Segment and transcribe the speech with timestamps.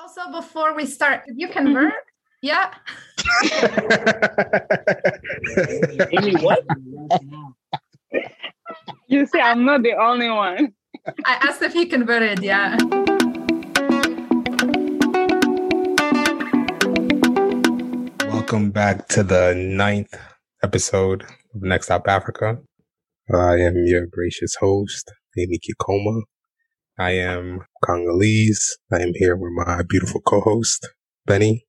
[0.00, 1.92] Also, before we start, did you convert?
[2.42, 2.72] Yeah.
[6.10, 6.64] Aime, what?
[9.08, 10.72] You see, I'm not the only one.
[11.26, 12.42] I asked if he converted.
[12.42, 12.78] Yeah.
[18.32, 20.14] Welcome back to the ninth
[20.62, 21.24] episode
[21.54, 22.56] of Next Stop Africa.
[23.34, 26.22] I am your gracious host, Aime Kikoma.
[27.00, 28.76] I am Congolese.
[28.92, 30.86] I am here with my beautiful co-host,
[31.24, 31.66] Benny.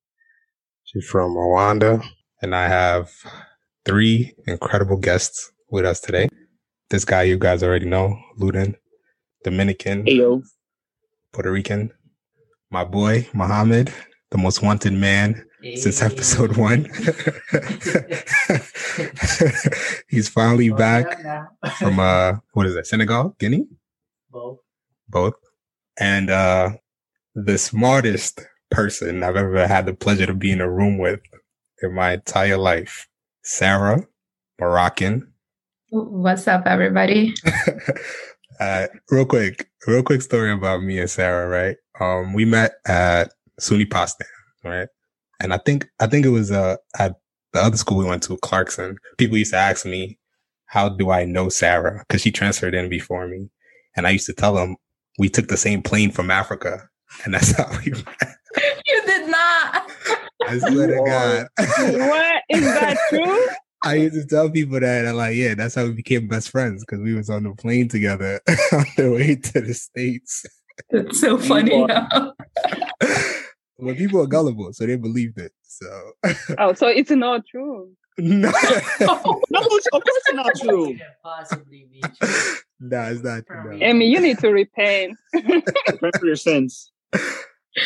[0.84, 2.04] She's from Rwanda.
[2.42, 3.10] And I have
[3.86, 6.28] three incredible guests with us today.
[6.90, 8.74] This guy you guys already know, Luden,
[9.42, 10.42] Dominican, Ayo.
[11.32, 11.90] Puerto Rican,
[12.70, 13.90] my boy, Mohammed,
[14.32, 15.46] the most wanted man
[15.76, 16.84] since episode one.
[20.08, 21.18] He's finally back
[21.78, 23.64] from uh what is that, Senegal, Guinea?
[24.30, 24.61] Both.
[25.12, 25.34] Both.
[26.00, 26.70] And uh
[27.34, 28.40] the smartest
[28.70, 31.20] person I've ever had the pleasure to be in a room with
[31.82, 33.06] in my entire life.
[33.44, 34.06] Sarah,
[34.58, 35.32] Moroccan.
[35.90, 37.34] What's up, everybody?
[38.60, 41.76] uh real quick, real quick story about me and Sarah, right?
[42.00, 44.26] Um we met at SUNY Potsdam,
[44.64, 44.88] right?
[45.40, 47.16] And I think I think it was uh at
[47.52, 48.96] the other school we went to, Clarkson.
[49.18, 50.18] People used to ask me,
[50.66, 53.50] "How do I know Sarah?" Because she transferred in before me,
[53.94, 54.76] and I used to tell them
[55.18, 56.88] we took the same plane from Africa,
[57.24, 58.36] and that's how we met.
[58.86, 59.90] You did not.
[60.46, 61.46] I swear to God.
[61.58, 63.46] What is that true?
[63.84, 66.84] I used to tell people that, and like, yeah, that's how we became best friends
[66.84, 68.40] because we was on the plane together
[68.72, 70.44] on the way to the states.
[70.90, 71.82] That's so funny.
[71.90, 72.34] are-
[73.78, 75.52] Well, people are gullible, so they believed it.
[75.64, 76.12] So
[76.58, 77.90] Oh, so it's not true.
[78.18, 80.96] No, No, it's, of course it's not true.
[81.22, 82.54] possibly be true.
[82.80, 83.44] no, it's not.
[83.48, 83.78] No.
[83.80, 85.16] Aime, you need to repent.
[85.34, 86.90] Repent for your sins.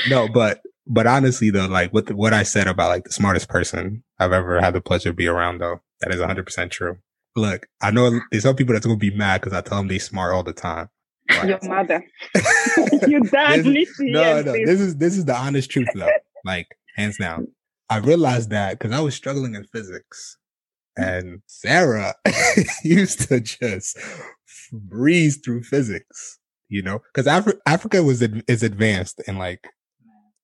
[0.08, 3.48] no, but but honestly though, like what the, what I said about like the smartest
[3.48, 6.98] person I've ever had the pleasure to be around though, that is 100 percent true.
[7.36, 9.98] Look, I know there's some people that's gonna be mad because I tell them they
[9.98, 10.88] smart all the time.
[11.28, 12.04] But- Your mother.
[13.08, 14.66] Your dad This- needs to no, hear no, this.
[14.68, 16.08] this is this is the honest truth though.
[16.44, 16.66] Like
[16.96, 17.48] hands down,
[17.88, 20.38] I realized that because I was struggling in physics,
[20.96, 22.14] and Sarah
[22.84, 23.98] used to just
[24.72, 26.38] breeze through physics.
[26.68, 29.68] You know, because Afri- Africa was ad- is advanced in like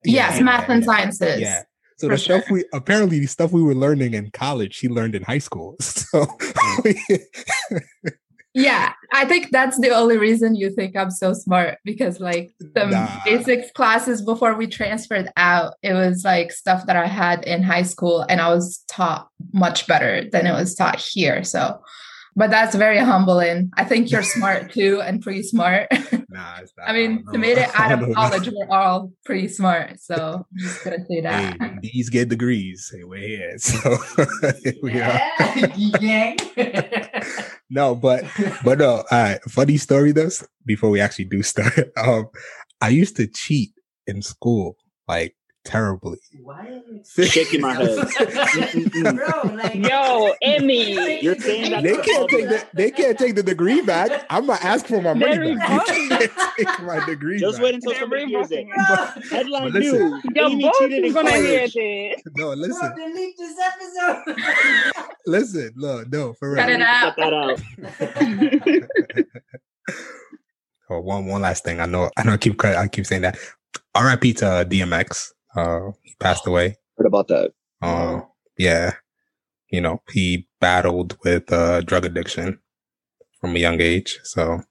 [0.04, 1.41] yes, Yeah, math and sciences.
[1.41, 1.62] Yeah.
[1.98, 2.56] So the stuff sure.
[2.56, 5.76] we apparently the stuff we were learning in college, she learned in high school.
[5.81, 6.84] So mm.
[6.84, 8.10] we,
[8.54, 12.84] Yeah, I think that's the only reason you think I'm so smart because, like, the
[12.86, 13.08] Nah.
[13.24, 17.82] basics classes before we transferred out, it was like stuff that I had in high
[17.84, 21.44] school, and I was taught much better than it was taught here.
[21.44, 21.80] So,
[22.36, 23.70] but that's very humbling.
[23.78, 25.88] I think you're smart too, and pretty smart.
[26.28, 29.48] nah, it's not, I mean, don't to make it out of college, we're all pretty
[29.48, 29.98] smart.
[29.98, 31.56] So, I'm just gonna say that.
[31.58, 32.92] Hey, these get degrees.
[32.94, 33.56] Hey, we're here.
[33.58, 33.96] So
[34.62, 35.20] here we are.
[35.98, 36.36] Yeah.
[37.72, 38.25] No, but
[38.62, 39.41] but no, all right.
[39.49, 40.28] Funny story though,
[40.66, 41.72] before we actually do start.
[41.97, 42.28] Um,
[42.83, 43.71] I used to cheat
[44.06, 44.77] in school,
[45.09, 45.34] like
[45.65, 46.19] terribly.
[46.43, 47.97] Why Shaking my head.
[49.17, 50.71] Bro, like Yo, Aime.
[51.23, 54.25] You're saying that They can't take the they can't take the degree back.
[54.31, 55.87] I'm gonna ask for my money They're back.
[55.87, 57.65] They can't take my degree Just back.
[57.65, 58.67] wait until somebody hears it.
[58.67, 59.23] revoking.
[59.31, 59.99] Headline But listen.
[60.11, 60.23] news.
[60.34, 61.75] Your Aime cheated in gonna hear college.
[61.75, 62.23] this.
[62.37, 64.37] No, Bro, listen, delete this episode.
[65.27, 66.62] listen, no, no, for real.
[66.62, 67.17] Cut it out.
[67.17, 69.23] Cut that out.
[70.91, 71.81] Oh, one one last thing.
[71.81, 73.39] I know I know I keep I keep saying that.
[73.94, 74.34] R.I.P.
[74.34, 75.33] to DMX.
[75.54, 76.76] Uh, he passed away.
[76.96, 77.52] Heard about that.
[77.80, 78.26] Um,
[78.58, 78.92] yeah,
[79.70, 82.58] you know, he battled with uh, drug addiction
[83.40, 84.18] from a young age.
[84.22, 84.62] So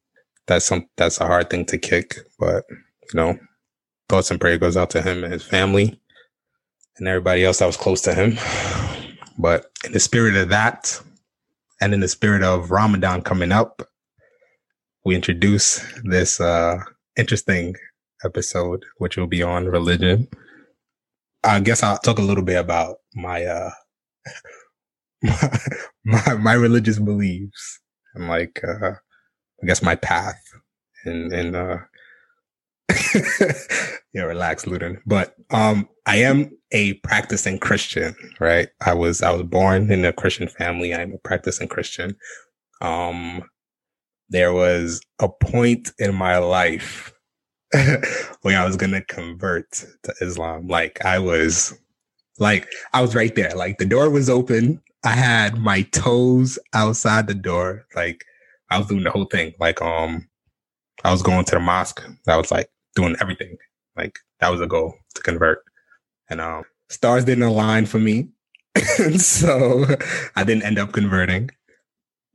[0.47, 2.15] that's some that's a hard thing to kick.
[2.39, 3.37] But you know,
[4.09, 5.99] thoughts and prayer goes out to him and his family
[6.97, 8.37] and everybody else that was close to him.
[9.37, 11.01] But in the spirit of that,
[11.81, 13.81] and in the spirit of Ramadan coming up,
[15.03, 16.77] we introduce this uh,
[17.17, 17.75] interesting
[18.23, 20.27] episode, which will be on religion.
[21.43, 23.71] I guess I'll talk a little bit about my uh
[26.05, 27.79] my my, religious beliefs
[28.15, 28.91] and like uh
[29.61, 30.41] I guess my path
[31.05, 31.77] and and uh
[34.13, 38.69] yeah relax Ludin but um I am a practicing Christian right?
[38.85, 40.93] I was I was born in a Christian family.
[40.93, 42.15] I'm a practicing Christian.
[42.81, 43.43] Um
[44.29, 47.10] there was a point in my life
[48.41, 50.67] when I was gonna convert to Islam.
[50.67, 51.77] Like I was
[52.39, 53.53] like I was right there.
[53.55, 54.81] Like the door was open.
[55.03, 57.85] I had my toes outside the door.
[57.95, 58.23] Like
[58.69, 59.53] I was doing the whole thing.
[59.59, 60.27] Like um
[61.03, 62.03] I was going to the mosque.
[62.27, 63.57] I was like doing everything.
[63.95, 65.63] Like that was a goal to to convert.
[66.29, 68.29] And um, stars didn't align for me.
[69.17, 69.85] so
[70.35, 71.51] I didn't end up converting.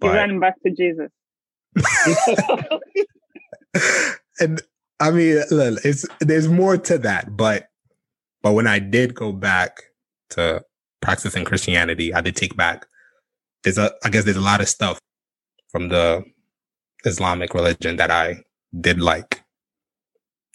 [0.03, 1.11] You ran back to Jesus.
[4.41, 4.63] and
[4.99, 7.69] I mean, look, it's there's more to that, but
[8.43, 9.83] but when I did go back
[10.31, 10.63] to
[11.01, 12.87] practicing Christianity, I did take back.
[13.63, 15.01] There's a, I guess there's a lot of stuff
[15.71, 16.25] from the
[17.05, 18.43] Islamic religion that I
[18.81, 19.43] did like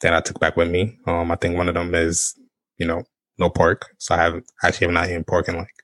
[0.02, 0.98] that I took back with me.
[1.06, 2.34] Um, I think one of them is,
[2.78, 3.04] you know,
[3.38, 3.94] no pork.
[3.98, 5.76] So I have actually have not eaten pork in like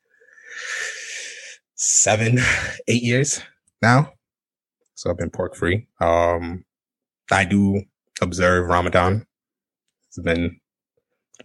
[1.75, 2.39] seven,
[2.87, 3.41] eight years
[3.81, 4.13] now.
[4.95, 5.87] So I've been pork free.
[6.01, 6.65] Um,
[7.31, 7.83] I do
[8.21, 9.25] observe Ramadan.
[10.09, 10.59] It's been,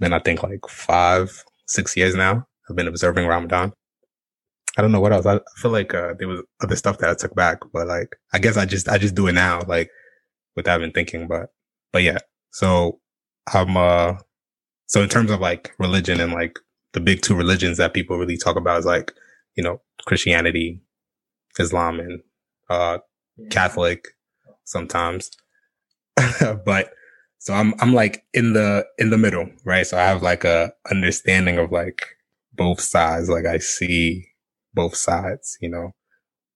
[0.00, 2.46] been, I think like five, six years now.
[2.68, 3.72] I've been observing Ramadan.
[4.78, 5.26] I don't know what else.
[5.26, 8.16] I, I feel like, uh, there was other stuff that I took back, but like,
[8.32, 9.90] I guess I just, I just do it now, like
[10.56, 11.50] without even thinking, but,
[11.92, 12.18] but yeah.
[12.52, 13.00] So
[13.52, 14.14] I'm, uh,
[14.86, 16.58] so in terms of like religion and like
[16.92, 19.12] the big two religions that people really talk about is like,
[19.56, 20.80] you know, Christianity,
[21.58, 22.20] Islam, and,
[22.70, 22.98] uh,
[23.50, 24.08] Catholic
[24.64, 25.30] sometimes.
[26.64, 26.90] but
[27.38, 29.86] so I'm I'm like in the in the middle, right?
[29.86, 32.02] So I have like a understanding of like
[32.52, 33.28] both sides.
[33.28, 34.26] Like I see
[34.74, 35.92] both sides, you know.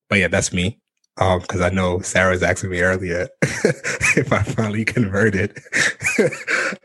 [0.09, 0.81] But yeah, that's me.
[1.19, 5.57] Um, because I know Sarah was asking me earlier if I finally converted.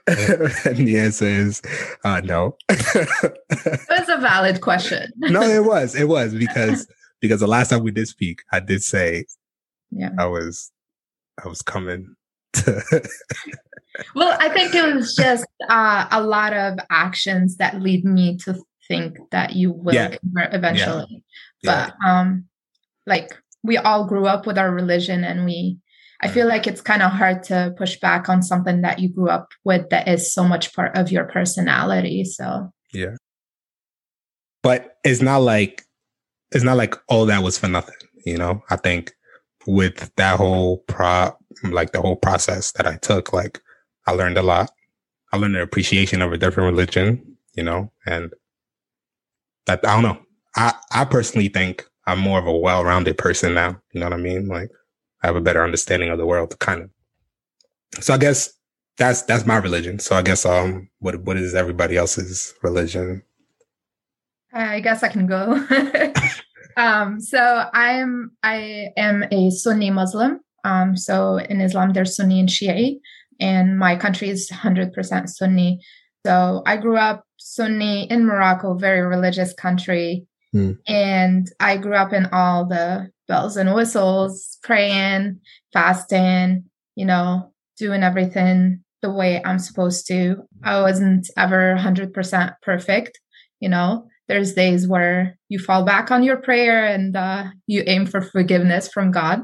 [0.07, 1.61] and the answer is
[2.03, 2.55] uh no.
[2.69, 5.11] That's a valid question.
[5.17, 5.95] no, it was.
[5.95, 6.87] It was because
[7.19, 9.25] because the last time we did speak, I did say
[9.91, 10.09] Yeah.
[10.17, 10.71] I was
[11.43, 12.15] I was coming
[14.15, 18.55] Well, I think it was just uh, a lot of actions that lead me to
[18.87, 20.15] think that you will Yeah.
[20.15, 21.23] convert eventually.
[21.61, 21.91] Yeah.
[22.01, 22.45] But um,
[23.05, 23.29] like
[23.63, 25.77] we all grew up with our religion, and we.
[26.23, 29.29] I feel like it's kind of hard to push back on something that you grew
[29.29, 32.23] up with that is so much part of your personality.
[32.25, 33.15] So yeah,
[34.61, 35.83] but it's not like
[36.51, 37.95] it's not like all that was for nothing,
[38.25, 38.61] you know?
[38.69, 39.13] I think
[39.65, 43.61] with that whole pro like the whole process that I took, like
[44.07, 44.71] I learned a lot.
[45.31, 48.33] I learned an appreciation of a different religion, you know, and
[49.65, 50.21] that I don't know.
[50.55, 53.81] I I personally think I'm more of a well-rounded person now.
[53.93, 54.47] You know what I mean?
[54.47, 54.69] Like
[55.23, 58.03] I have a better understanding of the world, kind of.
[58.03, 58.51] So I guess
[58.97, 59.99] that's that's my religion.
[59.99, 63.23] So I guess um, what what is everybody else's religion?
[64.53, 65.65] I guess I can go.
[66.77, 70.41] um, so I'm I am a Sunni Muslim.
[70.63, 72.99] Um, so in Islam, there's Sunni and Shia,
[73.39, 75.79] and my country is 100% Sunni.
[76.25, 80.71] So I grew up Sunni in Morocco, very religious country, Hmm.
[80.85, 85.39] and I grew up in all the bells and whistles, praying,
[85.71, 86.65] fasting,
[86.95, 90.43] you know, doing everything the way I'm supposed to.
[90.61, 93.19] I wasn't ever 100% perfect,
[93.61, 98.05] you know there's days where you fall back on your prayer and uh, you aim
[98.05, 99.41] for forgiveness from God.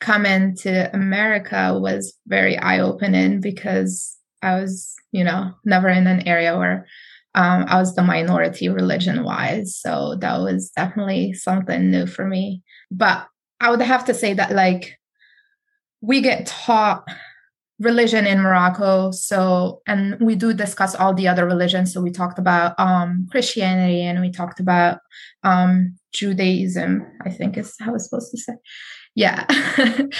[0.00, 6.26] Coming to America was very eye opening because I was, you know, never in an
[6.26, 6.86] area where
[7.34, 9.76] um, I was the minority religion wise.
[9.76, 12.62] So that was definitely something new for me.
[12.90, 13.26] But
[13.60, 14.98] I would have to say that, like,
[16.00, 17.04] we get taught
[17.80, 19.10] religion in Morocco.
[19.10, 21.92] So, and we do discuss all the other religions.
[21.92, 24.98] So we talked about um, Christianity and we talked about
[25.44, 28.54] um, Judaism, I think is how it's supposed to say.
[29.18, 29.46] Yeah.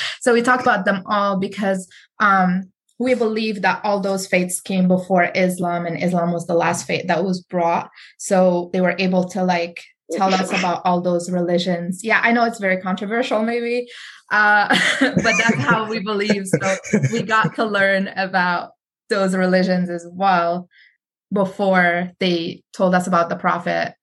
[0.21, 1.89] so we talked about them all because
[2.19, 2.65] um,
[2.99, 7.07] we believe that all those faiths came before Islam and Islam was the last faith
[7.07, 7.91] that was brought.
[8.19, 12.03] So they were able to like tell us about all those religions.
[12.03, 13.87] Yeah, I know it's very controversial, maybe,
[14.33, 14.67] uh,
[15.01, 16.49] but that's how we believe.
[16.49, 16.77] So
[17.13, 18.73] we got to learn about
[19.11, 20.69] those religions as well
[21.33, 23.95] before they told us about the prophet.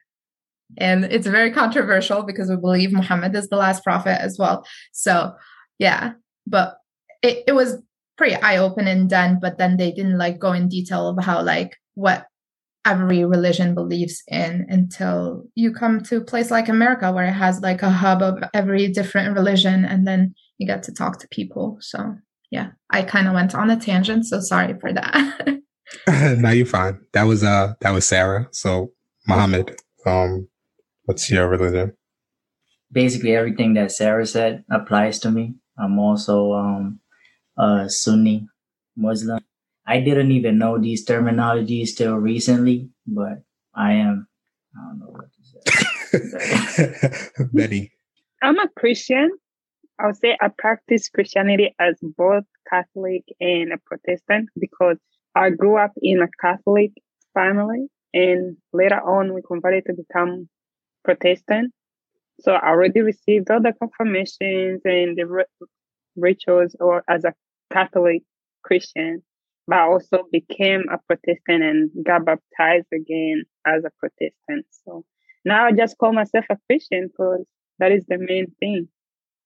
[0.77, 4.65] And it's very controversial because we believe Muhammad is the last prophet as well.
[4.91, 5.33] So,
[5.79, 6.13] yeah,
[6.47, 6.77] but
[7.21, 7.81] it, it was
[8.17, 11.77] pretty eye opening then, but then they didn't like go in detail of how, like,
[11.93, 12.27] what
[12.85, 17.59] every religion believes in until you come to a place like America where it has
[17.61, 21.77] like a hub of every different religion and then you get to talk to people.
[21.81, 22.15] So
[22.51, 25.39] yeah, I kind of went on a tangent, so sorry for that.
[26.37, 26.99] now you're fine.
[27.13, 28.47] That was uh that was Sarah.
[28.51, 28.91] So
[29.27, 29.75] Muhammad.
[30.05, 30.47] um,
[31.05, 31.95] what's your religion?
[32.95, 35.55] basically everything that Sarah said applies to me.
[35.77, 36.99] I'm also um,
[37.57, 38.47] a Sunni
[38.95, 39.39] Muslim.
[39.85, 43.43] I didn't even know these terminologies till recently, but
[43.75, 44.27] I am.
[44.75, 45.43] I don't know what to
[47.11, 47.45] say.
[47.53, 47.91] Betty.
[48.41, 49.29] I'm a Christian.
[49.99, 54.97] I would say I practice Christianity as both Catholic and a Protestant because
[55.35, 56.91] I grew up in a Catholic
[57.33, 60.49] family, and later on we converted to become
[61.05, 61.71] Protestant.
[62.41, 65.67] So I already received all the confirmations and the ri-
[66.17, 67.33] rituals, or as a
[67.71, 68.23] Catholic
[68.63, 69.23] Christian,
[69.67, 74.65] but I also became a Protestant and got baptized again as a Protestant.
[74.85, 75.05] So
[75.45, 77.45] now I just call myself a Christian because
[77.79, 78.89] that is the main thing.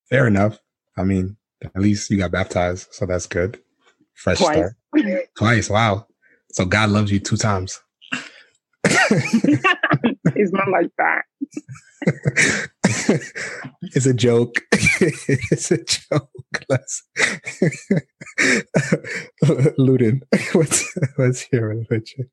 [0.10, 0.58] Fair enough.
[0.98, 3.60] I mean, at least you got baptized, so that's good.
[4.16, 4.52] Fresh Twice.
[4.56, 4.74] start.
[5.38, 5.70] Twice.
[5.70, 6.08] Wow.
[6.54, 7.80] So God loves you two times.
[10.40, 11.24] it's not like that.
[13.82, 14.56] it's a joke.
[14.72, 16.30] it's a joke.
[16.70, 17.04] Let's
[19.78, 20.22] Ludin,
[20.54, 22.30] what's what's your religion?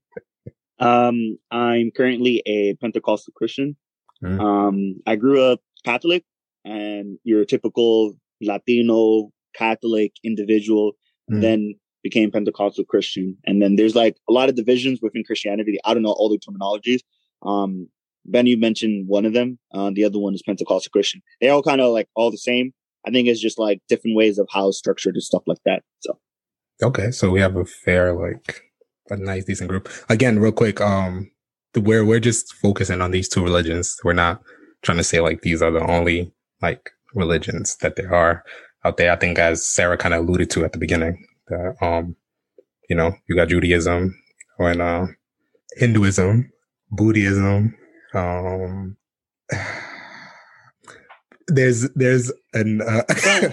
[0.78, 3.76] Um, I'm currently a Pentecostal Christian.
[4.22, 4.40] Mm.
[4.40, 6.24] Um, I grew up Catholic,
[6.64, 10.92] and your typical Latino Catholic individual,
[11.28, 11.40] Mm.
[11.40, 13.36] then became Pentecostal Christian.
[13.46, 15.76] And then there's like a lot of divisions within Christianity.
[15.84, 17.00] I don't know all the terminologies.
[17.42, 17.88] Um,
[18.28, 19.58] Ben, you mentioned one of them.
[19.72, 21.22] Uh, the other one is Pentecostal Christian.
[21.40, 22.72] They're all kind of like all the same.
[23.06, 25.82] I think it's just like different ways of how structured and stuff like that.
[26.00, 26.18] So
[26.82, 28.64] Okay, so we have a fair, like,
[29.08, 29.88] a nice, decent group.
[30.10, 31.30] Again, real quick, um,
[31.74, 33.96] we're we're just focusing on these two religions.
[34.04, 34.42] We're not
[34.82, 38.44] trying to say like these are the only like religions that there are
[38.84, 39.12] out there.
[39.12, 42.16] I think, as Sarah kind of alluded to at the beginning, that um,
[42.90, 44.14] you know, you got Judaism
[44.58, 45.06] and uh,
[45.76, 46.52] Hinduism,
[46.90, 47.74] Buddhism.
[48.14, 48.96] Um,
[51.48, 53.02] there's there's an uh,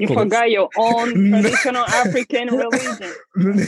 [0.00, 3.66] You forgot your own traditional African religion.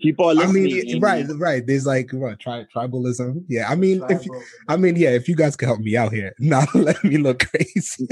[0.00, 1.66] people are I mean, and- right, right.
[1.66, 3.44] There's like what tri- tribalism.
[3.48, 6.12] Yeah, I mean, if you, I mean, yeah, if you guys could help me out
[6.12, 8.06] here, not let me look crazy.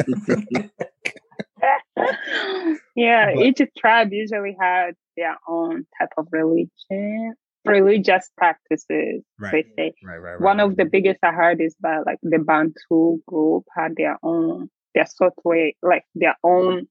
[2.96, 7.34] yeah, But- each tribe usually had their own type of religion,
[7.64, 9.23] religious practices.
[9.38, 10.40] right, They say right, right, right.
[10.40, 14.69] one of the biggest I heard is that like the Bantu group had their own,
[14.95, 16.87] their sort way, like their own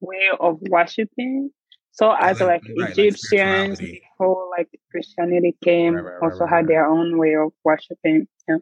[0.00, 1.50] way of worshiping.
[1.92, 4.02] So as like- like, right, like Egyptians spirituality.
[4.18, 6.68] before like Christianity came, Right, right, right, also right, had right.
[6.68, 8.26] their own way of worshiping.
[8.48, 8.56] Yeah.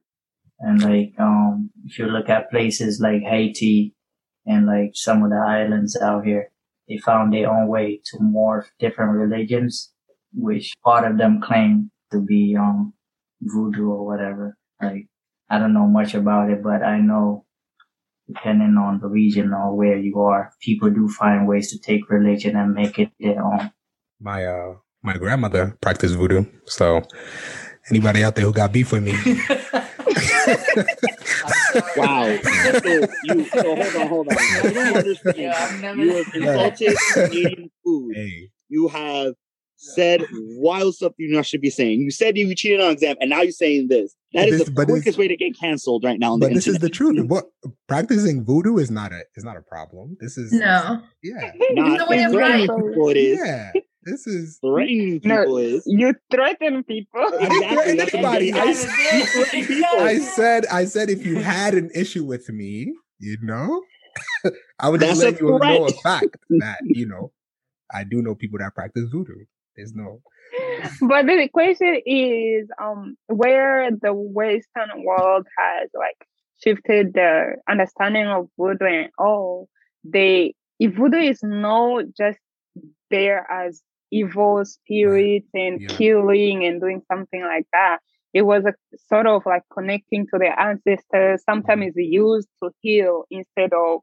[0.61, 3.94] And like, um, if you look at places like Haiti
[4.46, 6.50] and like some of the islands out here,
[6.88, 9.92] they found their own way to morph different religions,
[10.34, 12.92] which part of them claim to be, um,
[13.40, 14.56] voodoo or whatever.
[14.80, 15.06] Like,
[15.50, 17.44] I don't know much about it, but I know
[18.28, 22.56] depending on the region or where you are, people do find ways to take religion
[22.56, 23.70] and make it their own.
[24.20, 26.44] my uh my grandmother practiced voodoo.
[26.66, 27.02] So
[27.90, 29.12] anybody out there who got beef with me,
[31.96, 32.36] Wow.
[32.82, 34.36] so you so hold on, hold on.
[34.64, 35.36] You don't understand.
[35.36, 36.00] Yeah, never.
[36.02, 38.12] You have insulted Canadian food.
[38.14, 39.34] hey, You have
[39.82, 40.24] said
[40.58, 42.00] wild stuff you not should be saying.
[42.00, 44.14] You said you cheated on exam, and now you're saying this.
[44.32, 46.48] That is This- the but this- quickest way to get canceled right now on but
[46.50, 47.18] the this is the truth.
[47.26, 47.46] What
[47.88, 50.16] practicing voodoo is not a is not a problem.
[50.20, 51.02] This is No.
[51.22, 52.78] yeah, Not No way of threatening life.
[52.88, 53.38] people it is.
[53.44, 53.72] yeah.
[54.04, 55.42] This is Threatening No.
[55.42, 55.82] people is.
[55.86, 57.20] You threaten people.
[57.20, 58.52] I didn't Exactly, threaten that's what I'm anybody.
[58.52, 59.22] I, saying.
[59.22, 60.00] s- threaten people.
[60.00, 63.82] I said I said if you had an issue with me, you know,
[64.80, 67.32] I would just That's let a you know a fact that you know
[67.94, 69.44] I do know people that practice voodoo.
[69.76, 70.20] There's no.
[71.00, 76.26] But the question is um where the western world has like
[76.62, 79.68] shifted the understanding of voodoo and all
[80.04, 82.38] they if voodoo is not just
[83.10, 85.88] there as evil spirits and Yeah.
[85.96, 87.98] killing and doing something like that
[88.34, 88.74] it was a
[89.08, 91.42] sort of like connecting to their ancestors.
[91.44, 94.00] Sometimes it's used to heal instead of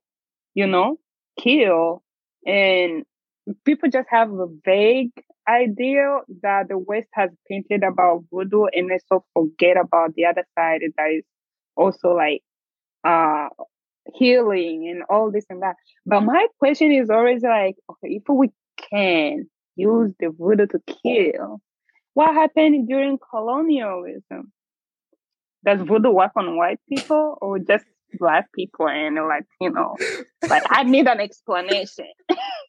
[0.53, 0.97] you know
[1.39, 2.03] kill.
[2.45, 3.03] And
[3.65, 5.11] people just have a vague
[5.47, 10.43] idea that the West has painted about voodoo and they so forget about the other
[10.57, 11.23] side that is
[11.75, 12.41] also like
[13.03, 13.47] uh
[14.15, 15.75] healing and all this and that.
[16.05, 18.49] But my question is always like, okay, if we
[18.91, 21.61] can use the voodoo to kill,
[22.13, 24.51] what happened during colonialism?
[25.65, 27.85] Does voodoo work on white people or just
[28.17, 29.95] black people and Latino?
[30.47, 32.07] Like I need an explanation.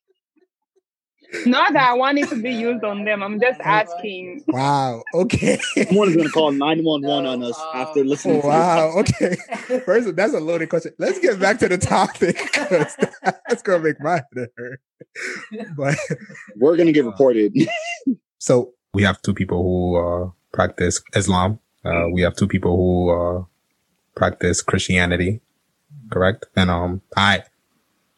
[1.47, 3.23] Not that I want it to be used on them.
[3.23, 4.45] I'm just asking.
[4.49, 5.03] wow.
[5.15, 5.59] Okay.
[5.87, 8.93] Someone's gonna call 911 on us um, after listening to wow.
[8.99, 9.37] Okay.
[9.85, 10.93] First, that's a loaded question.
[10.99, 12.37] Let's get back to the topic.
[13.49, 14.81] that's gonna make my head hurt.
[15.77, 15.97] But.
[16.57, 17.55] We're gonna get reported.
[18.39, 21.59] so we have two people who uh, practice Islam.
[21.85, 23.45] Uh, we have two people who uh,
[24.15, 25.41] practice Christianity,
[26.11, 26.47] correct?
[26.57, 27.45] And um, I,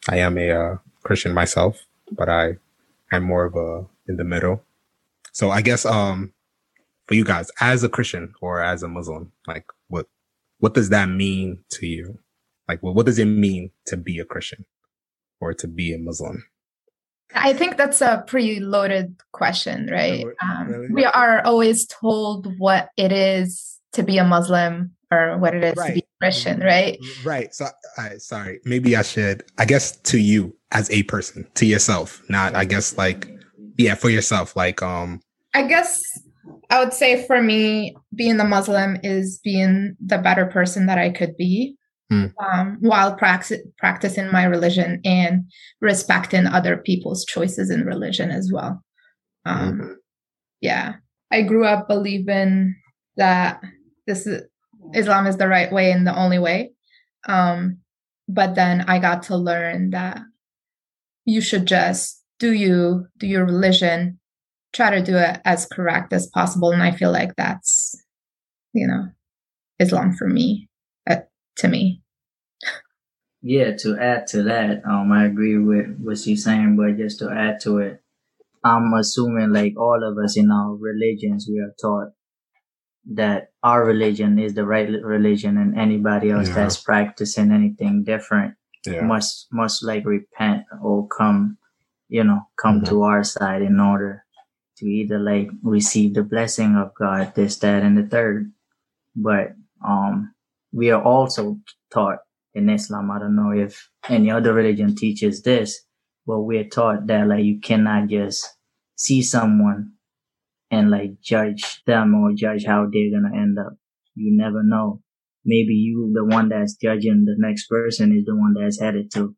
[0.09, 2.57] I am a uh, Christian myself, but I,
[3.13, 4.63] I'm more of a in the middle.
[5.31, 6.33] So I guess um
[7.07, 10.07] for you guys, as a Christian or as a Muslim, like what
[10.59, 12.19] what does that mean to you?
[12.67, 14.65] Like what what does it mean to be a Christian
[15.39, 16.43] or to be a Muslim?
[17.35, 20.23] I think that's a pretty loaded question, right?
[20.41, 20.87] Um, really?
[20.89, 25.73] we are always told what it is to be a Muslim or what it is
[25.73, 26.31] to be Right.
[26.31, 26.97] Christian, right?
[27.23, 27.53] Right.
[27.53, 27.67] So
[27.97, 32.55] I sorry, maybe I should I guess to you as a person, to yourself, not
[32.55, 33.29] I guess like
[33.77, 34.55] yeah, for yourself.
[34.55, 35.21] Like um
[35.53, 36.01] I guess
[36.69, 41.09] I would say for me, being the Muslim is being the better person that I
[41.09, 41.75] could be
[42.09, 42.25] Hmm.
[42.37, 45.45] um, while praxi- practicing my religion and
[45.79, 48.83] respecting other people's choices in religion as well.
[49.45, 49.95] Um, Mhm.
[50.59, 50.95] Yeah,
[51.31, 52.75] I grew up believing
[53.15, 53.61] that
[54.05, 54.43] this is
[54.93, 56.73] Islam is the right way and the only way.
[57.27, 57.77] Um,
[58.27, 60.21] but then I got to learn that
[61.25, 64.19] you should just do you do your religion
[64.73, 66.71] try to do it as correct as possible.
[66.71, 67.95] And i feel like that's
[68.73, 69.05] you know
[69.79, 70.67] islam for me
[71.09, 71.17] uh,
[71.57, 72.01] to me.
[73.45, 77.29] Yeah, to add to that, um, I agree with what you're saying, but just to
[77.29, 78.01] add to it,
[78.63, 82.13] I'm assuming like all of us in our religions, we are taught
[83.15, 86.55] that our religion is the right religion and anybody else Yeah.
[86.55, 88.55] that's practicing anything different
[88.91, 89.01] yeah.
[89.01, 91.57] must, must like repent or come,
[92.09, 92.89] you know, come Mhm.
[92.89, 94.25] to our side in order
[94.77, 98.51] to either like receive the blessing of God, this, that, and the third.
[99.15, 100.33] But, um,
[100.73, 101.59] we are also
[101.93, 102.19] taught
[102.55, 103.11] in Islam.
[103.11, 105.85] I don't know if any other religion teaches this,
[106.27, 108.47] but we're taught that like you cannot just
[108.95, 109.93] see someone
[110.71, 113.73] and like judge them or judge how they're gonna end up.
[114.15, 115.01] You never know.
[115.45, 119.35] Maybe you, the one that's judging the next person, is the one that's headed to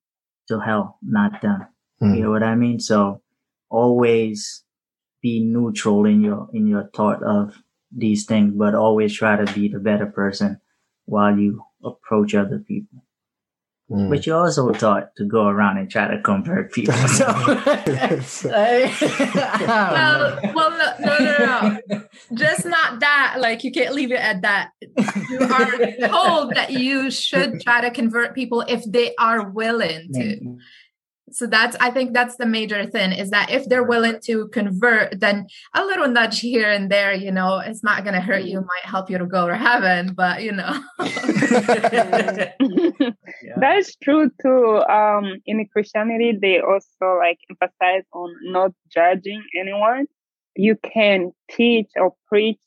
[0.48, 1.68] to hell, not them.
[2.02, 2.18] Mm.
[2.18, 2.80] You know what I mean?
[2.80, 3.22] So
[3.70, 4.64] always
[5.22, 7.56] be neutral in your in your thought of
[7.96, 10.62] these things, but always try to be the better person
[11.06, 13.04] while you approach other people.
[13.90, 14.10] Mm.
[14.10, 16.94] But you're also taught to go around and try to convert people.
[16.94, 17.46] So, well,
[20.56, 22.02] well no, no no no
[22.36, 24.72] just not that like you can't leave it at that.
[25.30, 30.58] You are told that you should try to convert people if they are willing to.
[31.32, 35.20] So that's i think that's the major thing is that if they're willing to convert
[35.20, 38.62] then a little nudge here and there you know it's not going to hurt you
[38.62, 40.80] might help you to go to heaven but you know.
[43.58, 44.82] That's true too.
[44.84, 50.06] Um, in Christianity, they also like emphasize on not judging anyone.
[50.56, 52.60] You can teach or preach,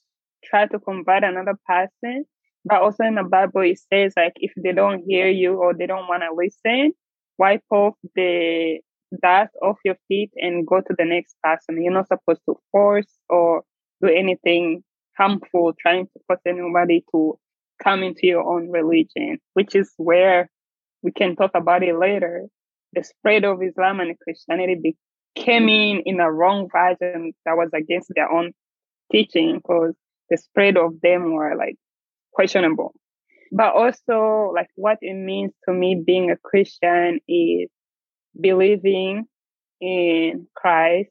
[0.44, 2.24] try to convert another person,
[2.64, 5.87] but also in the Bible it says like if they don't hear you or they
[5.87, 6.92] don't want to listen,
[7.38, 8.81] wipe off the
[9.22, 11.83] dust off your feet and go to the next person.
[11.83, 13.62] You're not supposed to force or
[14.03, 14.83] do anything
[15.16, 17.38] harmful, trying to force anybody to
[17.83, 20.51] come into your own religion, which is where
[21.03, 22.46] we can talk about it later.
[22.92, 24.96] The spread of Islam and Christianity
[25.34, 25.90] came mm.
[25.90, 28.52] in in a wrong version that was against their own
[29.10, 29.94] teaching because
[30.30, 31.76] the spread of them were like
[32.32, 32.94] questionable.
[33.50, 37.68] But also, like what it means to me being a Christian is
[38.38, 39.26] believing
[39.80, 41.10] in Christ,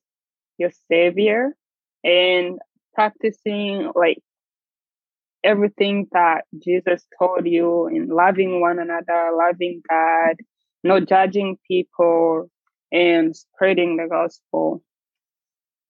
[0.57, 1.55] your Savior,
[2.03, 2.59] and
[2.93, 4.19] practicing like
[5.43, 10.35] everything that Jesus told you in loving one another, loving God,
[10.83, 12.49] not judging people,
[12.91, 14.83] and spreading the gospel.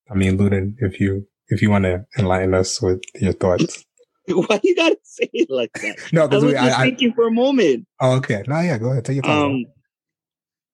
[0.10, 3.84] I mean, Ludin, if you if you want to enlighten us with your thoughts.
[4.28, 5.98] Why you gotta say it like that?
[6.12, 7.88] No, I because was we just I, I thinking for a moment.
[8.02, 8.44] oh, okay.
[8.48, 9.06] No, yeah, go ahead.
[9.06, 9.38] Take your time.
[9.38, 9.66] Um,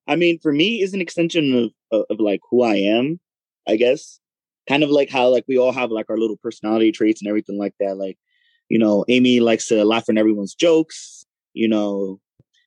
[0.07, 3.19] I mean, for me, is an extension of, of of like who I am,
[3.67, 4.19] I guess.
[4.67, 7.59] Kind of like how like we all have like our little personality traits and everything
[7.59, 7.97] like that.
[7.97, 8.17] Like,
[8.69, 11.25] you know, Aime likes to laugh at everyone's jokes.
[11.53, 12.19] You know,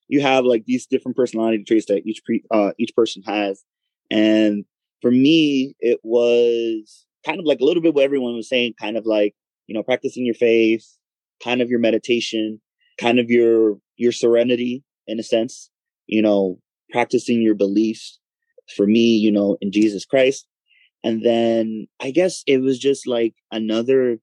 [0.08, 3.64] you have like these different personality traits that each pre uh each person has,
[4.10, 4.64] and
[5.02, 8.74] for me, it was kind of like a little bit what everyone was saying.
[8.80, 9.34] Kind of like
[9.66, 10.86] you know, practicing your faith,
[11.42, 12.60] kind of your meditation,
[12.98, 15.70] kind of your your serenity in a sense.
[16.06, 16.58] You know,
[16.90, 18.18] practicing your beliefs
[18.76, 20.46] for me, you know, in Jesus Christ.
[21.04, 24.18] And then I guess it was just like another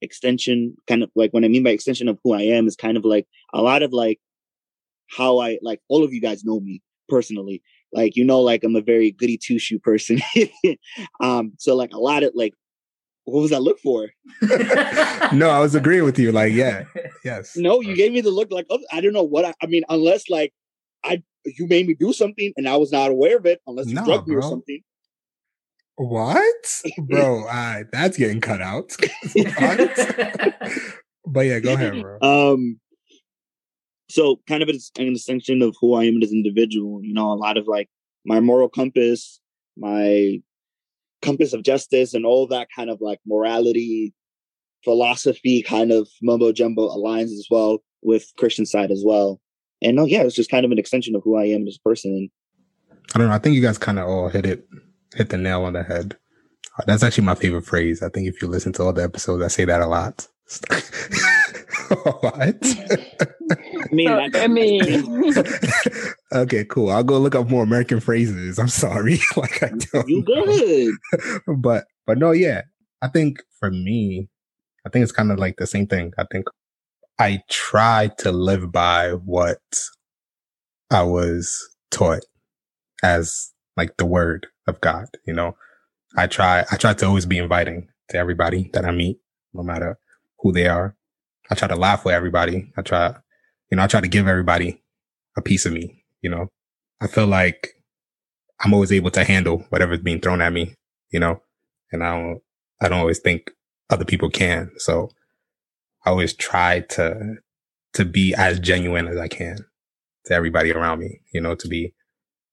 [0.00, 2.96] extension, kind of like what I mean by extension of who I am is kind
[2.96, 4.20] of like a lot of like
[5.08, 7.62] how I like all of you guys know me personally.
[7.92, 10.20] Like, you know, like I'm a very goody two shoe person.
[11.20, 12.54] um, so like a lot of like,
[13.24, 14.10] what was that look for?
[15.32, 16.32] no, I was agreeing with you.
[16.32, 16.84] Like, yeah,
[17.24, 17.56] yes.
[17.56, 19.84] No, you gave me the look like, oh, I don't know what I, I mean,
[19.88, 20.52] unless like
[21.04, 23.94] I, you made me do something and I was not aware of it, unless you
[23.94, 24.82] Nah, drugged me or something.
[25.96, 27.44] What, bro?
[27.46, 28.94] Uh, that's getting cut out.
[31.28, 32.18] But yeah, go ahead, bro.
[32.22, 32.80] Um,
[34.08, 37.02] so kind of an extension of who I am as an individual.
[37.02, 37.88] You know, a lot of like
[38.24, 39.40] my moral compass,
[39.76, 40.40] my
[41.22, 44.14] compass of justice, and all that kind of like morality,
[44.84, 49.40] philosophy, kind of mumbo jumbo aligns as well with Christian side as well.
[49.82, 51.88] And no, yeah, it's just kind of an extension of who I am as a
[51.88, 52.30] person.
[53.14, 53.34] I don't know.
[53.34, 54.66] I think you guys kind of all hit it,
[55.14, 56.16] hit the nail on the head.
[56.86, 58.02] That's actually my favorite phrase.
[58.02, 60.28] I think if you listen to all the episodes, I say that a lot.
[62.20, 62.58] what?
[63.50, 65.34] I mean, So, I mean,
[66.32, 66.90] okay, cool.
[66.90, 68.58] I'll go look up more American phrases.
[68.58, 69.20] I'm sorry.
[69.36, 70.08] like I don't.
[70.08, 70.44] you know.
[70.44, 70.94] good?
[71.58, 72.62] but but no, yeah.
[73.00, 74.28] I think for me,
[74.86, 76.12] I think it's kind of like the same thing.
[76.18, 76.46] I think
[77.18, 79.60] I try to live by what
[80.90, 82.24] I was taught
[83.02, 85.56] as like the word of God, you know.
[86.16, 89.18] I try I try to always be inviting to everybody that I meet,
[89.54, 89.98] no matter
[90.40, 90.96] who they are.
[91.50, 92.70] I try to laugh with everybody.
[92.76, 93.14] I try,
[93.70, 94.82] you know, I try to give everybody
[95.36, 96.48] a piece of me, you know.
[97.00, 97.74] I feel like
[98.60, 100.74] I'm always able to handle whatever's being thrown at me,
[101.10, 101.42] you know,
[101.92, 102.40] and I don't,
[102.80, 103.50] I don't always think
[103.90, 104.70] other people can.
[104.78, 105.10] So
[106.04, 107.36] I always try to,
[107.94, 109.58] to be as genuine as I can
[110.26, 111.94] to everybody around me, you know, to be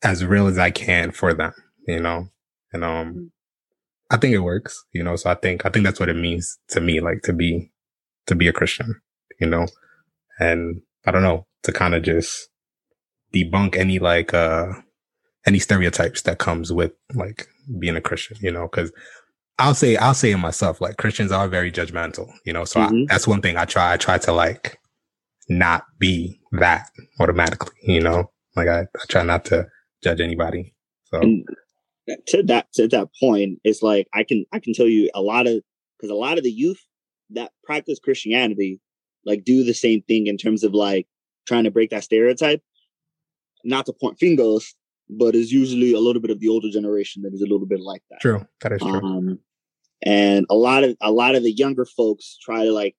[0.03, 1.53] as real as I can for them,
[1.87, 2.27] you know,
[2.71, 3.31] and, um,
[4.11, 6.59] I think it works, you know, so I think, I think that's what it means
[6.69, 7.71] to me, like to be,
[8.27, 9.01] to be a Christian,
[9.39, 9.67] you know,
[10.39, 12.49] and I don't know, to kind of just
[13.33, 14.67] debunk any like, uh,
[15.45, 17.47] any stereotypes that comes with like
[17.79, 18.91] being a Christian, you know, cause
[19.57, 22.87] I'll say, I'll say it myself, like Christians are very judgmental, you know, so I,
[22.87, 23.07] Mhm.
[23.07, 24.79] that's one thing I try, I try to like
[25.47, 29.67] not be that automatically, you know, like I, I try not to
[30.03, 30.73] judge anybody.
[31.05, 31.45] So And
[32.27, 35.47] to that to that point, it's like I can I can tell you a lot
[35.47, 35.61] of
[35.97, 36.81] because a lot of the youth
[37.31, 38.79] that practice Christianity
[39.25, 41.07] like do the same thing in terms of like
[41.47, 42.61] trying to break that stereotype.
[43.63, 44.75] Not to point fingers,
[45.09, 47.81] but it's usually a little bit of the older generation that is a little bit
[47.81, 48.21] like that.
[48.21, 48.45] true.
[48.61, 49.03] That is true.
[49.03, 49.39] Um,
[50.03, 52.95] and a lot of a lot of the younger folks try to like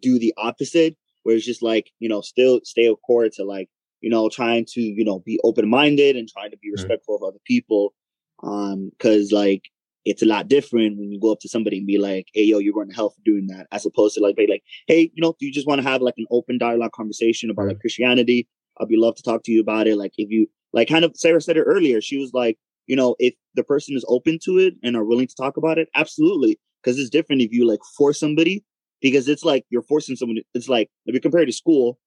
[0.00, 3.68] do the opposite, where it's just like you know still stay a core to like
[4.00, 7.22] you know trying to you know be open minded and trying to be respectful of
[7.22, 7.94] other people.
[8.42, 9.62] Um, because like
[10.04, 12.58] it's a lot different when you go up to somebody and be like, "Hey, yo,
[12.58, 15.22] you're going to hell for doing that," as opposed to like be like, "Hey, you
[15.22, 18.48] know, do you just want to have like an open dialogue conversation about like Christianity?
[18.80, 19.96] I'd be love to talk to you about it.
[19.96, 22.00] Like if you like, kind of Sarah said it earlier.
[22.00, 25.28] She was like, you know, if the person is open to it and are willing
[25.28, 26.58] to talk about it, absolutely.
[26.82, 28.64] Because it's different if you like force somebody,
[29.00, 30.36] because it's like you're forcing someone.
[30.36, 31.98] To, it's like if you compare it to school,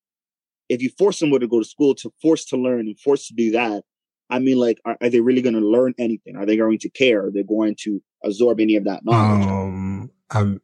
[0.70, 3.34] if you force someone to go to school to force to learn and force to
[3.34, 3.84] do that,
[4.30, 6.36] I mean, like, are, are they really going to learn anything?
[6.36, 7.26] Are they going to care?
[7.26, 9.48] Are they going to absorb any of that knowledge?
[9.48, 10.62] Um, I'm,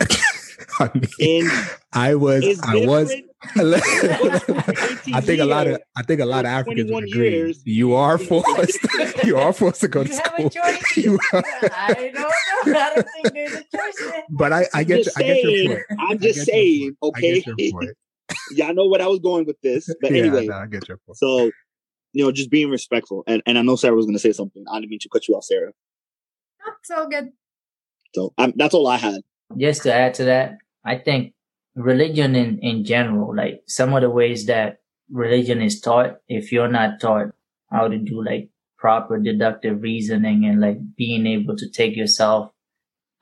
[0.80, 1.50] I mean,
[1.92, 3.12] I was, I was.
[3.56, 7.30] I think a lot of, I think a lot of Africans would agree.
[7.30, 7.62] years.
[7.64, 8.78] You are forced,
[9.24, 10.50] you are forced to go to school.
[10.96, 12.30] You I don't know.
[12.66, 16.00] I don't think there's a choice but I, I get, just I get your point.
[16.00, 17.40] I'm just saying, okay?
[17.42, 17.94] get your.
[18.52, 19.88] Y'all know what I was going with this.
[20.00, 21.18] But yeah, anyway, no, I get your point.
[21.18, 21.50] so,
[22.14, 23.24] you know, just being respectful.
[23.26, 24.64] And, and I know Sarah was going to say something.
[24.70, 25.72] I didn't mean to cut you off, Sarah.
[26.80, 27.30] It's all good.
[28.14, 29.20] So um, that's all I had.
[29.58, 31.34] just to add to that, I think
[31.74, 34.78] religion in, in general, like some of the ways that
[35.10, 37.32] religion is taught, if you're not taught
[37.72, 38.48] how to do like
[38.78, 42.52] proper deductive reasoning and like being able to take yourself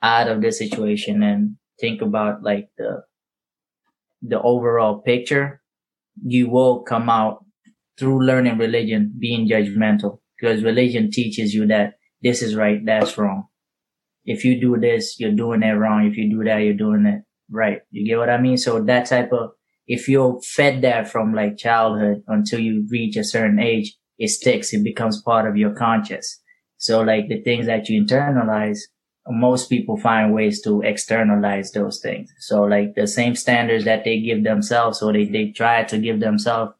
[0.03, 3.01] out of the situation and think about like the,
[4.21, 5.61] the overall picture,
[6.23, 7.43] you will come out
[7.97, 13.47] through learning religion being judgmental because religion teaches you that this is right, that's wrong
[14.25, 16.05] if you do this, you're doing it wrong.
[16.05, 17.79] If you do that, you're doing it right.
[17.91, 18.57] You get what I mean?
[18.57, 19.51] So that type of,
[19.85, 24.73] if you're fed that from like childhood until you reach a certain age, it sticks.
[24.73, 26.41] It becomes part of your conscious.
[26.77, 28.79] So like the things that you internalize,
[29.27, 32.31] most people find ways to externalize those things.
[32.39, 36.19] So like the same standards that they give themselves, or they, they try to give
[36.19, 36.73] themselves,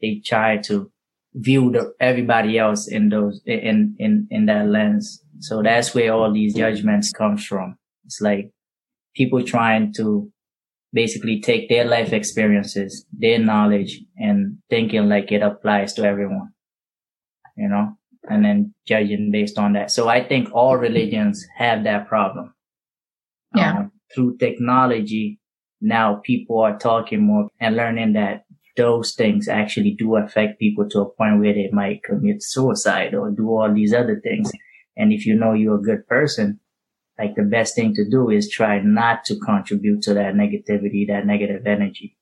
[0.00, 0.90] they try to
[1.34, 5.22] view the, everybody else in those, in, in, in that lens.
[5.38, 7.76] So that's where all these judgments comes from.
[8.04, 8.50] It's like
[9.14, 10.30] people trying to
[10.92, 16.50] basically take their life experiences, their knowledge and thinking like it applies to everyone,
[17.56, 17.96] you know,
[18.28, 19.90] and then judging based on that.
[19.90, 22.54] So I think all religions have that problem.
[23.54, 23.78] Yeah.
[23.78, 25.38] Um, through technology,
[25.80, 28.44] now people are talking more and learning that
[28.80, 33.30] those things actually do affect people to a point where they might commit suicide or
[33.30, 34.50] do all these other things.
[34.96, 36.60] And if you know you're a good person,
[37.18, 41.26] like the best thing to do is try not to contribute to that negativity, that
[41.26, 42.16] negative energy.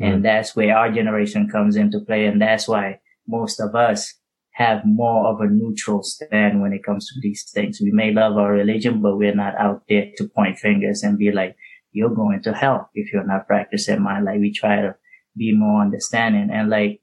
[0.00, 0.12] Mm-hmm.
[0.12, 2.24] And that's where our generation comes into play.
[2.24, 4.14] And that's why most of us
[4.52, 7.80] have more of a neutral stand when it comes to these things.
[7.82, 11.30] We may love our religion, but we're not out there to point fingers and be
[11.32, 11.54] like,
[11.92, 14.24] you're going to hell if you're not practicing mine.
[14.24, 14.94] Like we try to
[15.36, 17.00] be more understanding and like,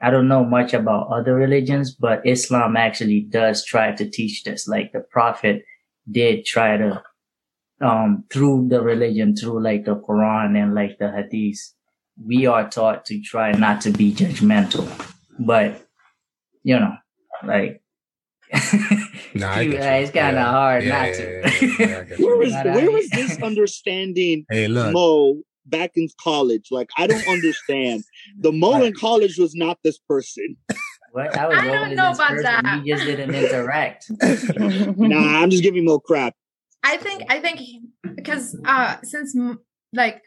[0.00, 4.68] I don't know much about other religions, but Islam actually does try to teach this.
[4.68, 5.64] Like the prophet
[6.10, 7.02] did try to,
[7.80, 11.72] um, through the religion, through like the Quran and like the Hadith,
[12.24, 14.86] we are taught to try not to be judgmental,
[15.38, 15.82] but
[16.62, 16.94] you know,
[17.44, 17.82] like
[19.34, 20.50] nah, it's kind of yeah.
[20.50, 21.08] hard yeah, not
[21.78, 22.16] yeah, to.
[22.24, 24.46] where was where was this understanding?
[24.48, 26.68] hey, look, Mo back in college.
[26.70, 28.04] Like I don't understand.
[28.38, 30.56] The Mo in college was not this person.
[31.12, 31.34] What?
[31.34, 32.42] I, was I don't know about person.
[32.42, 32.82] that.
[32.84, 34.10] He just didn't interact.
[34.98, 36.34] nah, I'm just giving Mo crap.
[36.82, 37.60] I think I think
[38.16, 39.34] because uh since
[39.94, 40.20] like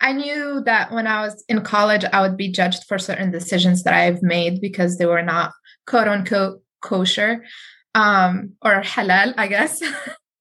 [0.00, 3.82] I knew that when I was in college, I would be judged for certain decisions
[3.82, 5.52] that I've made because they were not
[5.86, 7.44] quote unquote kosher
[7.94, 9.82] um, or halal, I guess,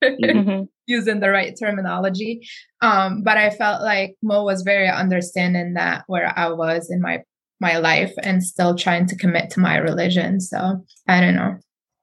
[0.03, 0.63] mm-hmm.
[0.89, 2.47] Using the right terminology.
[2.81, 7.23] Um, but I felt like Mo was very understanding that where I was in my
[7.61, 10.39] my life and still trying to commit to my religion.
[10.39, 11.57] So I don't know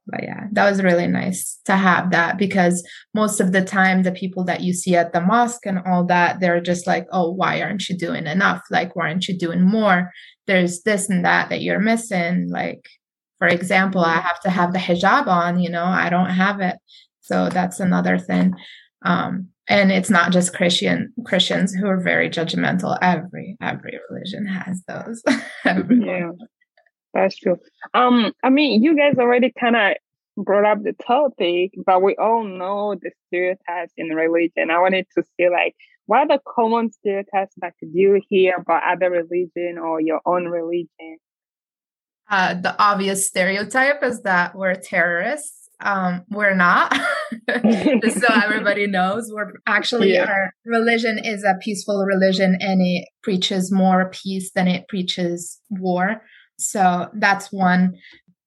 [0.06, 4.12] but yeah, that was really nice to have that because most of the time, the
[4.12, 7.60] people that you see at the mosque and all that, they're just like, oh, why
[7.60, 8.62] aren't you doing enough?
[8.70, 10.12] Like, why aren't you doing more?
[10.46, 12.48] There's this and that that you're missing.
[12.48, 12.86] Like,
[13.38, 16.76] for example, I have to have the hijab on, you know, I don't have it.
[17.26, 18.54] So that's another thing.
[19.04, 22.96] Um, and it's not just Christian Christians who are very judgmental.
[23.02, 25.22] Every every religion has those.
[25.64, 26.30] yeah.
[27.12, 27.56] That's true.
[27.94, 29.94] Um, I mean, you guys already kind of
[30.44, 34.70] brought up the topic, but we all know the stereotypes in religion.
[34.70, 35.74] I wanted to see like
[36.06, 41.18] what are the common stereotypes that you hear about other religion or your own religion?
[42.28, 45.55] Uh, the obvious stereotype is that we're terrorists.
[45.80, 46.92] Um, we're not.
[48.02, 50.24] Just so everybody knows, we're actually yeah.
[50.24, 56.22] our religion is a peaceful religion and it preaches more peace than it preaches war.
[56.58, 57.96] So that's one.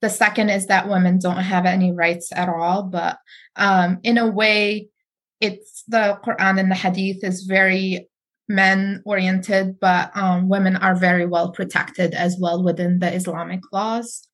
[0.02, 2.84] The second is that women don't have any rights at all.
[2.84, 3.18] But
[3.56, 4.90] um, in a way,
[5.42, 8.08] it's the Quran and the Hadith is very
[8.48, 14.28] men oriented, but um, women are very well protected as well within the Islamic laws.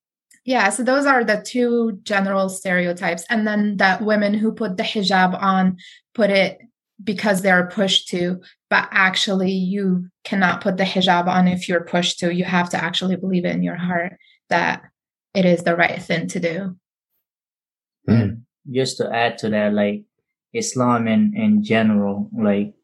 [0.46, 3.26] Yeah, so those are the two general stereotypes.
[3.30, 5.78] And then that women who put the hijab on
[6.14, 6.60] put it
[7.04, 12.20] because they're pushed to, but actually you cannot put the hijab on if you're pushed
[12.20, 12.34] to.
[12.34, 14.18] You have to actually believe it in your heart
[14.50, 14.84] that
[15.34, 16.78] it is the right thing to do.
[18.08, 18.44] Mm.
[18.72, 20.04] Just to add to that, like
[20.54, 22.76] Islam in, in general, like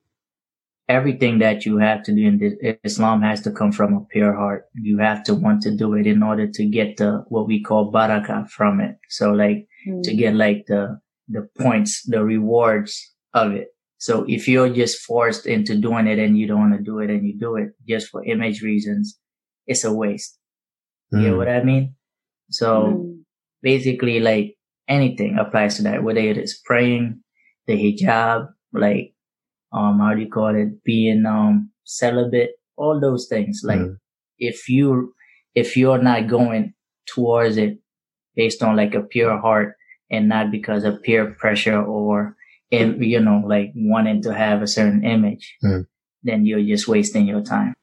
[0.91, 4.33] everything that you have to do in this, Islam has to come from a pure
[4.33, 4.65] heart.
[4.75, 7.91] You have to want to do it in order to get the, what we call
[7.91, 8.97] barakah from it.
[9.09, 10.03] So like mm.
[10.03, 13.67] to get like the, the points, the rewards of it.
[13.97, 17.09] So if you're just forced into doing it and you don't want to do it
[17.09, 19.17] and you do it just for image reasons,
[19.67, 20.37] it's a waste.
[21.13, 21.21] Mm.
[21.21, 21.37] You know hmm.
[21.39, 21.95] what I mean?
[22.49, 23.19] So mm.
[23.61, 27.21] basically like anything applies to that, whether it is praying,
[27.67, 29.10] the hijab, like,
[29.71, 30.83] um, how do you call it?
[30.83, 33.61] Being, um, celibate, all those things.
[33.63, 33.97] Like mm.
[34.37, 35.13] if you,
[35.55, 36.73] if you're not going
[37.05, 37.79] towards it
[38.35, 39.75] based on like a pure heart
[40.09, 42.35] and not because of peer pressure or
[42.71, 45.85] and you know, like wanting to have a certain image, mm.
[46.23, 47.73] then you're just wasting your time.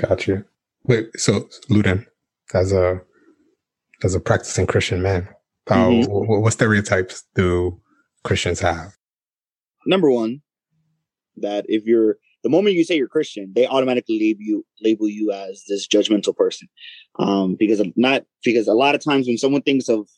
[0.00, 0.44] Gotcha.
[0.84, 2.06] Wait, so Ludem,
[2.52, 3.00] as a
[4.02, 5.28] as a practicing Christian man,
[5.66, 6.12] how, mm-hmm.
[6.12, 7.80] what, what stereotypes do
[8.22, 8.96] Christians have?
[9.86, 10.42] Number one,
[11.36, 15.32] that if you're the moment you say you're Christian, they automatically label you label you
[15.32, 16.68] as this judgmental person,
[17.18, 20.08] um, because of not because a lot of times when someone thinks of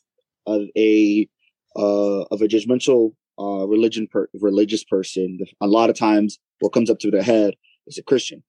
[0.45, 1.27] of a
[1.75, 6.89] uh, of a judgmental uh, religion per- religious person, a lot of times what comes
[6.89, 7.53] up to their head
[7.87, 8.43] is a Christian,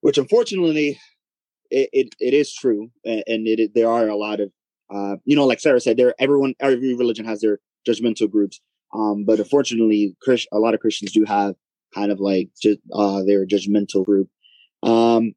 [0.00, 0.98] which unfortunately
[1.70, 4.50] it, it, it is true, and, it, there are a lot of
[4.94, 8.60] uh, you know, like Sarah said, there everyone every religion has their judgmental groups,
[8.94, 11.54] um, but unfortunately, Christ, a lot of Christians do have
[11.96, 14.28] kind of like just uh, their judgmental group.
[14.82, 15.34] Um,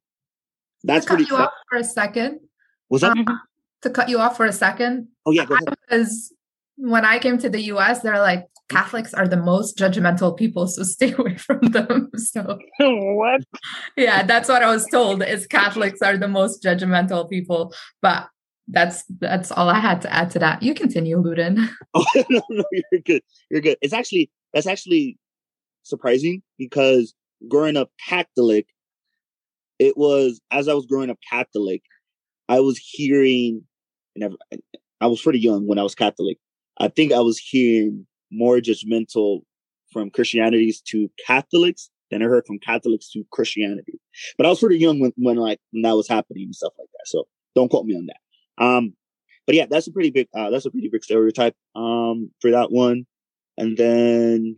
[0.83, 1.31] that's to cut pretty.
[1.31, 2.39] you off for a second.
[2.89, 3.25] Was that um,
[3.81, 5.07] to cut you off for a second?
[5.25, 6.33] Oh yeah, because
[6.75, 10.83] when I came to the U.S., they're like, Catholics are the most judgmental people, so
[10.95, 12.09] stay away from them.
[12.15, 13.41] So what?
[13.97, 17.73] Yeah, that's what I was told is Catholics are the most judgmental people.
[18.01, 18.27] But
[18.67, 20.61] that's that's all I had to add to that.
[20.61, 21.69] You continue, Luden.
[21.95, 23.23] Oh no, no, you're good.
[23.49, 23.77] You're good.
[23.81, 25.17] It's actually that's actually
[25.83, 27.13] surprising because
[27.47, 28.67] growing up Catholic,
[29.77, 31.81] it was as I was growing up Catholic,
[32.47, 33.63] I was hearing,
[34.15, 34.35] and
[35.01, 36.37] I was pretty young when I was Catholic.
[36.79, 39.41] I think I was hearing more judgmental
[39.91, 43.99] from Christianities to Catholics than I heard from Catholics to Christianity.
[44.37, 46.89] But I was pretty young when, when like when that was happening and stuff like
[46.91, 47.07] that.
[47.07, 48.63] So don't quote me on that.
[48.63, 48.93] Um,
[49.45, 52.71] but yeah, that's a pretty big uh, that's a pretty big stereotype um for that
[52.71, 53.05] one.
[53.57, 54.57] And then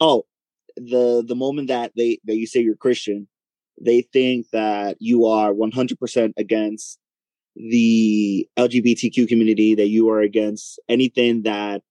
[0.00, 0.26] oh,
[0.76, 3.28] the the moment that they that you say you're Christian,
[3.80, 6.98] they think that you are 100% against
[7.56, 11.82] the LGBTQ community, that you are against anything that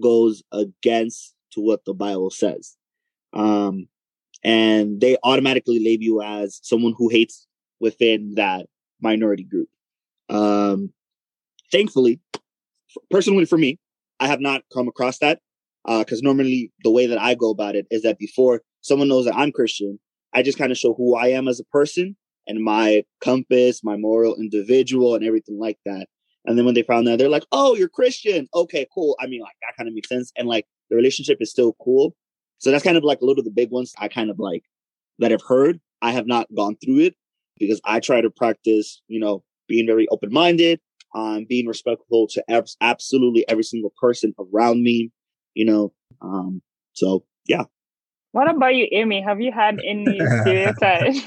[0.00, 2.76] goes against to what the Bible says.
[3.32, 3.88] Um,
[4.44, 7.46] and they automatically label you as someone who hates
[7.80, 8.66] within that
[9.00, 9.68] minority group.
[10.28, 10.92] Um,
[11.72, 12.20] thankfully,
[13.10, 13.78] personally for me,
[14.20, 15.40] I have not come across that
[15.86, 19.24] because uh, normally the way that I go about it is that before someone knows
[19.26, 19.98] that I'm Christian,
[20.34, 23.96] I just kind of show who I am as a person and my compass, my
[23.96, 26.06] moral individual, and everything like that.
[26.44, 28.48] And then when they found that, they're like, "Oh, you're Christian.
[28.54, 31.50] Okay, cool." I mean, like that kind of makes sense, and like the relationship is
[31.50, 32.14] still cool.
[32.58, 34.62] So that's kind of like a little of the big ones I kind of like
[35.18, 35.80] that I've heard.
[36.02, 37.14] I have not gone through it
[37.58, 40.80] because I try to practice, you know, being very open minded,
[41.14, 45.10] um, being respectful to ab- absolutely every single person around me,
[45.56, 45.92] you know.
[46.22, 47.64] Um, so yeah.
[48.32, 49.22] What about you, Aime?
[49.24, 51.20] Have you had any stereotypes?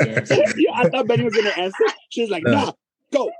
[0.56, 1.84] yeah, I thought Benny was gonna answer.
[2.10, 2.72] She's like, nah,
[3.12, 3.30] go.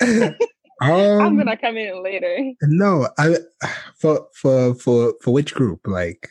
[0.02, 0.34] um,
[0.80, 2.36] I'm gonna come in later.
[2.62, 3.36] No, I
[3.96, 5.80] for for for for which group?
[5.86, 6.28] Like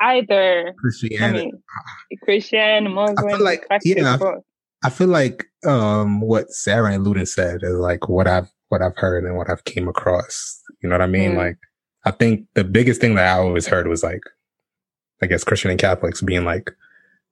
[0.00, 1.62] either Christianity, I mean,
[2.22, 3.28] Christian, Muslim.
[3.28, 7.78] I feel like yeah, I, I, feel like um what Sarah and Luden said is
[7.78, 10.60] like what I've what I've heard and what I've came across.
[10.82, 11.32] You know what I mean?
[11.32, 11.36] Mm.
[11.36, 11.58] Like
[12.04, 14.22] I think the biggest thing that I always heard was like,
[15.22, 16.70] I guess Christian and Catholics being like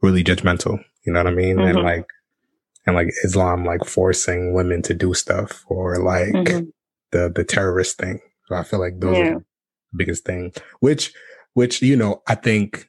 [0.01, 0.83] really judgmental.
[1.05, 1.57] You know what I mean?
[1.57, 1.77] Mm-hmm.
[1.77, 2.07] And like
[2.87, 6.65] and like Islam like forcing women to do stuff or like mm-hmm.
[7.11, 8.21] the the terrorist thing.
[8.47, 9.25] So I feel like those yeah.
[9.25, 9.45] are the
[9.97, 10.53] biggest thing.
[10.81, 11.13] Which
[11.55, 12.89] which, you know, I think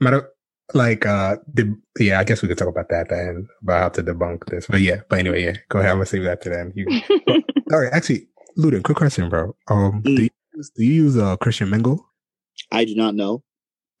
[0.00, 0.28] matter
[0.72, 4.02] like uh the yeah, I guess we could talk about that then about how to
[4.02, 4.66] debunk this.
[4.66, 5.56] But yeah, but anyway, yeah.
[5.68, 5.90] Go ahead.
[5.90, 6.72] I'm gonna save that to then.
[6.74, 6.86] You
[7.26, 9.54] but, all right, actually, Luden, quick question, bro.
[9.68, 10.16] Um mm.
[10.16, 10.30] do you
[10.76, 12.06] do you use uh Christian Mingle?
[12.70, 13.42] I do not know.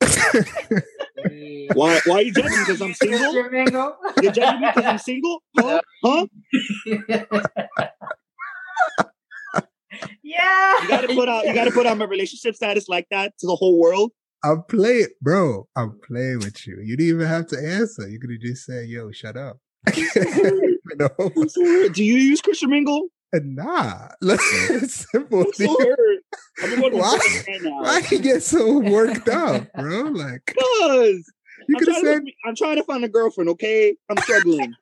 [1.74, 3.32] why why are you judging because I'm single?
[3.32, 5.42] You're judging me because I'm single?
[5.58, 5.80] Huh?
[6.02, 6.26] Huh?
[10.24, 10.82] Yeah.
[10.82, 13.54] You gotta put out you gotta put out my relationship status like that to the
[13.54, 14.10] whole world.
[14.42, 15.68] I'm playing, bro.
[15.76, 16.78] I'm playing with you.
[16.82, 18.08] You didn't even have to answer.
[18.08, 19.58] You could have just said, "Yo, shut up."
[20.96, 21.08] no.
[21.88, 23.08] Do you use Christian Mingle?
[23.42, 25.44] Nah, it's simple.
[25.52, 25.66] So
[26.90, 27.18] why?
[27.62, 30.02] Why you get so worked up, bro?
[30.02, 31.24] Like, cause
[31.68, 34.74] you could have said, "I'm trying to find a girlfriend." Okay, I'm struggling.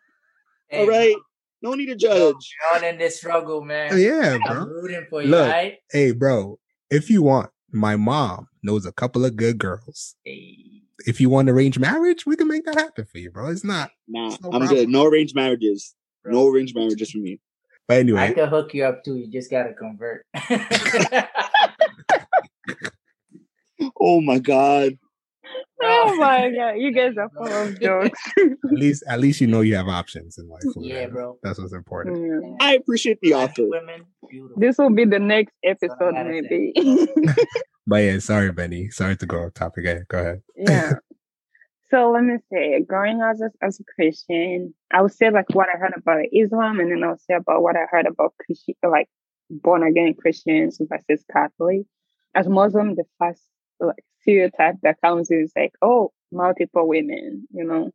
[0.68, 1.14] hey, All right,
[1.62, 2.34] no need to judge.
[2.74, 3.92] You're in this struggle, man.
[3.92, 4.56] Oh, yeah, bro.
[4.56, 5.78] I'm rooting for you, Look, right?
[5.90, 6.58] Hey, bro.
[6.90, 10.16] If you want, my mom knows a couple of good girls.
[10.24, 10.56] Hey.
[11.06, 13.48] If you want arranged marriage, we can make that happen for you, bro.
[13.48, 13.90] It's not.
[14.06, 14.68] Nah, no I'm problem.
[14.68, 14.88] good.
[14.88, 15.94] No arranged marriages.
[16.22, 16.32] Bro.
[16.32, 17.40] No arranged marriages for me.
[17.88, 19.16] But anyway, I can hook you up too.
[19.16, 20.24] You just gotta convert.
[24.00, 24.98] oh my god.
[25.82, 28.20] Oh my god, you guys are full of jokes.
[28.38, 30.62] at least, at least you know you have options in life.
[30.76, 31.38] Yeah, bro.
[31.42, 32.18] That's what's important.
[32.18, 32.56] Mm.
[32.60, 33.66] I appreciate the offer.
[33.68, 34.04] Women,
[34.56, 36.72] this will be the next episode, maybe.
[37.86, 38.90] but yeah, sorry, Benny.
[38.90, 39.84] Sorry to go off topic.
[39.84, 40.04] Again.
[40.08, 40.42] Go ahead.
[40.56, 40.92] Yeah.
[41.92, 45.68] So let me say, growing up as, as a Christian, I would say like what
[45.68, 48.32] I heard about Islam, and then I'll say about what I heard about
[48.82, 49.10] like
[49.50, 51.82] born again Christians versus Catholic.
[52.34, 53.42] As Muslim, the first
[53.78, 57.90] like stereotype that comes is like, oh, multiple women, you know.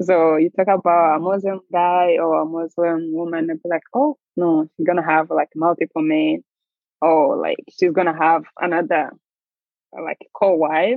[0.00, 4.16] So you talk about a Muslim guy or a Muslim woman, and be like, oh
[4.38, 6.42] no, she's gonna have like multiple men,
[7.02, 9.10] or like she's gonna have another
[9.92, 10.96] like co-wife.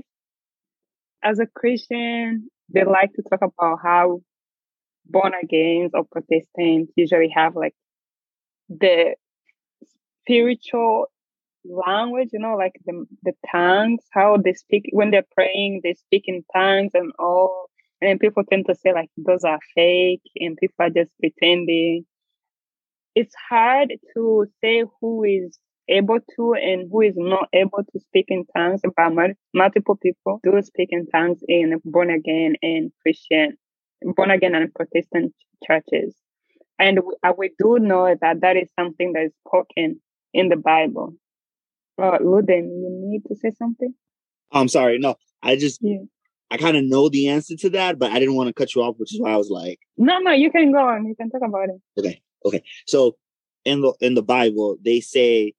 [1.24, 4.22] As a Christian, they like to talk about how
[5.06, 7.74] born again or Protestants usually have like
[8.70, 9.16] the
[10.24, 11.08] spiritual
[11.66, 16.24] language, you know, like the the tongues, how they speak when they're praying, they speak
[16.28, 17.68] in tongues and all.
[18.02, 22.06] And people tend to say like those are fake and people are just pretending.
[23.16, 25.58] It's hard to say who is
[25.90, 30.62] able to and who is not able to speak in tongues, but multiple people do
[30.62, 33.58] speak in tongues in born again and Christian,
[34.16, 35.34] born again and Protestant
[35.66, 36.16] churches.
[36.80, 40.00] and we, we do know that that is something that is spoken
[40.34, 41.14] in the Bible.
[42.02, 43.94] Uh, Luden, you need to say something.
[44.52, 45.00] I'm sorry.
[45.00, 46.04] No, I just Yeah.
[46.50, 48.82] I kind of know the answer to that, but I didn't want to cut you
[48.82, 51.06] off, which is why I was like, No, no, you can go on.
[51.06, 51.82] You can talk about it.
[52.00, 52.64] okay, okay.
[52.86, 53.18] So
[53.66, 55.54] in the in the Bible, they say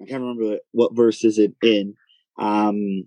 [0.00, 1.94] I can't remember what verse is it in.
[2.38, 3.04] Um,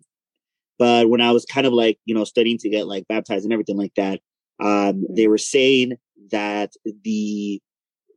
[0.77, 3.53] but when I was kind of like you know studying to get like baptized and
[3.53, 4.21] everything like that,
[4.59, 5.97] um, they were saying
[6.31, 6.73] that
[7.03, 7.61] the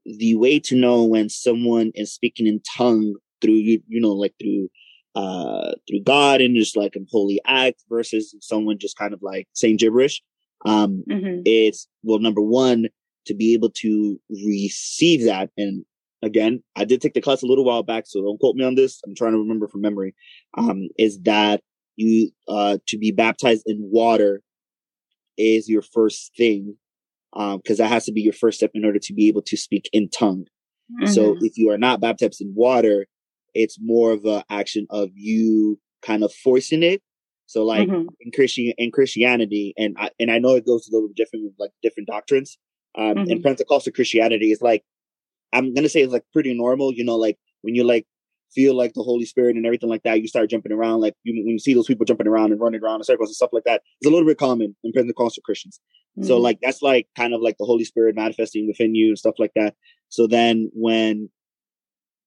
[0.04, 4.34] the way to know when someone is speaking in tongue through you you know like
[4.40, 4.68] through
[5.14, 9.48] uh through God and just like a holy act versus someone just kind of like
[9.52, 10.22] saying gibberish.
[10.64, 12.86] Um, hmm it's well number one
[13.26, 15.84] to be able to receive that and
[16.22, 18.74] again i did take the class a little while back so don't quote me on
[18.74, 20.14] this i'm trying to remember from memory
[20.56, 21.62] um is that
[21.96, 24.42] you uh to be baptized in water
[25.38, 26.76] is your first thing
[27.34, 29.56] um because that has to be your first step in order to be able to
[29.56, 30.44] speak in tongue
[31.06, 31.44] so Mm-hmm.
[31.46, 33.06] if you are not baptized in water
[33.54, 37.02] it's more of an action of you kind of forcing it
[37.46, 38.06] so like Mhm.
[38.20, 41.54] in Christian in Christianity, and I, and I know it goes a little different with
[41.58, 42.56] like different doctrines.
[42.96, 43.42] Um, in Mhm.
[43.42, 44.84] Pentecostal Christianity, it's like
[45.52, 46.92] I'm gonna say it's like pretty normal.
[46.92, 48.06] You know, like when you like
[48.54, 51.00] feel like the Holy Spirit and everything like that, you start jumping around.
[51.00, 53.36] Like you, when you see those people jumping around and running around in circles and
[53.36, 55.80] stuff like that, it's a little bit common in Pentecostal Christians.
[56.22, 56.42] So Mhm.
[56.42, 59.52] like that's like kind of like the Holy Spirit manifesting within you and stuff like
[59.56, 59.74] that.
[60.10, 61.30] So then when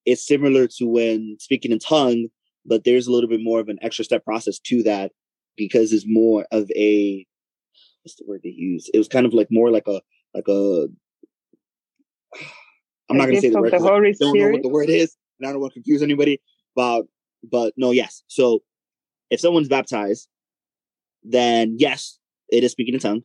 [0.05, 2.28] it's similar to when speaking in tongue,
[2.65, 5.11] but there's a little bit more of an extra step process to that
[5.55, 7.26] because it's more of a
[8.03, 8.89] what's the word they use?
[8.93, 10.01] It was kind of like more like a
[10.34, 10.88] like a
[13.10, 13.89] I'm not gonna say the word the 'cause I
[14.20, 16.41] don't know what the word is, and I don't want to confuse anybody.
[16.76, 17.03] But
[17.43, 18.24] but no, yes.
[18.28, 18.64] So
[19.30, 20.28] if someone's baptized,
[21.24, 22.18] then yes,
[22.49, 23.24] it is speaking in tongue.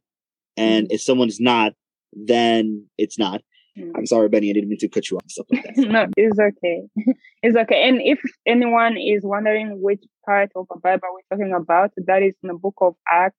[0.57, 0.95] And Mm-hmm.
[0.95, 1.73] if someone's not,
[2.13, 3.43] then it's not.
[3.79, 3.93] Mm.
[3.97, 5.77] I'm sorry, Benny, I didn't mean to cut you off stuff like that.
[5.89, 6.83] no, it's okay.
[7.43, 7.89] it's okay.
[7.89, 12.37] And if anyone is wondering which part of the Bible we're talking about, that is
[12.43, 13.37] in the book of Acts,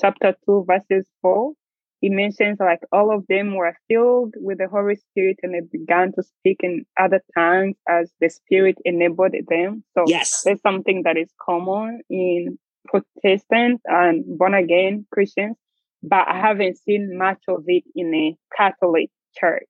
[0.00, 1.52] chapter 2, verses 4.
[2.00, 6.12] He mentions like all of them were filled with the Holy Spirit and they began
[6.14, 9.84] to speak in other tongues as the Spirit enabled them.
[9.94, 10.42] So Yes.
[10.44, 15.56] there's something that is common in Protestant and born again Christians,
[16.02, 19.68] but I haven't seen much of it in a Catholic church.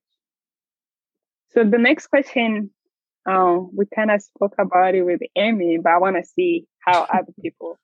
[1.49, 2.70] So the next question,
[3.26, 7.07] um, we kind of spoke about it with Aime, but I want to see how
[7.12, 7.76] other people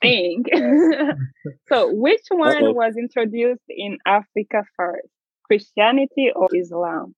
[0.00, 0.48] think.
[1.68, 2.72] so, which one Uh-oh.
[2.72, 5.08] was introduced in Africa first,
[5.44, 7.14] Christianity or Islam?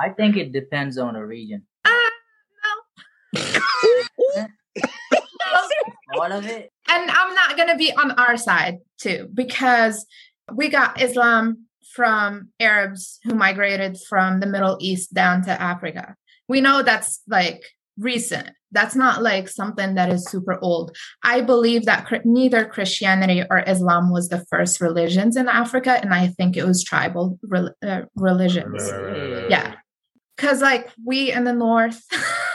[0.00, 1.66] I think it depends on the region.
[6.14, 6.72] All of it.
[6.88, 10.06] and I'm not going to be on our side too, because
[10.52, 16.16] we got Islam from Arabs who migrated from the Middle East down to Africa.
[16.48, 17.62] We know that's like
[18.00, 18.50] recent.
[18.72, 20.96] That's not like something that is super old.
[21.24, 26.14] I believe that cr- neither Christianity or Islam was the first religions in Africa, and
[26.14, 27.38] I think it was tribal
[27.82, 28.82] uh, religions.
[29.48, 29.74] Yeah.
[30.36, 32.02] Because, like, we in the North,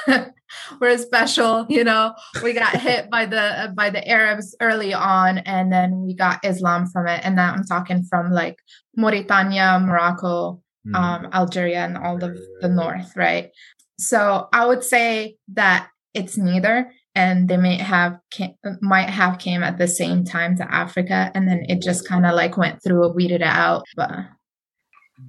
[0.82, 2.16] we're special, you know.
[2.41, 6.88] We got hit by the by the Arabs early on, and then we got Islam
[6.88, 7.22] from it.
[7.24, 8.58] And now I'm talking from like
[8.96, 10.96] Mauritania, Morocco, Mm.
[10.96, 13.50] um, Algeria, and all of the North, right?
[13.98, 19.64] So I would say that it's neither, and they may have came, might have came
[19.64, 23.06] at the same time to Africa, and then it just kind of like went through,
[23.06, 23.86] and weeded it out.
[23.96, 24.12] But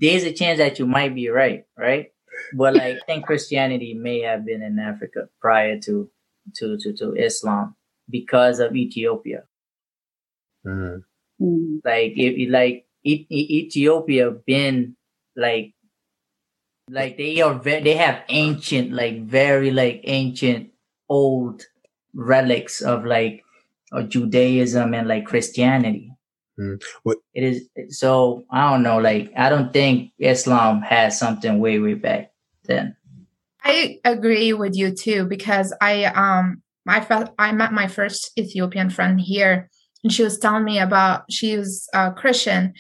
[0.01, 2.09] There's a chance that you might be right, right?
[2.55, 6.11] But like, I think Christianity may have been in Africa prior to
[6.57, 7.77] to to, to Islam
[8.11, 9.45] because of Ethiopia.
[10.67, 11.05] Mm.
[11.85, 14.97] Like, it, like E- E- Ethiopia been
[15.37, 15.75] like
[16.91, 20.71] like they are ve- they have ancient like very like ancient
[21.09, 21.63] old
[22.15, 23.43] relics of like
[23.93, 26.13] of Judaism and like Christianity.
[26.59, 26.83] Mm.
[27.03, 28.99] What- It is so I don't know.
[28.99, 32.31] Like I don't think Islam has something way way back
[32.65, 32.97] then.
[33.65, 38.91] I agree with you too because I um I felt I met my first Ethiopian
[38.91, 39.69] friend here
[40.05, 42.75] and she was telling me about she was a Christian.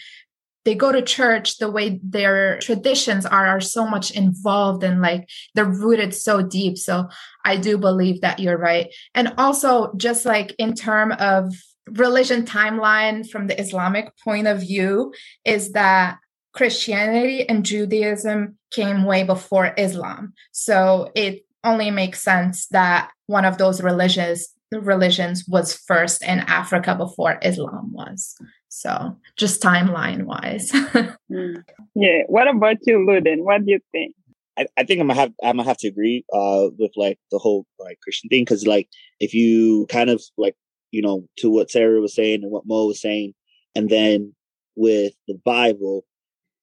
[0.66, 5.30] They go to church the way their traditions are are so much involved and like
[5.54, 6.76] they're rooted so deep.
[6.76, 7.08] So
[7.44, 8.92] I do believe that you're right.
[9.14, 11.54] And also just like in term of
[11.92, 15.14] religion timeline from the Islamic point of view
[15.44, 16.18] is that
[16.52, 20.32] Christianity and Judaism came way before Islam.
[20.50, 26.96] So it only makes sense that one of those religions religions was first in Africa
[26.96, 28.36] before Islam was.
[28.68, 30.70] So just timeline wise.
[31.28, 31.64] Mm.
[31.96, 32.20] Yeah.
[32.28, 33.42] What about you, Luden?
[33.42, 34.14] What do you think?
[34.56, 37.38] I, I think I'm gonna have I'm gonna have to agree uh with like the
[37.38, 38.88] whole like Christian thing because like
[39.18, 40.54] if you kind of like
[40.92, 43.34] you know to what Sarah was saying and what Mo was saying,
[43.74, 44.34] and then
[44.76, 46.04] with the Bible,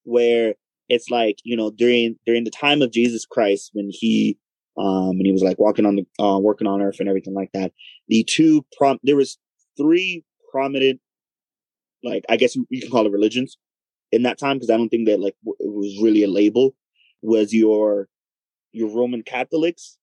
[0.04, 0.56] where
[0.90, 4.38] it's like you know during during the time of Jesus Christ when he
[4.78, 7.52] um and he was like walking on the uh, working on earth and everything like
[7.54, 7.74] that.
[8.08, 9.38] The two prom there was
[9.78, 11.00] three prominent
[12.04, 13.58] like I guess you, you can call it religions
[14.12, 16.76] in that time because I don't think that like w- it was really a label
[17.22, 18.08] was your
[18.72, 19.98] your Roman Catholics,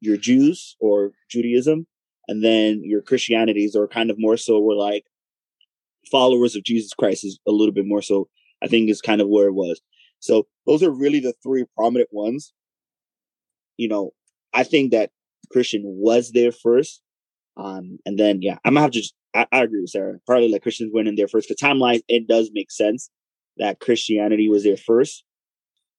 [0.00, 1.86] your Jews or Judaism,
[2.28, 5.04] and then your Christianities or kind of more so were like
[6.10, 8.28] followers of Jesus Christ is a little bit more so
[8.62, 9.80] I think is kind of where it was.
[10.20, 12.52] So those are really the three prominent ones.
[13.76, 14.10] You know,
[14.52, 15.10] I think that
[15.50, 17.00] Christian was there first.
[17.56, 20.18] Um, and then yeah, I'm gonna have to just I, I agree with Sarah.
[20.26, 21.48] Probably like Christians went in there first.
[21.48, 23.10] The timeline it does make sense
[23.56, 25.24] that Christianity was there first.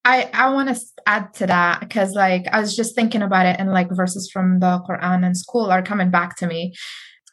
[0.03, 3.57] I I want to add to that because like I was just thinking about it
[3.59, 6.73] and like verses from the Quran and school are coming back to me.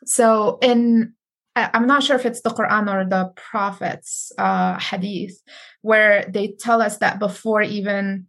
[0.05, 1.15] So in
[1.57, 5.41] I'm not sure if it's the Quran or the prophets uh hadith
[5.83, 8.28] where they tell us that before even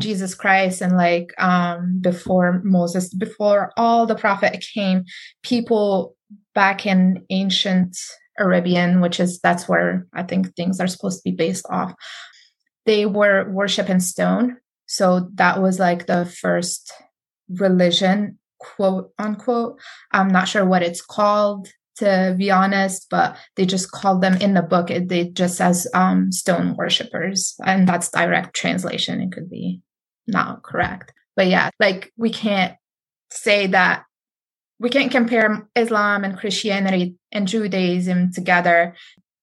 [0.00, 5.04] Jesus Christ and like um before Moses before all the prophet came
[5.42, 6.16] people
[6.54, 7.96] back in ancient
[8.38, 11.94] Arabian which is that's where I think things are supposed to be based off
[12.86, 14.56] they were worshiping stone.
[14.86, 16.92] So that was like the first
[17.48, 19.78] religion, quote unquote.
[20.12, 24.54] I'm not sure what it's called to be honest, but they just called them in
[24.54, 24.90] the book.
[24.90, 29.20] It, they just says um, stone worshippers, and that's direct translation.
[29.20, 29.82] It could be
[30.30, 32.74] not correct, but yeah, like we can't
[33.30, 34.04] say that
[34.78, 38.94] we can't compare Islam and Christianity and Judaism together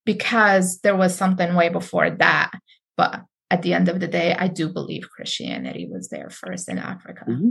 [0.05, 2.51] because there was something way before that.
[2.97, 3.21] But
[3.51, 7.25] at the end of the day, I do believe Christianity was there first in Africa.
[7.29, 7.49] Mm-hmm.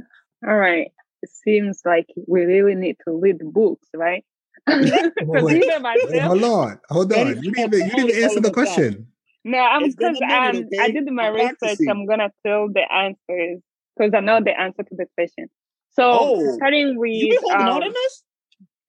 [0.49, 0.91] All right.
[1.23, 4.25] It seems like we really need to read books, right?
[4.69, 4.93] wait,
[5.43, 7.41] wait, wait, hold on, hold on.
[7.41, 9.07] You didn't even, you didn't answer the question.
[9.47, 10.79] No, I'm because um, okay?
[10.81, 11.79] I did my research.
[11.89, 13.63] I'm gonna tell the answers
[13.97, 15.47] because I know the answer to the question.
[15.91, 18.25] So oh, starting with you holding um, on to this?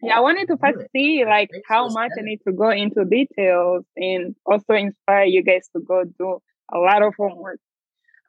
[0.01, 3.85] Yeah, I wanted to first see like how much I need to go into details
[3.95, 6.39] and also inspire you guys to go do
[6.73, 7.59] a lot of homework.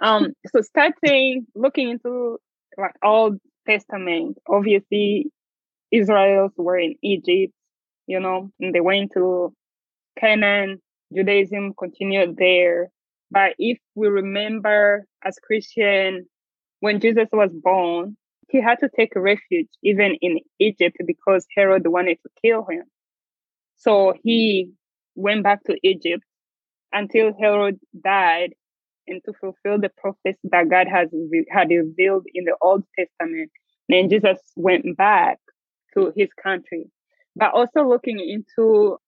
[0.03, 2.37] Um, so starting looking into
[2.76, 5.33] like Old Testament, obviously
[5.91, 7.55] Israel's were in Egypt,
[8.07, 9.55] you know, and they went to
[10.20, 10.83] Canaan.
[11.14, 12.90] Judaism continued there.
[13.30, 16.26] But if we remember as Christian,
[16.80, 18.16] when Jesus was born,
[18.48, 22.84] he had to take refuge even in Egypt because Herod wanted to kill him.
[23.76, 24.72] So he
[25.14, 26.24] went back to Egypt
[26.92, 28.54] until Herod died
[29.06, 31.09] and to fulfill the prophecy that God has
[31.50, 33.50] had revealed in the Old Testament.
[33.88, 35.38] Then Jesus went back
[35.94, 36.84] to his country,
[37.36, 38.98] but also looking into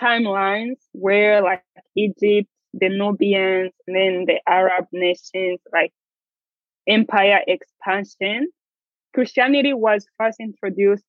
[0.00, 1.62] timelines where like
[1.96, 5.92] Egypt, the Nubians, and then the Arab nations, like
[6.86, 8.50] empire expansion.
[9.14, 11.04] Christianity was first introduced,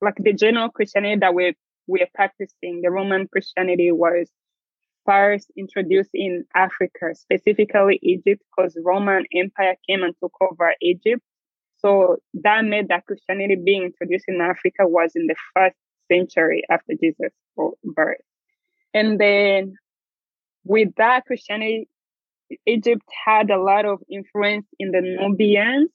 [0.00, 1.54] like the general Christianity that we're,
[1.86, 4.28] we're practicing, the Roman Christianity was
[5.06, 11.22] first introduced in Africa, specifically Egypt, because Roman Empire came and took over Egypt.
[11.78, 15.76] So that made that Christianity being introduced in Africa was in the first
[16.10, 17.32] century after Jesus'
[17.84, 18.18] birth.
[18.96, 19.74] And then
[20.64, 21.86] with that Christianity,
[22.64, 25.90] Egypt had a lot of influence in the Nubians.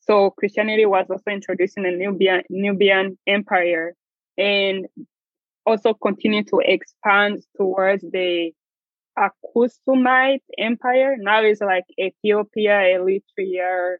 [0.00, 3.94] So Christianity was also introduced in the Nubian, Nubian Empire.
[4.38, 4.86] And
[5.66, 8.52] also continue to expand towards the
[9.18, 11.16] Aksumite Empire.
[11.18, 13.96] Now it's like Ethiopia, Eritrea,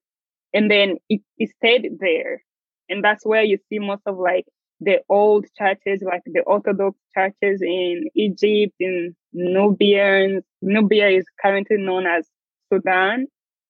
[0.54, 2.42] and then it, it stayed there.
[2.88, 4.46] And that's where you see most of like
[4.80, 10.42] the old churches, like the Orthodox churches in Egypt, in Nubian.
[10.62, 12.28] Nubia is currently known as
[12.72, 13.26] Sudan.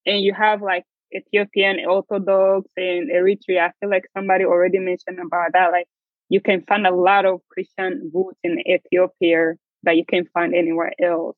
[0.07, 0.85] And you have like
[1.15, 3.69] Ethiopian Orthodox and Eritrea.
[3.69, 5.73] I feel like somebody already mentioned about that.
[5.73, 5.87] Like
[6.29, 9.55] you can find a lot of Christian roots in Ethiopia
[9.85, 11.37] that you can find anywhere else.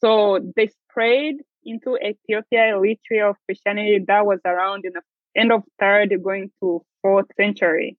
[0.00, 5.02] So they spread into Ethiopia, Eritrea of Christianity that was around in the
[5.36, 7.96] end of third going to fourth century.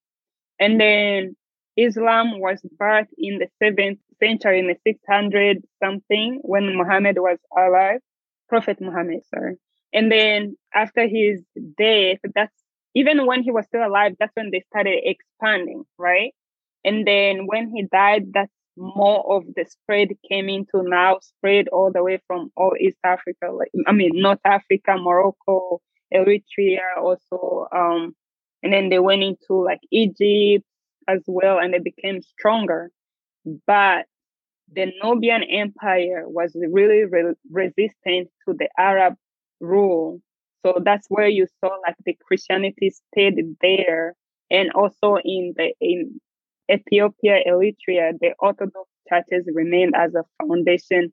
[0.59, 1.35] And then
[1.77, 8.01] Islam was birthed in the seventh century in the 600 something when Muhammad was alive,
[8.49, 9.55] Prophet Muhammad, sorry.
[9.93, 11.41] And then after his
[11.77, 12.53] death, that's
[12.95, 16.33] even when he was still alive, that's when they started expanding, right?
[16.83, 21.91] And then when he died, that's more of the spread came into now spread all
[21.91, 25.81] the way from all East Africa, like I mean North Africa, Morocco,
[26.13, 28.15] Eritrea, also, um,
[28.63, 30.65] and then they went into like Egypt
[31.07, 32.91] as well, and they became stronger.
[33.65, 34.05] But
[34.71, 39.15] the Nubian Empire was really re- resistant to the Arab
[39.59, 40.21] rule.
[40.65, 44.13] So that's where you saw like the Christianity stayed there.
[44.51, 46.19] And also in the, in
[46.71, 51.11] Ethiopia, Eritrea, the Orthodox churches remained as a foundation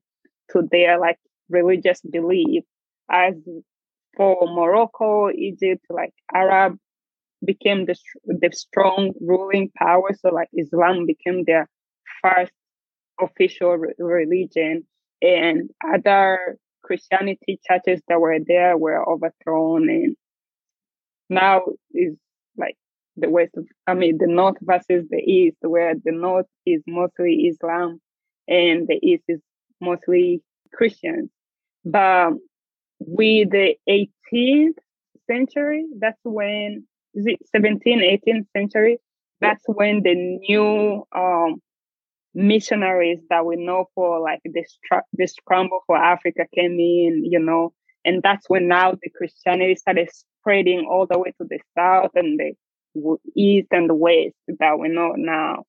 [0.51, 1.19] to their like
[1.49, 2.65] religious belief.
[3.11, 3.35] As
[4.17, 6.79] for Morocco, Egypt, like Arab
[7.47, 10.11] became the, the strong ruling power.
[10.21, 11.69] So like Islam became their
[12.23, 12.53] first
[13.21, 14.85] official re- religion
[15.23, 20.17] and other Christianity churches that were there were overthrown and
[21.29, 22.15] now is
[22.57, 22.77] like
[23.17, 27.49] the west of, I mean the north versus the east where the north is mostly
[27.49, 28.01] Islam
[28.47, 29.41] and the east is
[29.81, 30.43] mostly
[30.73, 31.31] Christians.
[31.85, 32.33] But
[33.01, 34.79] with the 18th
[35.29, 36.87] century, that's when
[37.17, 38.99] is it 17th, 18th century?
[39.41, 41.61] That's when the new um,
[42.35, 44.79] missionaries that we know for like this
[45.15, 47.73] this scramble for Africa came in, you know,
[48.05, 52.39] and that's when now the Christianity started spreading all the way to the south and
[52.39, 52.55] the
[53.37, 55.65] east and the west that we know now.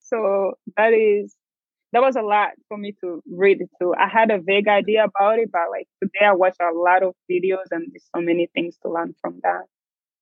[0.00, 1.34] So that is
[1.92, 3.94] that was a lot for me to read too.
[3.98, 7.14] I had a vague idea about it, but like today I watched a lot of
[7.30, 9.64] videos and there's so many things to learn from that.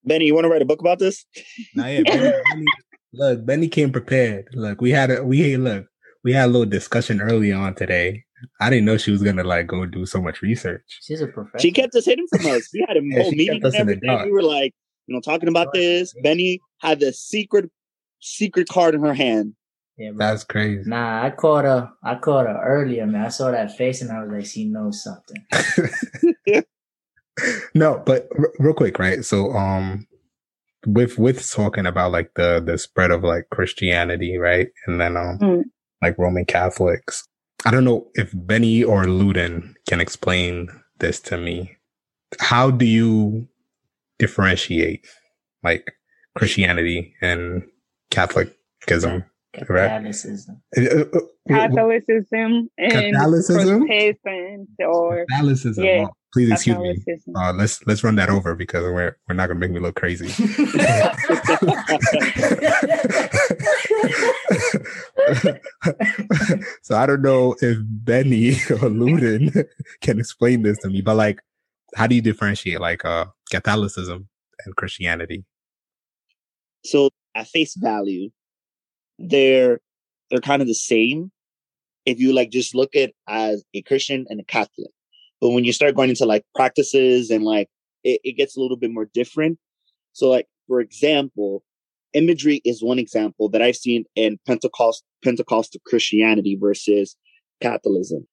[0.05, 1.25] Benny, you want to write a book about this?
[1.75, 2.67] Nah, yeah, Benny, Benny,
[3.13, 4.49] Look, Benny came prepared.
[4.53, 5.87] Look, we had a we look
[6.25, 8.25] we had a little discussion early on today.
[8.61, 10.83] I didn't know she was gonna like go do so much research.
[11.03, 11.61] She's a professional.
[11.61, 12.69] She kept us hidden from us.
[12.73, 14.25] We had a yeah, whole meeting and everything.
[14.25, 14.75] We were like,
[15.07, 16.15] you know, talking about this.
[16.23, 17.71] Benny had the secret
[18.21, 19.55] secret card in her hand.
[19.99, 20.89] Yeah, that's crazy.
[20.89, 21.91] Nah, I caught her.
[22.03, 23.27] I caught her earlier, man.
[23.27, 26.65] I saw that face and I was like, she knows something.
[27.75, 29.25] no, but r- real quick, right?
[29.25, 30.07] So, um,
[30.87, 34.69] with with talking about like the the spread of like Christianity, right?
[34.87, 35.63] And then um mm.
[36.01, 37.27] like Roman Catholics.
[37.65, 40.69] I don't know if Benny or Luden can explain
[40.99, 41.77] this to me.
[42.41, 43.49] How do you
[44.19, 45.07] differentiate
[45.63, 45.93] like
[46.37, 47.63] Christianity and
[48.11, 49.25] Catholicism?
[49.53, 50.63] Catholicism.
[50.77, 53.87] Uh, uh, uh, Catholicism and Catholicism?
[53.87, 55.85] Protestant or Catholicism.
[55.85, 56.07] Yeah.
[56.09, 56.97] Oh, please excuse me.
[57.37, 60.29] Uh, let's let's run that over because we're we're not gonna make me look crazy.
[66.83, 69.67] so I don't know if Benny or Luden
[70.01, 71.41] can explain this to me, but like,
[71.95, 74.29] how do you differentiate like uh Catholicism
[74.65, 75.45] and Christianity?
[76.85, 78.31] So at face value,
[79.23, 79.81] they're
[80.31, 81.31] they're kind of the same
[82.05, 84.91] if you like just look at as a Christian and a Catholic.
[85.41, 87.69] But when you start going into like practices and like
[88.05, 89.59] it, it gets a little bit more different.
[90.13, 91.63] So like for example,
[92.13, 97.17] imagery is one example that I've seen in Pentecost Pentecostal Christianity versus
[97.61, 98.27] Catholicism.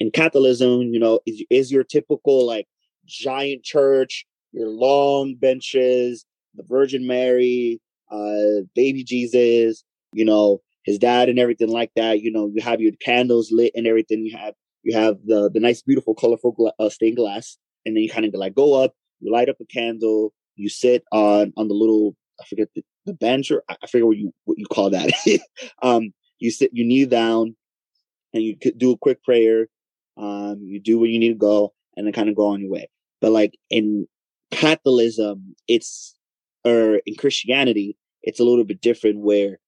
[0.00, 2.66] In Catholicism, you know, is, is your typical like
[3.06, 7.80] giant church, your long benches, the Virgin Mary,
[8.10, 9.84] uh, baby Jesus,
[10.14, 12.20] you know, his dad and everything like that.
[12.20, 14.24] You know, you have your candles lit and everything.
[14.24, 18.02] You have you have the the nice, beautiful, colorful gla- uh, stained glass, and then
[18.02, 21.68] you kind of like go up, you light up a candle, you sit on on
[21.68, 24.90] the little I forget the, the bench or I forget what you what you call
[24.90, 25.10] that.
[25.82, 27.56] um, you sit, you kneel down,
[28.32, 29.68] and you do a quick prayer.
[30.16, 32.70] Um, you do where you need to go, and then kind of go on your
[32.70, 32.88] way.
[33.20, 34.06] But like in
[34.50, 36.14] Catholicism, it's
[36.64, 39.58] or in Christianity, it's a little bit different where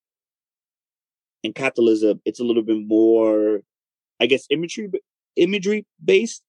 [1.47, 3.61] in Catholicism, it's a little bit more,
[4.21, 4.91] I guess, imagery
[5.37, 6.43] imagery based.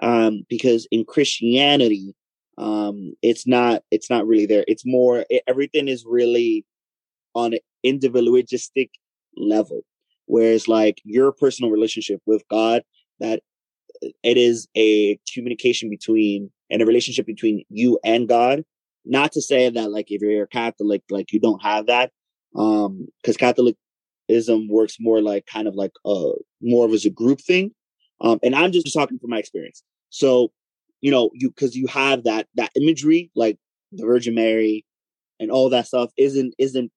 [0.00, 2.14] Um, because in Christianity,
[2.58, 4.64] um, it's not it's not really there.
[4.68, 6.64] It's more it, everything is really
[7.34, 8.90] on an individualistic
[9.36, 9.82] level,
[10.26, 12.82] whereas like your personal relationship with God,
[13.20, 13.42] that
[14.22, 18.64] it is a communication between and a relationship between you and God.
[19.04, 22.10] Not to say that like if you're a Catholic, like you don't have that,
[22.56, 23.76] um, because Catholic
[24.32, 27.72] ism works more like kind of like uh more of as a group thing.
[28.20, 29.82] Um, and I'm just talking from my experience.
[30.10, 30.52] So,
[31.00, 33.58] you know, you because you have that that imagery, like
[33.92, 34.84] the Virgin Mary
[35.40, 36.90] and all that stuff isn't isn't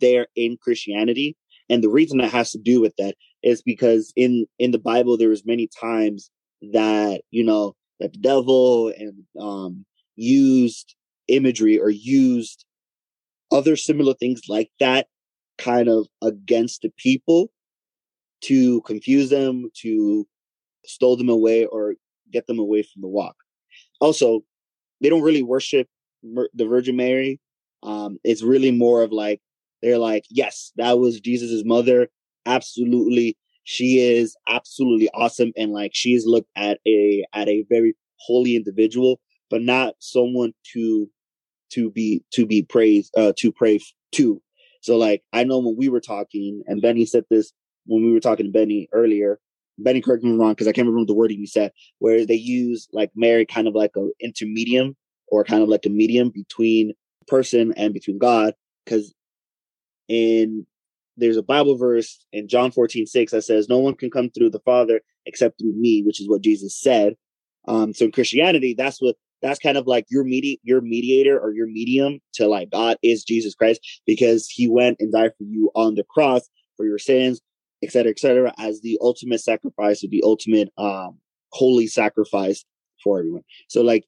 [0.00, 1.36] there in Christianity.
[1.68, 5.16] And the reason that has to do with that is because in in the Bible
[5.16, 6.30] there was many times
[6.72, 9.84] that, you know, that the devil and um
[10.16, 10.94] used
[11.28, 12.64] imagery or used
[13.52, 15.06] other similar things like that
[15.60, 17.50] kind of against the people
[18.42, 20.26] to confuse them, to
[20.84, 21.94] stole them away or
[22.32, 23.36] get them away from the walk.
[24.00, 24.40] Also,
[25.00, 25.86] they don't really worship
[26.22, 27.38] the Virgin Mary.
[27.82, 29.40] Um, it's really more of like
[29.82, 32.08] they're like, yes, that was Jesus's mother.
[32.46, 37.94] Absolutely, she is absolutely awesome, and like she is looked at a at a very
[38.18, 41.10] holy individual, but not someone to
[41.72, 43.80] to be to be praised uh, to pray
[44.12, 44.42] to.
[44.80, 47.52] So like I know when we were talking, and Benny said this
[47.86, 49.38] when we were talking to Benny earlier.
[49.78, 52.86] Benny, correct me wrong because I can't remember the wording you said, where they use
[52.92, 54.94] like Mary kind of like a intermedium
[55.28, 56.92] or kind of like a medium between
[57.26, 58.54] person and between God.
[58.84, 59.14] Because
[60.08, 60.66] in
[61.16, 64.50] there's a Bible verse in John 14, 6 that says, No one can come through
[64.50, 67.14] the Father except through me, which is what Jesus said.
[67.68, 71.52] Um, so in Christianity, that's what that's kind of like your medi- your mediator or
[71.52, 75.70] your medium to like God is Jesus Christ because he went and died for you
[75.74, 77.40] on the cross for your sins,
[77.82, 81.18] et cetera, et cetera, as the ultimate sacrifice or the ultimate um,
[81.52, 82.64] holy sacrifice
[83.02, 83.42] for everyone.
[83.68, 84.04] So like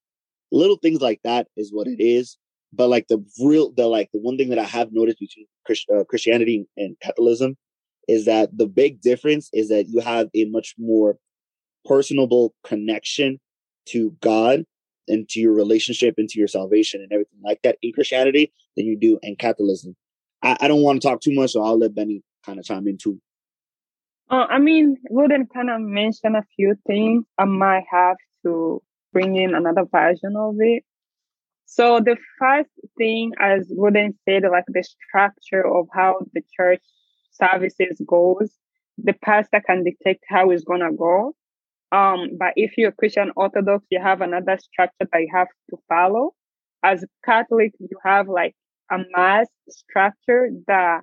[0.50, 2.36] little things like that is what it is.
[2.72, 5.86] But like the real, the like the one thing that I have noticed between Christ,
[5.94, 7.56] uh, Christianity and Catholicism
[8.08, 11.18] is that the big difference is that you have a much more
[11.84, 13.38] personable connection
[13.86, 14.64] to God
[15.08, 18.96] and to your relationship into your salvation and everything like that in Christianity than you
[18.96, 19.96] do in Catholicism.
[20.42, 22.86] I, I don't want to talk too much, so I'll let Benny kind of chime
[22.88, 23.20] in too.
[24.30, 27.24] Uh, I mean, Luden kind of mentioned a few things.
[27.38, 28.82] I might have to
[29.12, 30.84] bring in another version of it.
[31.66, 36.82] So the first thing, as Luden said, like the structure of how the church
[37.30, 38.50] services goes,
[38.98, 41.34] the pastor can dictate how it's gonna go.
[41.92, 46.32] Um, but if you're Christian Orthodox, you have another structure that you have to follow.
[46.82, 48.54] As Catholic, you have like
[48.90, 51.02] a mass structure that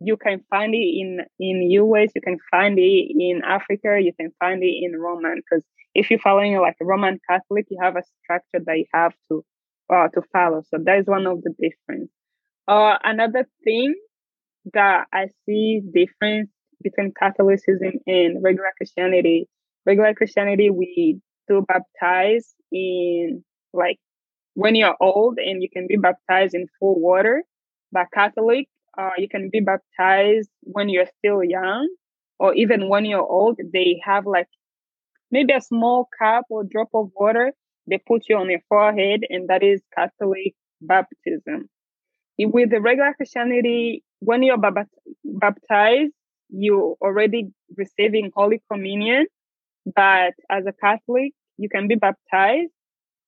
[0.00, 4.30] you can find it in in US, you can find it in Africa, you can
[4.38, 5.36] find it in Roman.
[5.36, 5.64] Because
[5.94, 9.44] if you're following like a Roman Catholic, you have a structure that you have to
[9.92, 10.62] uh, to follow.
[10.70, 12.10] So that is one of the difference.
[12.68, 13.94] Uh, another thing
[14.72, 16.50] that I see difference
[16.82, 19.48] between Catholicism and regular Christianity.
[19.86, 23.98] Regular Christianity, we do baptize in like
[24.54, 27.42] when you're old and you can be baptized in full water.
[27.90, 28.68] But Catholic,
[28.98, 31.88] uh, you can be baptized when you're still young
[32.38, 33.58] or even when you're old.
[33.72, 34.48] They have like
[35.30, 37.52] maybe a small cup or drop of water
[37.88, 41.68] they put you on your forehead, and that is Catholic baptism.
[42.38, 44.58] With the regular Christianity, when you're
[45.24, 46.12] baptized,
[46.50, 49.26] you're already receiving Holy Communion.
[49.86, 52.72] But as a Catholic, you can be baptized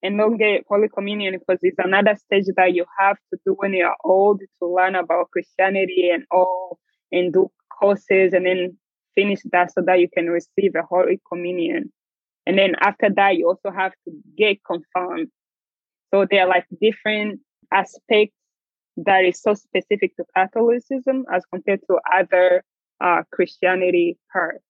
[0.03, 3.73] and don't get Holy Communion because it's another stage that you have to do when
[3.73, 6.79] you're old to learn about Christianity and all
[7.11, 7.51] and do
[7.81, 8.77] courses and then
[9.15, 11.93] finish that so that you can receive a Holy Communion.
[12.47, 15.29] And then after that, you also have to get confirmed.
[16.13, 17.41] So there are like different
[17.73, 18.37] aspects
[18.99, 22.63] that is so specific to Catholicism as compared to other
[23.01, 24.63] uh, Christianity parts.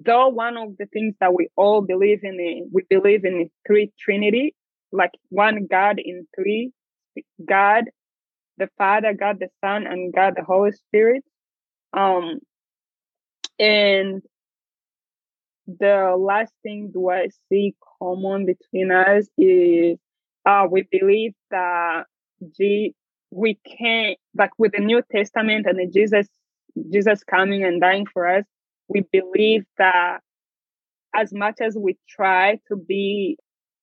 [0.00, 4.54] Though one of the things that we all believe in, we believe in three Trinity,
[4.90, 6.72] like one God in three,
[7.46, 7.84] God
[8.58, 11.24] the Father, God the Son, and God the Holy Spirit.
[11.92, 12.38] Um,
[13.58, 14.22] and
[15.66, 19.98] the last thing do I see common between us is
[20.44, 22.04] uh, we believe that
[22.58, 22.94] G-
[23.30, 26.26] we can't like with the New Testament and the Jesus
[26.90, 28.44] Jesus coming and dying for us,
[28.88, 30.20] we believe that
[31.14, 33.36] as much as we try to be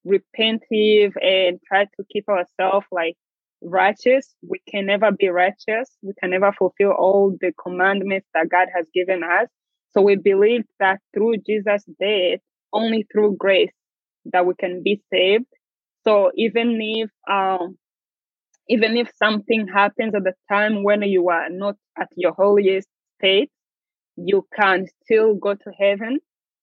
[0.05, 3.15] repentive and try to keep ourselves like
[3.61, 5.89] righteous, we can never be righteous.
[6.01, 9.47] We can never fulfill all the commandments that God has given us.
[9.91, 12.39] So we believe that through Jesus' death,
[12.73, 13.73] only through grace,
[14.25, 15.45] that we can be saved.
[16.05, 17.77] So even if um,
[18.67, 22.87] even if something happens at the time when you are not at your holiest
[23.17, 23.49] state,
[24.25, 26.19] you can still go to heaven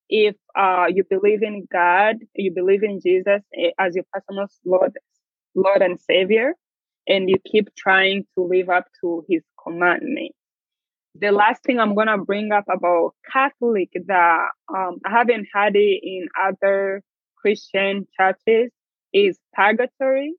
[0.09, 4.93] if uh, you believe in God, you believe in Jesus eh, as your personal Lord,
[5.55, 6.55] Lord and Savior,
[7.09, 10.37] and you keep trying to live up to His commandments
[11.19, 16.01] the last thing I'm gonna bring up about Catholic that um, I haven't had it
[16.03, 17.03] in other
[17.37, 18.71] Christian churches
[19.13, 20.35] is purgatory.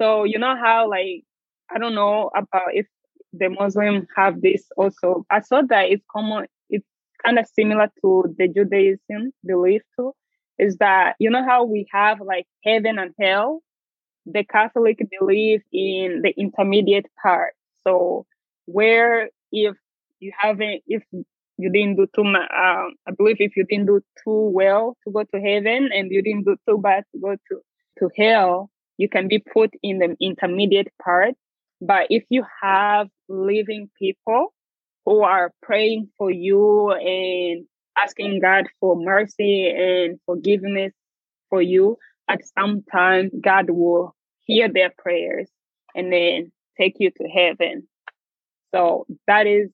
[0.00, 1.24] So you know how like
[1.70, 2.86] I don't know about if
[3.32, 5.24] the Muslim have this also.
[5.30, 6.46] I saw that it's common.
[6.70, 6.86] It's
[7.24, 10.12] kind of similar to the Judaism belief too.
[10.58, 13.62] Is that you know how we have like heaven and hell?
[14.26, 17.54] the Catholic believe in the intermediate part.
[17.86, 18.26] So
[18.66, 19.74] where if
[20.20, 24.00] you haven't, if you didn't do too much, um, I believe if you didn't do
[24.24, 27.60] too well to go to heaven and you didn't do too bad to go to,
[27.98, 31.34] to hell, you can be put in the intermediate part.
[31.84, 34.54] But if you have living people
[35.04, 37.66] who are praying for you and
[37.98, 40.92] asking God for mercy and forgiveness
[41.50, 41.96] for you,
[42.28, 44.14] at some time God will
[44.44, 45.50] hear their prayers
[45.92, 47.88] and then take you to heaven.
[48.72, 49.68] So that is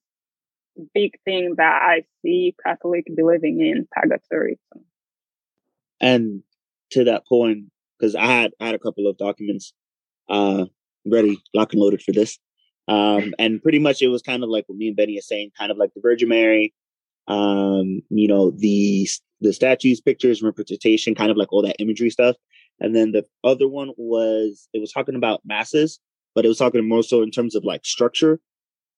[0.95, 4.59] big thing that I see Catholic believing in purgatory.
[6.01, 6.43] And
[6.93, 7.65] to that point,
[7.99, 9.75] because I had I had a couple of documents
[10.31, 10.65] uh
[11.11, 12.39] ready, lock and loaded for this.
[12.89, 15.51] Um, and pretty much it was kind of like what me and Benny are saying,
[15.59, 16.75] kind of like the Virgin Mary,
[17.27, 19.09] um, you know, the
[19.41, 22.37] the statues, pictures, representation, kind of like all that imagery stuff.
[22.81, 26.01] And then the other one was it was talking about masses,
[26.35, 28.41] but it was talking more so in terms of like structure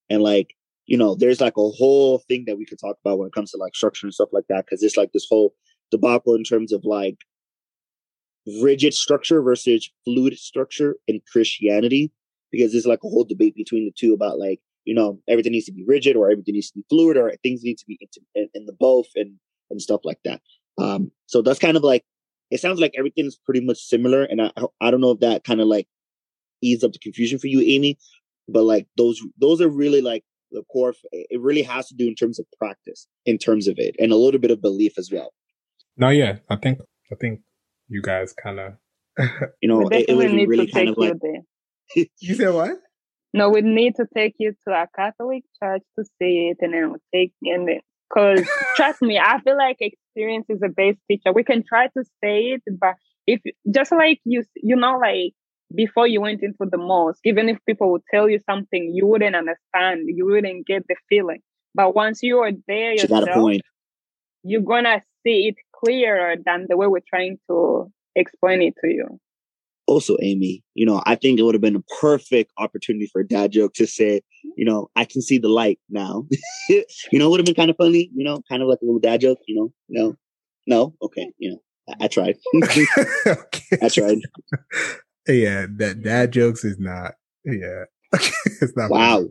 [0.08, 0.54] and like
[0.86, 3.52] you know, there's like a whole thing that we could talk about when it comes
[3.52, 5.54] to like structure and stuff like that because it's like this whole
[5.92, 7.18] debacle in terms of like
[8.62, 12.10] rigid structure versus fluid structure in Christianity
[12.50, 15.66] because there's like a whole debate between the two about like you know everything needs
[15.66, 17.98] to be rigid or everything needs to be fluid or things need to be
[18.34, 19.34] in, in the both and
[19.70, 20.40] and stuff like that.
[20.78, 22.04] Um, so that's kind of like
[22.50, 25.44] it sounds like everything is pretty much similar, and I I don't know if that
[25.44, 25.86] kind of like
[26.62, 27.94] ease up the confusion for you, Aime,
[28.48, 30.94] but like those those are really like the core.
[31.12, 34.16] It really has to do in terms of practice, in terms of it, and a
[34.16, 35.32] little bit of belief as well.
[35.96, 36.80] No, yeah, I think
[37.12, 37.40] I think
[37.90, 38.74] you guys kind of
[39.60, 41.14] you know it, it was really kind of like
[42.20, 42.78] you said what?
[43.32, 46.90] No, we need to take you to a Catholic church to see it, and then
[46.90, 51.32] we'll take and then because trust me, I feel like experience is a base teacher.
[51.32, 52.94] We can try to say it, but
[53.26, 53.40] if
[53.72, 55.32] just like you, you know, like
[55.74, 59.36] before you went into the mosque, even if people would tell you something, you wouldn't
[59.36, 60.08] understand.
[60.08, 61.40] You wouldn't get the feeling.
[61.74, 63.60] But once you are there yourself,
[64.42, 69.20] you're gonna see it clearer than the way we're trying to explain it to you
[69.90, 73.26] also, Aime, you know, I think it would have been a perfect opportunity for a
[73.26, 74.22] dad joke to say,
[74.56, 76.26] you know, I can see the light now.
[76.68, 78.84] you know, it would have been kind of funny, you know, kind of like a
[78.84, 80.16] little dad joke, you know, no,
[80.68, 81.58] no, okay, you know,
[81.88, 82.36] I, I tried.
[83.26, 83.78] okay.
[83.82, 84.18] I tried.
[85.26, 87.14] Yeah, that dad jokes is not,
[87.44, 88.90] yeah, it's not.
[88.90, 89.16] Wow.
[89.16, 89.30] Funny.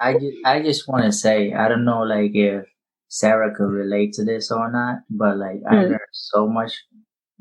[0.00, 2.66] I just, I just want to say, I don't know, like if
[3.14, 5.70] Sarah could relate to this or not, but like mm.
[5.70, 6.72] I learned so much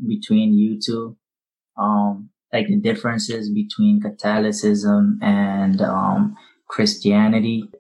[0.08, 1.18] between you two
[1.78, 7.72] um, like the differences between Catholicism and um, Christianity.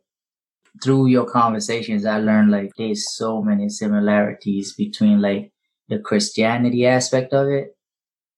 [0.83, 5.51] Through your conversations, I learned like there's so many similarities between like
[5.87, 7.77] the Christianity aspect of it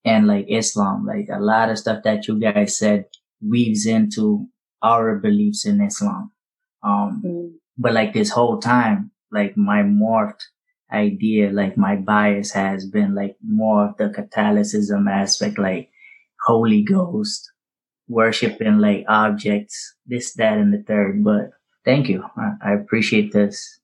[0.03, 1.05] and like Islam.
[1.05, 3.05] Like a lot of stuff that you guys said
[3.41, 4.47] weaves into
[4.83, 6.31] our beliefs in Islam.
[6.83, 7.51] Um, mm.
[7.77, 10.41] but like this whole time, like my morphed
[10.91, 15.89] idea, like my bias has been like more of the Catholicism aspect, like
[16.45, 17.51] Holy Ghost,
[18.07, 21.23] worshiping like objects, this, that, and the third.
[21.23, 21.49] But
[21.84, 22.23] thank you.
[22.38, 23.80] I, I appreciate this,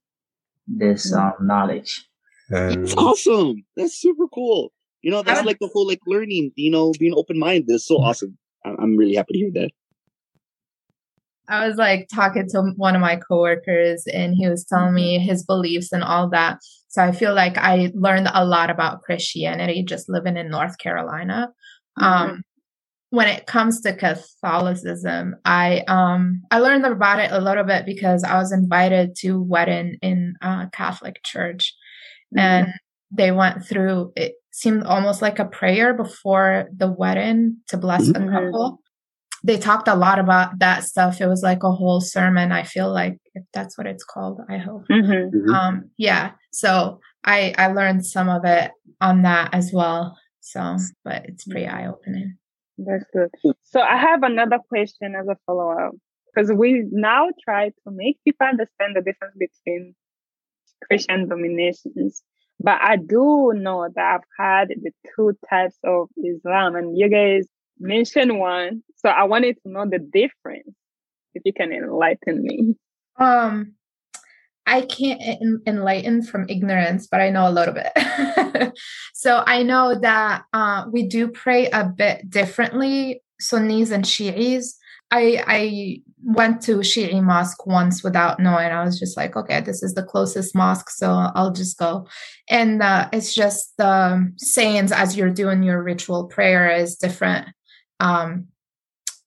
[0.68, 2.08] this, um, knowledge.
[2.50, 3.64] That's awesome.
[3.78, 4.72] That's super cool.
[5.02, 7.68] You know, that's like the whole like learning, you know, being open minded.
[7.68, 8.38] That's so awesome.
[8.64, 9.72] I'm really happy to hear that.
[11.52, 15.44] I was like talking to one of my coworkers and he was telling me his
[15.44, 16.60] beliefs and all that.
[16.88, 21.50] So I feel like I learned a lot about Christianity just living in North Carolina.
[22.00, 22.04] Mm-hmm.
[22.04, 22.44] Um,
[23.10, 28.24] when it comes to Catholicism, I um I learned about it a little bit because
[28.24, 31.76] I was invited to wedding in a Catholic church,
[32.34, 32.40] mm-hmm.
[32.40, 32.74] and
[33.12, 34.14] they went through.
[34.16, 38.26] It seemed almost like a prayer before the wedding to bless mm-hmm.
[38.26, 38.80] the couple
[39.44, 41.20] they talked a lot about that stuff.
[41.20, 42.52] It was like a whole sermon.
[42.52, 44.86] I feel like if that's what it's called, I hope.
[44.90, 45.38] Mm-hmm.
[45.38, 45.50] mm-hmm.
[45.50, 46.32] Um, yeah.
[46.52, 50.18] So I I learned some of it on that as well.
[50.42, 52.38] So, but it's pretty eye opening.
[52.78, 53.30] That's good.
[53.64, 55.94] So I have another question as a follow up
[56.34, 59.96] because we now try to make people understand the difference between
[60.88, 62.24] Christian dominations.
[62.60, 67.48] But I do know that I've had the two types of Islam, and you guys
[67.82, 68.84] mention one.
[68.98, 70.70] So I wanted to know the difference.
[71.34, 72.76] If you can enlighten me.
[73.18, 73.76] Um,
[74.68, 75.22] I can't
[75.66, 78.74] enlighten from ignorance, but I know a little bit.
[79.14, 84.76] so I know that uh, we do pray a bit differently, Sunnis and Shi'is.
[85.10, 88.72] I I went to Shi'i mosque once without knowing.
[88.72, 92.08] I was just like, okay, this is the closest mosque, so I'll just go.
[92.50, 97.48] And uh, it's just the um, sayings as you're doing your ritual prayer is different
[98.02, 98.48] Um,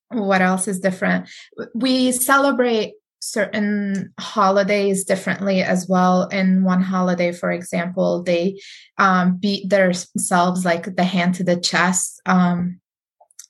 [0.08, 1.28] what else is different?
[1.74, 6.28] We celebrate certain holidays differently as well.
[6.28, 8.60] In one holiday, for example, they
[8.98, 12.80] um, beat themselves like the hand to the chest um,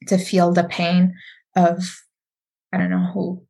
[0.07, 1.15] to feel the pain
[1.57, 1.83] of
[2.73, 3.43] I don't know who.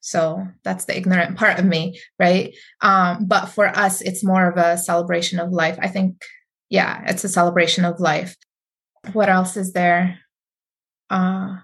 [0.00, 2.54] So that's the ignorant part of me, right?
[2.80, 5.76] Um, but for us, it's more of a celebration of life.
[5.80, 6.22] I think,
[6.70, 8.36] yeah, it's a celebration of life.
[9.12, 10.18] What else is there?
[11.10, 11.56] Uh,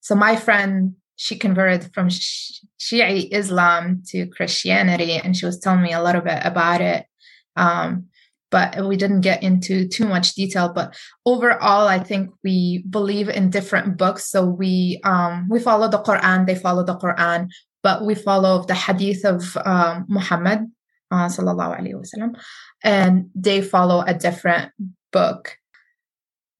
[0.00, 5.92] so my friend she converted from Shia Islam to Christianity, and she was telling me
[5.92, 7.06] a little bit about it.
[7.54, 8.06] Um,
[8.50, 10.68] but we didn't get into too much detail.
[10.68, 14.30] But overall, I think we believe in different books.
[14.30, 17.48] So we um, we follow the Quran; they follow the Quran,
[17.82, 20.70] but we follow the Hadith of um, Muhammad
[21.12, 22.34] uh, sallallahu alaihi wasallam,
[22.82, 24.72] and they follow a different
[25.12, 25.56] book.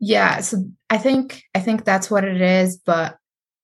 [0.05, 2.77] Yeah, so I think I think that's what it is.
[2.77, 3.17] But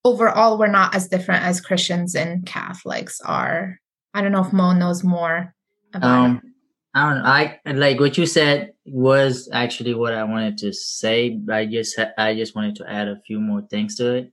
[0.05, 3.81] overall, we're not as different as Christians and Catholics are.
[4.15, 5.53] I don't know if Mo knows more
[5.93, 6.51] about um, it.
[6.95, 7.29] I don't know.
[7.29, 11.41] I like what you said was actually what I wanted to say.
[11.51, 14.33] I just I just wanted to add a few more things to it.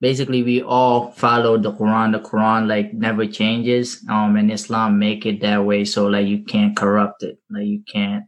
[0.00, 2.12] Basically, we all follow the Quran.
[2.12, 4.02] The Quran like never changes.
[4.08, 7.36] Um, and Islam make it that way, so like you can't corrupt it.
[7.50, 8.24] Like you can't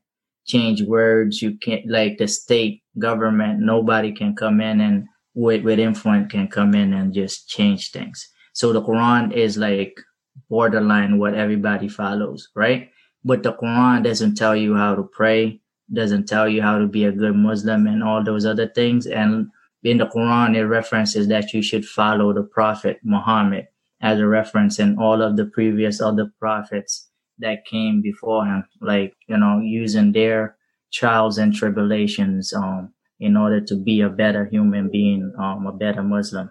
[0.47, 1.41] change words.
[1.41, 3.61] You can't like the state government.
[3.61, 8.29] Nobody can come in and with with influence can come in and just change things.
[8.53, 10.01] So the Quran is like
[10.49, 12.91] borderline what everybody follows, right?
[13.25, 15.61] But the Quran doesn't tell you how to pray,
[15.93, 19.07] doesn't tell you how to be a good Muslim and all those other things.
[19.07, 19.49] And
[19.83, 23.67] in the Quran, it references that you should follow the Prophet Muhammad
[24.01, 29.15] as a reference and all of the previous other prophets that came before him, like,
[29.27, 30.57] you know, using their
[30.95, 36.03] trials and tribulations, um, in order to be a better human being, um, a better
[36.03, 36.51] Muslim.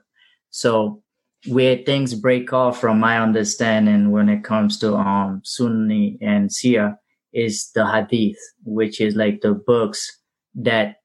[0.50, 1.02] So
[1.48, 6.96] where things break off from my understanding when it comes to um, Sunni and Shia
[7.34, 10.20] is the Hadith, which is like the books
[10.56, 10.98] that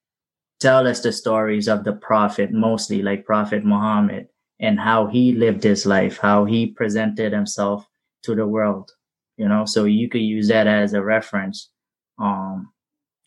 [0.61, 4.27] tell us the stories of the Prophet, mostly like Prophet Muhammad
[4.61, 7.87] and how he lived his life, how he presented himself
[8.23, 8.91] to the world.
[9.37, 11.71] You know, so you could use that as a reference,
[12.19, 12.73] um,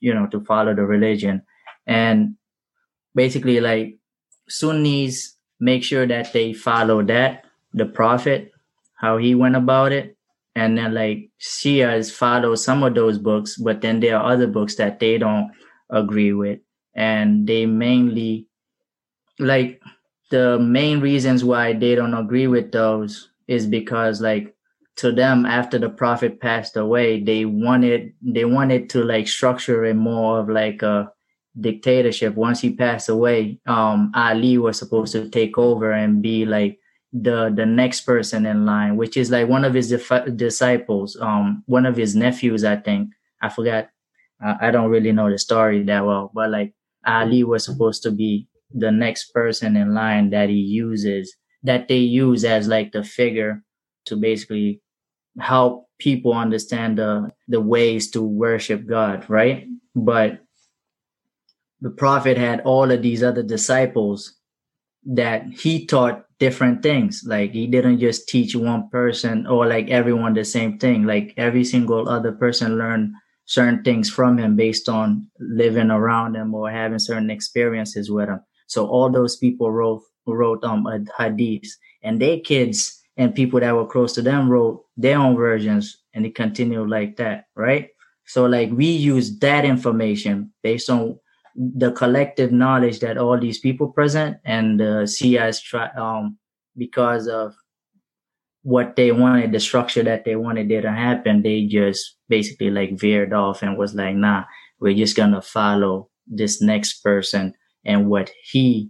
[0.01, 1.41] you know, to follow the religion.
[1.87, 2.35] And
[3.15, 3.97] basically like
[4.49, 8.51] Sunnis make sure that they follow that the prophet
[8.95, 10.17] how he went about it.
[10.55, 14.75] And then like Shias follow some of those books but then there are other books
[14.75, 15.51] that they don't
[15.89, 16.59] agree with.
[16.93, 18.47] And they mainly
[19.39, 19.81] like
[20.29, 24.55] the main reasons why they don't agree with those is because like
[24.97, 29.95] to them after the prophet passed away they wanted they wanted to like structure it
[29.95, 31.11] more of like a
[31.59, 32.35] dictatorship.
[32.35, 36.79] Once he passed away um ali was supposed to take over and be like
[37.13, 39.89] the the next person in line which is like one of his
[40.35, 43.09] disciples um one of his nephews i think.
[43.41, 43.89] I forgot.
[44.43, 46.73] I don't really know the story that well but like
[47.05, 51.97] ali was supposed to be the next person in line that he uses that they
[51.97, 53.63] use as like the figure
[54.05, 54.81] to basically
[55.39, 60.41] help people understand the the ways to worship god right but
[61.81, 64.35] the prophet had all of these other disciples
[65.03, 67.23] that he taught different things.
[67.25, 71.05] Like he didn't just teach one person or like everyone the same thing.
[71.05, 73.13] Like every single other person learned
[73.45, 78.39] certain things from him based on living around him or having certain experiences with him.
[78.67, 80.85] So all those people wrote wrote um
[81.19, 81.69] hadiths
[82.03, 86.25] and their kids and people that were close to them wrote their own versions and
[86.25, 87.89] it continued like that, right?
[88.25, 91.19] So like we use that information based on
[91.55, 96.39] the collective knowledge that all these people present and the Shias try um
[96.75, 97.53] because of
[98.63, 101.43] what they wanted, the structure that they wanted didn't happen.
[101.43, 104.45] They just basically like veered off and was like, nah,
[104.79, 107.53] we're just gonna follow this next person
[107.85, 108.89] and what he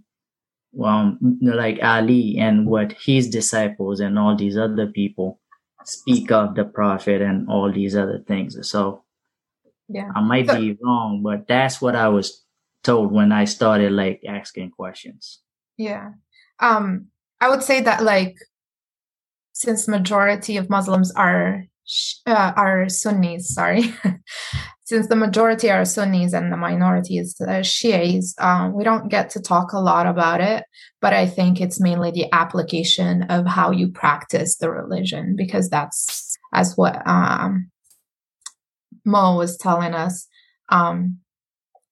[0.80, 5.38] um like Ali and what his disciples and all these other people
[5.84, 8.56] speak of the prophet and all these other things.
[8.68, 9.04] So
[9.88, 10.10] yeah.
[10.14, 12.44] I might so, be wrong, but that's what I was
[12.82, 15.40] told when I started like asking questions.
[15.76, 16.12] Yeah.
[16.60, 17.08] Um
[17.40, 18.36] I would say that like
[19.52, 21.66] since majority of Muslims are
[22.26, 23.94] uh, are Sunnis, sorry.
[24.84, 29.40] since the majority are Sunnis and the minority is Shias, um, we don't get to
[29.40, 30.64] talk a lot about it.
[31.00, 36.36] But I think it's mainly the application of how you practice the religion because that's
[36.52, 37.70] as what um,
[39.04, 40.26] Mo was telling us.
[40.68, 41.18] Um,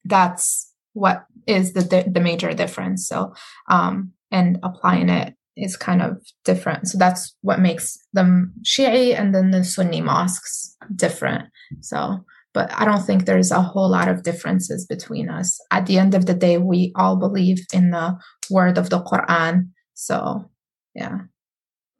[0.04, 3.08] that's what is the the major difference.
[3.08, 3.34] So
[3.68, 6.88] um, and applying it is kind of different.
[6.88, 11.48] So that's what makes them Shi'i and then the Sunni mosques different.
[11.80, 15.60] So, but I don't think there's a whole lot of differences between us.
[15.70, 18.18] At the end of the day, we all believe in the
[18.50, 19.68] word of the Quran.
[19.94, 20.50] So,
[20.94, 21.18] yeah.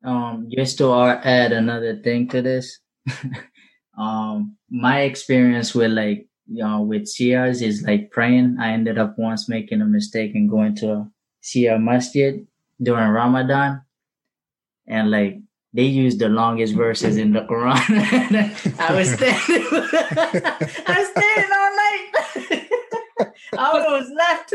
[0.04, 2.78] Um, just to add another thing to this,
[3.98, 8.56] um, my experience with like, you know, with Shias is like praying.
[8.58, 11.10] I ended up once making a mistake and going to a
[11.44, 12.44] Shia masjid
[12.82, 13.82] during Ramadan,
[14.86, 15.38] and like
[15.72, 17.78] they use the longest verses in the Quran.
[18.80, 19.66] I was standing,
[20.86, 22.68] I was standing all night.
[23.58, 24.52] I almost left.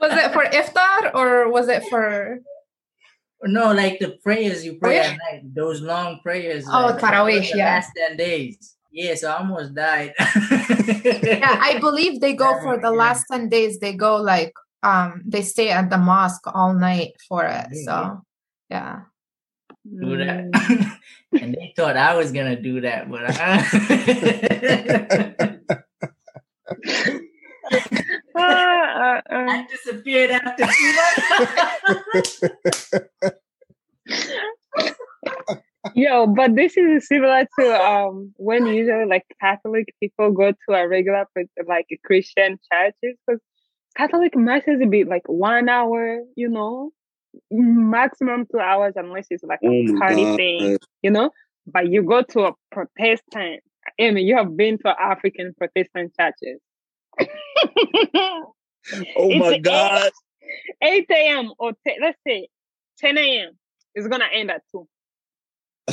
[0.00, 2.38] was it for iftar or was it for?
[3.42, 6.64] No, like the prayers you pray at oh, night, those long prayers.
[6.66, 7.76] Oh, like, Tarawih, yeah.
[7.76, 8.76] Last 10 days.
[8.90, 10.12] Yes, I almost died.
[10.18, 14.52] yeah, I believe they go for the last 10 days, they go like
[14.82, 18.22] um they stay at the mosque all night for it so
[18.70, 19.00] yeah.
[19.84, 20.98] Do that.
[21.40, 23.58] And they thought i was gonna do that but I,
[28.34, 30.66] I disappeared after
[35.94, 40.88] Yo, but this is similar to um when usually like Catholic people go to a
[40.88, 41.26] regular
[41.66, 43.40] like Christian churches because
[43.98, 46.92] Catholic masses be like one hour, you know,
[47.50, 50.36] maximum two hours unless it's like a oh party God.
[50.36, 51.30] thing, you know.
[51.66, 53.62] But you go to a Protestant,
[54.00, 56.60] I mean, you have been to African Protestant churches.
[58.14, 60.10] oh my God.
[60.80, 61.52] 8, 8 a.m.
[61.58, 62.48] or t- let's say
[63.00, 63.58] 10 a.m.
[63.96, 64.88] is going to end at 2.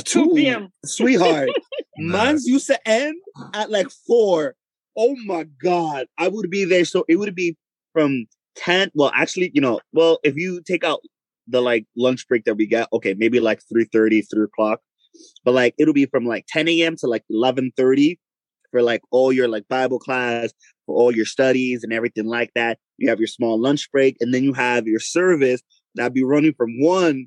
[0.04, 0.68] 2 p.m.
[0.84, 1.50] Sweetheart,
[1.98, 3.16] mine's used to end
[3.52, 4.54] at like 4.
[4.96, 6.06] Oh my God.
[6.16, 6.84] I would be there.
[6.84, 7.56] So it would be
[7.96, 8.26] from
[8.56, 11.00] 10 well actually you know well if you take out
[11.48, 14.80] the like lunch break that we get okay maybe like 3 30 3 o'clock
[15.44, 18.18] but like it'll be from like 10 a.m to like 11 30
[18.70, 20.52] for like all your like bible class
[20.84, 22.78] for all your studies and everything like that.
[22.98, 25.62] You have your small lunch break and then you have your service
[25.94, 27.26] that'll be running from 1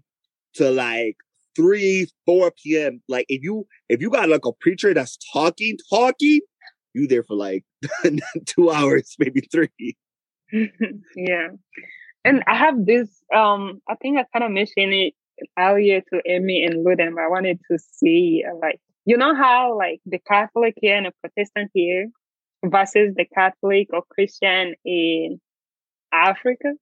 [0.56, 1.18] to like
[1.56, 6.42] 3 4 p.m like if you if you got like a preacher that's talking talking
[6.94, 7.64] you there for like
[8.46, 9.96] two hours maybe three
[11.16, 11.50] yeah.
[12.26, 15.14] And I have this um I think I kind of mentioned it
[15.58, 19.78] earlier to Aime and Luden, but I wanted to see uh, like you know how
[19.78, 22.10] like the Catholic here and the Protestant here
[22.66, 25.40] versus the Catholic or Christian in
[26.12, 26.74] Africa,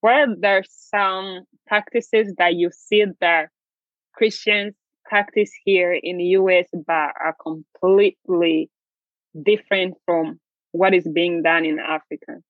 [0.00, 3.48] where there's some practices that you see that
[4.12, 8.70] Christians practice here in the US but are completely
[9.40, 10.40] different from
[10.72, 12.42] what is being done in Africa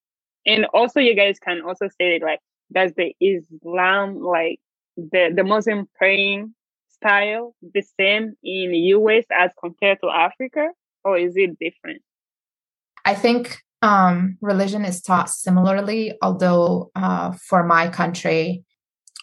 [0.47, 2.41] and also you guys can also say like
[2.73, 4.61] does the islam like
[4.97, 6.55] the the muslim praying
[6.89, 10.69] style the same in us as compared to africa
[11.05, 12.03] or is it different?
[13.05, 18.65] I think um, religion is taught similarly although uh, for my country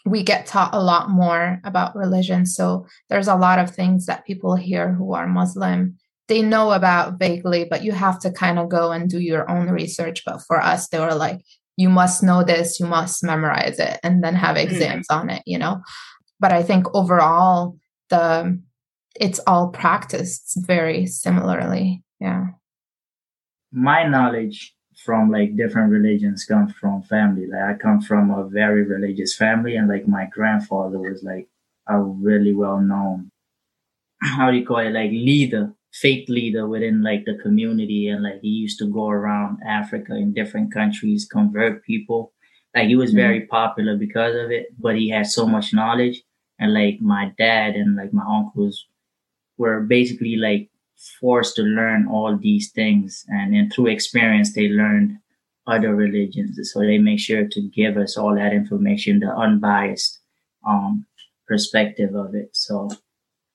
[0.05, 2.47] we get taught a lot more about religion.
[2.47, 5.97] So there's a lot of things that people here who are muslim
[6.27, 9.69] they know about vaguely, but you have to kind of go and do your own
[9.69, 10.23] research.
[10.25, 11.41] But for us, they were like,
[11.77, 14.67] you must know this, you must memorize it, and then have mm-hmm.
[14.67, 15.21] exams mm-hmm.
[15.21, 15.81] on it, you know?
[16.39, 17.77] But I think overall,
[18.09, 18.59] the
[19.19, 22.01] it's all practiced very similarly.
[22.19, 22.47] Yeah.
[23.71, 24.73] My knowledge
[25.03, 27.47] from like different religions comes from family.
[27.47, 31.47] Like I come from a very religious family, and like my grandfather was like
[31.87, 33.31] a really well known,
[34.21, 38.39] how do you call it, like leader faith leader within like the community and like
[38.41, 42.33] he used to go around Africa in different countries, convert people.
[42.75, 43.19] Like he was mm-hmm.
[43.19, 46.23] very popular because of it, but he had so much knowledge.
[46.59, 48.85] And like my dad and like my uncles
[49.57, 50.69] were basically like
[51.19, 53.25] forced to learn all these things.
[53.27, 55.17] And then through experience, they learned
[55.67, 56.59] other religions.
[56.71, 60.19] So they make sure to give us all that information, the unbiased
[60.67, 61.05] um,
[61.47, 62.49] perspective of it.
[62.53, 62.89] So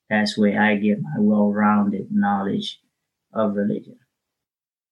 [0.08, 2.80] that's where I get my well-rounded knowledge
[3.32, 3.98] of religion.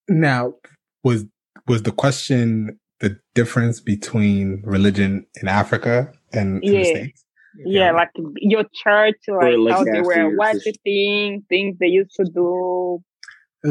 [0.09, 0.55] Now,
[1.03, 1.25] was
[1.67, 6.79] was the question the difference between religion in Africa and yeah.
[6.79, 7.25] the States?
[7.65, 13.03] Yeah, like your church, like, like how they were worshiping, things they used to do.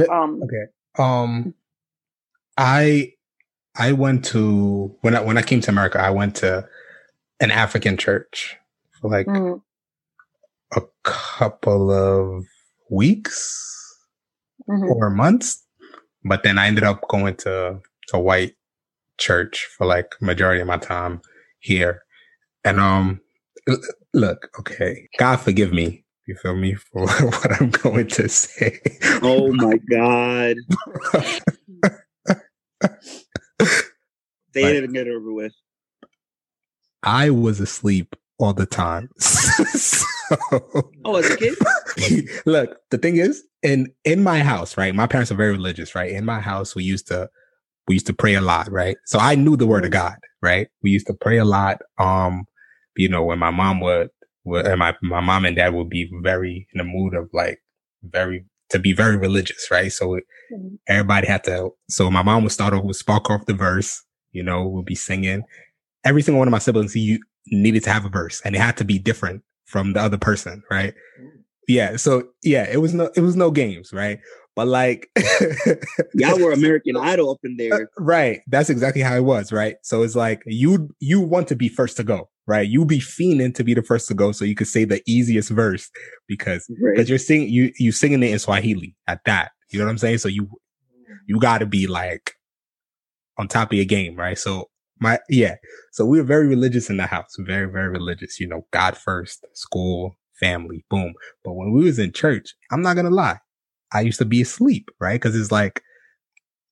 [0.09, 0.71] Um, okay.
[0.97, 1.53] Um,
[2.57, 3.13] I
[3.75, 6.67] I went to when I when I came to America, I went to
[7.41, 8.55] an African church
[9.01, 9.61] for like mm
[10.75, 12.45] a couple of
[12.89, 13.95] weeks
[14.69, 14.83] mm-hmm.
[14.83, 15.63] or months,
[16.23, 17.79] but then I ended up going to
[18.09, 18.55] to white
[19.17, 21.21] church for like majority of my time
[21.59, 22.03] here.
[22.63, 23.21] And um
[24.13, 26.03] look, okay, God forgive me.
[26.25, 28.79] You feel me for what I'm going to say?
[29.21, 30.55] Oh my God.
[34.53, 35.53] they didn't get over with.
[37.01, 39.09] I was asleep all the time.
[41.05, 41.55] oh, as a kid?
[42.45, 44.93] look, the thing is, in in my house, right?
[44.93, 46.11] My parents are very religious, right?
[46.11, 47.29] In my house, we used to
[47.87, 48.97] we used to pray a lot, right?
[49.05, 50.67] So I knew the word of God, right?
[50.81, 51.79] We used to pray a lot.
[51.97, 52.45] Um,
[52.95, 54.09] you know, when my mom would,
[54.43, 57.61] would and my my mom and dad would be very in the mood of like
[58.03, 59.91] very to be very religious, right?
[59.91, 60.75] So mm-hmm.
[60.87, 61.71] everybody had to.
[61.89, 64.03] So my mom would start off with spark off the verse.
[64.31, 65.43] You know, would be singing.
[66.03, 68.77] Every single one of my siblings, you needed to have a verse, and it had
[68.77, 69.43] to be different
[69.73, 70.93] from the other person, right?
[71.19, 71.29] Mm.
[71.67, 71.95] Yeah.
[71.97, 74.19] So yeah, it was no, it was no games, right?
[74.55, 75.09] But like,
[76.13, 78.41] y'all were American Idol up in there, uh, right?
[78.47, 79.77] That's exactly how it was, right?
[79.81, 82.67] So it's like you you want to be first to go, right?
[82.67, 85.49] You be fiending to be the first to go, so you could say the easiest
[85.49, 85.89] verse
[86.27, 87.09] because because right.
[87.09, 89.53] you're singing you you singing it in Swahili at that.
[89.71, 90.19] You know what I'm saying?
[90.19, 90.47] So you
[91.25, 92.35] you got to be like
[93.39, 94.37] on top of your game, right?
[94.37, 94.69] So
[95.03, 95.55] my yeah,
[95.91, 98.39] so we were very religious in the house, very very religious.
[98.39, 101.13] You know, God first, school, family, boom.
[101.43, 103.39] But when we was in church, I'm not gonna lie,
[103.91, 105.21] I used to be asleep, right?
[105.21, 105.83] Because it's like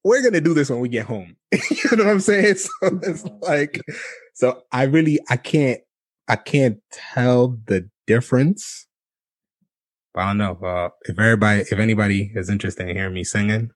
[0.03, 1.35] we're gonna do this when we get home.
[1.51, 2.55] you know what I'm saying?
[2.81, 3.81] So it's like,
[4.33, 5.81] so I really I can't
[6.27, 8.87] I can't tell the difference.
[10.13, 13.71] But I don't know uh, if everybody if anybody is interested in hearing me singing.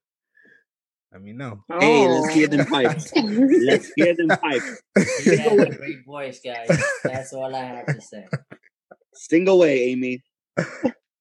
[1.15, 1.63] Let me know.
[1.69, 1.79] Oh.
[1.79, 3.09] Hey, let's hear them pipes.
[3.15, 4.81] let's hear them pipes.
[5.25, 6.67] You have a great voice, guys.
[7.05, 8.27] That's all I have to say.
[9.13, 10.21] Sing away, Aime.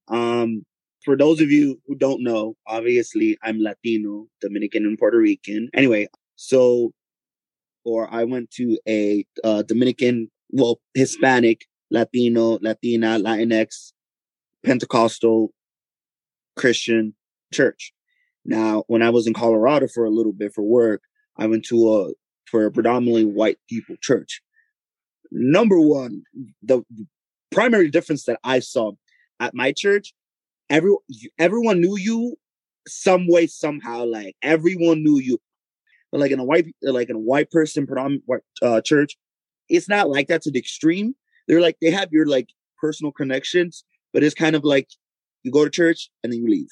[0.08, 0.64] Um,
[1.04, 5.70] for those of you who don't know, obviously I'm Latino, Dominican, and Puerto Rican.
[5.72, 6.90] Anyway, so,
[7.84, 13.92] or I went to a uh, Dominican, well, Hispanic, Latino, Latina, Latinx,
[14.64, 15.52] Pentecostal
[16.56, 17.14] Christian
[17.52, 17.93] church.
[18.44, 21.02] Now, when I was in Colorado for a little bit for work,
[21.38, 22.12] I went to a
[22.50, 24.42] for a predominantly white people church.
[25.32, 26.22] Number one,
[26.62, 26.82] the
[27.50, 28.92] primary difference that I saw
[29.40, 30.12] at my church,
[30.68, 30.94] every
[31.38, 32.36] everyone knew you
[32.86, 34.04] some way somehow.
[34.04, 35.38] Like everyone knew you.
[36.12, 38.24] But like in a white like in a white person predominant
[38.62, 39.16] uh, church,
[39.68, 41.14] it's not like that to the extreme.
[41.48, 42.48] They're like they have your like
[42.78, 44.88] personal connections, but it's kind of like
[45.42, 46.68] you go to church and then you leave,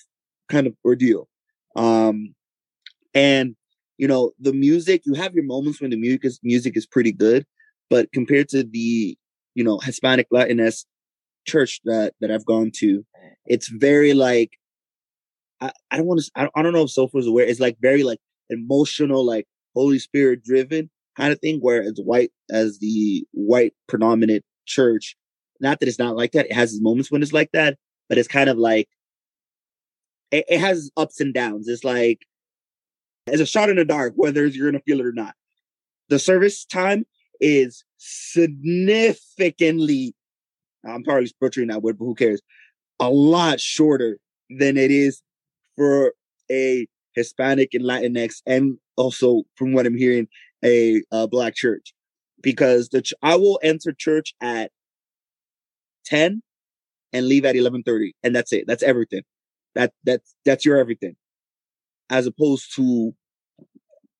[0.48, 1.28] kind of ordeal.
[1.76, 2.34] Um,
[3.14, 3.56] and
[3.98, 7.12] you know the music, you have your moments when the music is music is pretty
[7.12, 7.46] good,
[7.90, 9.16] but compared to the
[9.54, 10.84] you know Hispanic Latinx
[11.46, 13.04] church that that I've gone to,
[13.46, 14.52] it's very like
[15.60, 17.46] I, I don't want to I, I don't know if Sofa is aware.
[17.46, 18.18] It's like very like
[18.50, 21.58] emotional, like Holy Spirit driven kind of thing.
[21.60, 25.16] Where it's white as the white predominant church.
[25.60, 26.46] Not that it's not like that.
[26.46, 27.78] It has its moments when it's like that,
[28.08, 28.88] but it's kind of like
[30.32, 31.68] it, it has ups and downs.
[31.68, 32.26] It's like
[33.28, 35.34] it's a shot in the dark, whether you're gonna feel it or not.
[36.08, 37.04] The service time
[37.40, 40.14] is significantly
[40.84, 42.40] I'm probably butchering that word, but who cares?
[43.00, 44.18] A lot shorter
[44.50, 45.22] than it is
[45.76, 46.14] for
[46.50, 50.28] a Hispanic and Latinx, and also from what I'm hearing,
[50.64, 51.92] a, a black church.
[52.42, 54.72] Because the ch- I will enter church at
[56.06, 56.42] 10
[57.12, 58.64] and leave at 11:30, and that's it.
[58.66, 59.22] That's everything.
[59.74, 61.16] That that's that's your everything.
[62.10, 63.14] As opposed to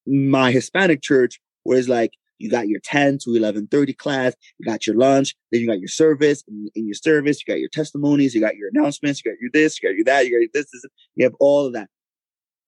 [0.07, 2.13] my Hispanic church, where it's like
[2.43, 4.35] you got your 10 to 11.30 class.
[4.59, 5.37] You got your lunch.
[5.53, 6.43] Then you got your service.
[6.49, 8.35] In, in, your service, you got your testimonies.
[8.35, 9.23] You got your announcements.
[9.25, 9.81] You got your this.
[9.81, 10.27] You got your that.
[10.27, 10.85] You got your this, this.
[11.15, 11.89] You have all of that.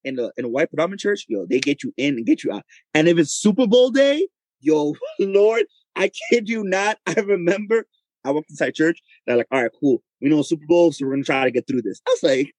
[0.04, 2.52] In the in a white predominant church, yo, they get you in and get you
[2.52, 2.62] out.
[2.92, 4.28] And if it's Super Bowl day,
[4.60, 5.64] yo, Lord,
[5.96, 6.98] I kid you not.
[7.06, 7.86] I remember
[8.24, 9.00] I walked inside church.
[9.26, 10.02] They're like, all right, cool.
[10.20, 12.00] We know Super Bowl, so we're gonna try to get through this.
[12.06, 12.52] I was like,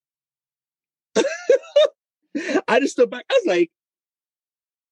[2.68, 3.26] I just stood back.
[3.30, 3.72] I was like,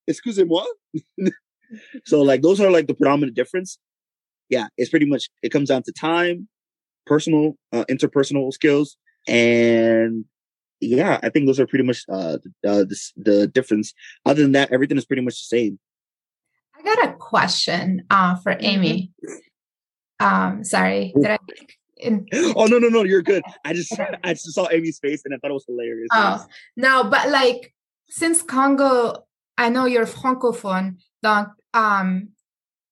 [0.06, 0.64] excusez-moi.
[2.04, 3.78] so like those are like the predominant difference.
[4.48, 6.48] Yeah, it's pretty much it comes down to time,
[7.06, 8.96] personal, uh, interpersonal skills,
[9.26, 10.24] and
[10.80, 13.94] yeah, I think those are pretty much uh, uh the, the difference.
[14.26, 15.78] Other than that, everything is pretty much the same.
[16.78, 18.84] I got a question uh for mm-hmm.
[18.84, 19.08] Aime.
[20.20, 21.38] Um, sorry, did I?
[22.04, 22.26] In-
[22.56, 25.38] oh no no no you're good i just i just saw Aime's face and i
[25.38, 27.74] thought it was hilarious oh no but like
[28.08, 29.24] since congo
[29.58, 32.28] i know you're francophone donc um,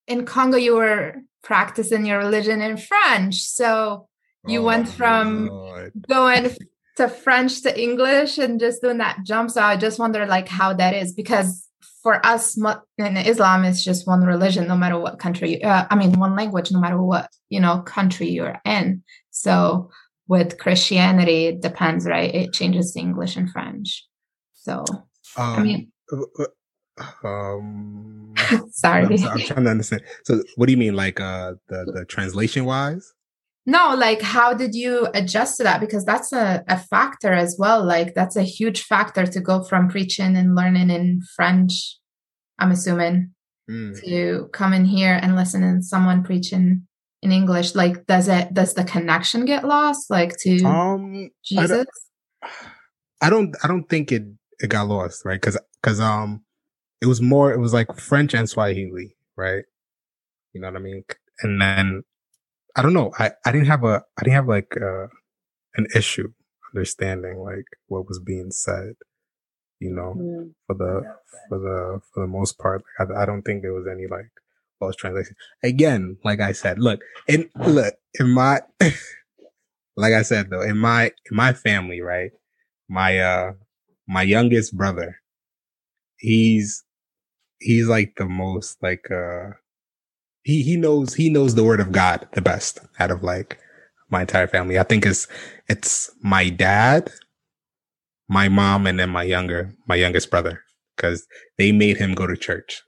[0.07, 3.37] in Congo, you were practicing your religion in French.
[3.37, 4.09] So
[4.47, 5.49] you oh, went from
[6.09, 6.55] going
[6.97, 9.51] to French to English and just doing that jump.
[9.51, 11.69] So I just wonder like how that is because
[12.03, 12.57] for us
[12.99, 15.63] in Islam, it's just one religion, no matter what country.
[15.63, 19.03] Uh, I mean, one language, no matter what you know country you're in.
[19.31, 19.91] So
[20.29, 22.35] with Christianity, it depends, right?
[22.35, 24.07] It changes to English and French.
[24.55, 24.85] So
[25.37, 26.45] um, I mean, uh,
[26.99, 28.35] uh, um,
[28.71, 30.03] sorry, I'm, I'm, trying to understand.
[30.25, 33.13] So, what do you mean, like uh, the the translation wise?
[33.65, 35.81] No, like how did you adjust to that?
[35.81, 37.85] Because that's a, a factor as well.
[37.85, 41.97] Like that's a huge factor to go from preaching and learning in French,
[42.59, 43.33] I'm assuming,
[43.71, 44.01] mm.
[44.03, 46.89] to come in here and listen to someone preaching
[47.23, 47.77] in English.
[47.77, 50.11] Like does it does the connection get lost?
[50.11, 51.71] Like to um, Jesus?
[51.71, 51.89] I don't,
[53.21, 54.25] I don't I don't think it
[54.59, 55.41] it got lost, right?
[55.41, 56.43] Cause cause um
[57.01, 59.65] it was more it was like French and Swahili, right?
[60.53, 61.05] You know what I mean?
[61.43, 62.03] And then
[62.75, 63.13] I don't know.
[63.19, 65.09] I, I didn't have a, I didn't have like, uh,
[65.75, 66.33] an issue
[66.75, 68.95] understanding like what was being said,
[69.79, 70.53] you know, mm.
[70.67, 71.03] for the,
[71.49, 72.83] for the, for the most part.
[72.99, 74.31] Like, I, I don't think there was any like
[74.81, 75.37] lost translation.
[75.63, 78.61] Again, like I said, look, in, look, in my,
[79.97, 82.31] like I said though, in my, in my family, right?
[82.89, 83.53] My, uh,
[84.09, 85.21] my youngest brother,
[86.17, 86.85] he's,
[87.59, 89.51] he's like the most like, uh,
[90.45, 93.59] he he knows he knows the word of God the best out of like
[94.11, 94.79] my entire family.
[94.79, 95.29] I think it's
[95.69, 97.11] it's my dad,
[98.29, 100.63] my mom, and then my younger my youngest brother
[100.97, 101.27] because
[101.59, 102.83] they made him go to church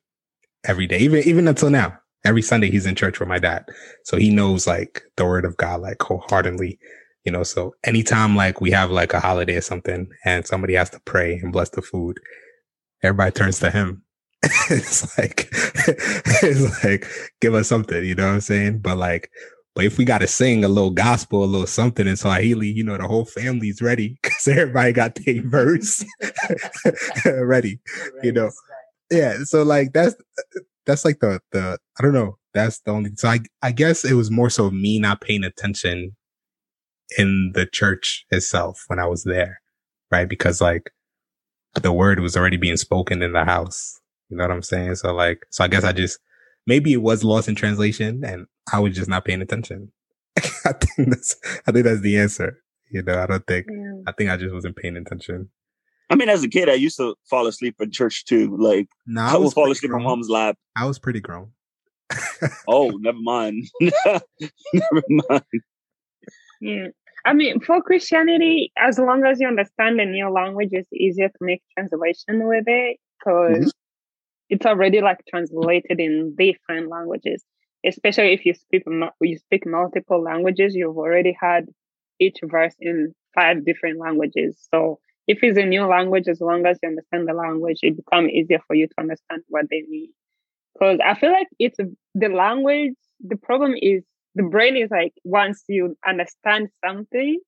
[0.66, 1.98] every day, even even until now.
[2.26, 3.66] Every Sunday he's in church with my dad,
[4.04, 6.78] so he knows like the word of God like wholeheartedly.
[7.24, 10.90] You know, so anytime like we have like a holiday or something and somebody has
[10.90, 12.18] to pray and bless the food,
[13.02, 14.03] everybody turns to him
[14.70, 17.06] it's like it's like
[17.40, 18.78] give us something, you know what I'm saying?
[18.80, 19.30] But like,
[19.74, 22.68] but if we got to sing a little gospel, a little something and in Swahili,
[22.68, 26.04] you know, the whole family's ready because everybody got their verse
[27.26, 27.80] ready,
[28.22, 28.50] you know.
[29.10, 30.14] Yeah, so like that's
[30.86, 32.38] that's like the the I don't know.
[32.52, 33.12] That's the only.
[33.16, 36.16] So I I guess it was more so me not paying attention
[37.18, 39.60] in the church itself when I was there,
[40.10, 40.28] right?
[40.28, 40.90] Because like
[41.80, 44.96] the word was already being spoken in the house you know what I'm saying?
[44.96, 46.18] So like, so I guess I just,
[46.66, 49.92] maybe it was lost in translation and I was just not paying attention.
[50.38, 51.36] I think that's,
[51.66, 52.58] I think that's the answer.
[52.90, 54.02] You know, I don't think, yeah.
[54.06, 55.50] I think I just wasn't paying attention.
[56.10, 58.56] I mean, as a kid, I used to fall asleep in church too.
[58.58, 60.02] Like, no, I, I would fall asleep grown.
[60.02, 60.56] on mom's lap.
[60.76, 61.50] I was pretty grown.
[62.68, 63.64] oh, never mind.
[63.80, 65.44] never mind.
[66.60, 66.88] Yeah.
[67.24, 71.38] I mean, for Christianity, as long as you understand the new language, it's easier to
[71.40, 73.68] make translation with it because mm-hmm
[74.54, 77.44] it's already like translated in different languages.
[77.84, 78.84] Especially if you speak
[79.20, 81.66] you speak multiple languages, you've already had
[82.20, 84.56] each verse in five different languages.
[84.72, 88.30] So if it's a new language, as long as you understand the language, it becomes
[88.30, 90.10] easier for you to understand what they mean.
[90.74, 91.78] Because I feel like it's
[92.14, 92.94] the language.
[93.20, 94.04] The problem is
[94.36, 97.40] the brain is like once you understand something,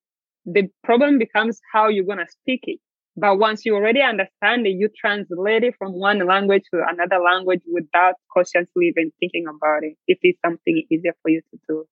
[0.45, 2.81] the problem becomes how you're gonna speak it.
[3.17, 7.63] But once you already understand it, you translate it from one language to another language
[7.73, 9.97] without consciously even thinking about it.
[10.07, 11.85] If it's something easier for you to do,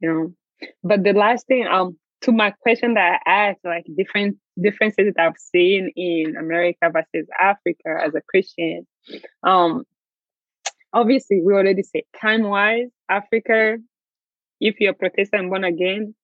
[0.00, 0.68] you know.
[0.84, 5.26] But the last thing, um, to my question that I asked, like different differences that
[5.26, 8.86] I've seen in America versus Africa as a Christian,
[9.42, 9.84] um,
[10.92, 13.78] obviously we already said time wise, Africa,
[14.60, 16.14] if you're Protestant born again,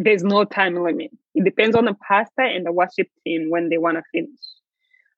[0.00, 1.10] there's no time limit.
[1.34, 4.40] It depends on the pastor and the worship team when they want to finish.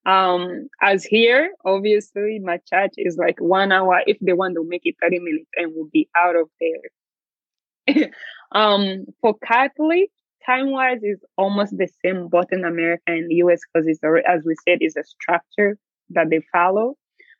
[0.04, 4.00] Um, as here, obviously, my church is like one hour.
[4.06, 8.10] If they want to make it 30 minutes and we'll be out of there.
[8.52, 10.10] um, for Catholic,
[10.44, 14.42] time wise is almost the same both in America and the US because it's, as
[14.44, 15.78] we said, is a structure
[16.10, 16.96] that they follow.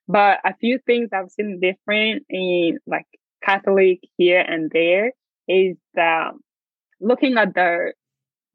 [0.06, 3.06] But a few things I've seen different in like
[3.44, 5.10] Catholic here and there
[5.48, 6.35] is that
[7.02, 7.92] looking at the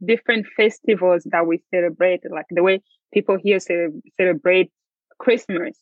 [0.05, 2.81] different festivals that we celebrate, like the way
[3.13, 3.59] people here
[4.19, 4.71] celebrate
[5.19, 5.79] Christmas.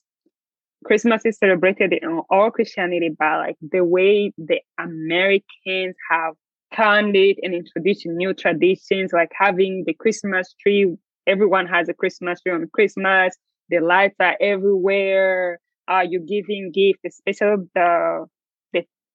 [0.85, 6.33] Christmas is celebrated in all Christianity, but like the way the Americans have
[6.75, 10.95] turned it and introduced new traditions, like having the Christmas tree.
[11.27, 13.35] Everyone has a Christmas tree on Christmas.
[13.69, 15.59] The lights are everywhere.
[15.87, 18.25] Are uh, you giving gifts, especially the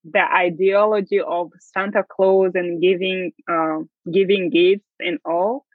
[0.04, 3.78] the ideology of Santa Claus and giving uh,
[4.10, 5.66] giving gifts and all.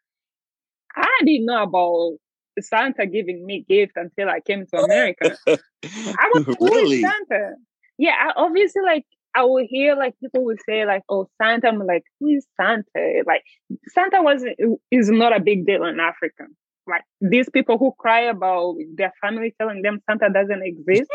[0.96, 2.18] I didn't know about
[2.60, 5.38] Santa giving me gifts until I came to America.
[5.48, 7.56] I was really Santa.
[7.98, 11.80] Yeah, I, obviously, like I would hear like people would say like, "Oh, Santa." I'm
[11.80, 13.44] like, "Who is Santa?" Like
[13.90, 14.44] Santa was
[14.92, 16.46] is not a big deal in Africa.
[16.88, 21.10] Like these people who cry about their family telling them Santa doesn't exist.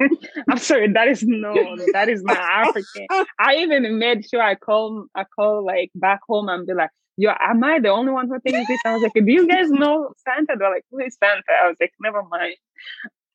[0.48, 1.54] I'm sorry, that is no,
[1.92, 3.06] that is not African.
[3.38, 7.32] I even made sure I call, I call like back home and be like, "Yo,
[7.40, 10.12] am I the only one who thinks this?" I was like, "Do you guys know
[10.24, 12.56] Santa?" They're like, "Who is Santa?" I was like, "Never mind."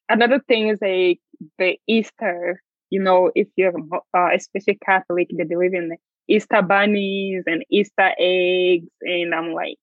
[0.10, 1.20] Another thing is like
[1.58, 2.62] the Easter.
[2.92, 3.74] You know, if you're
[4.16, 5.98] uh, especially Catholic, they believe in
[6.28, 9.78] Easter bunnies and Easter eggs, and I'm like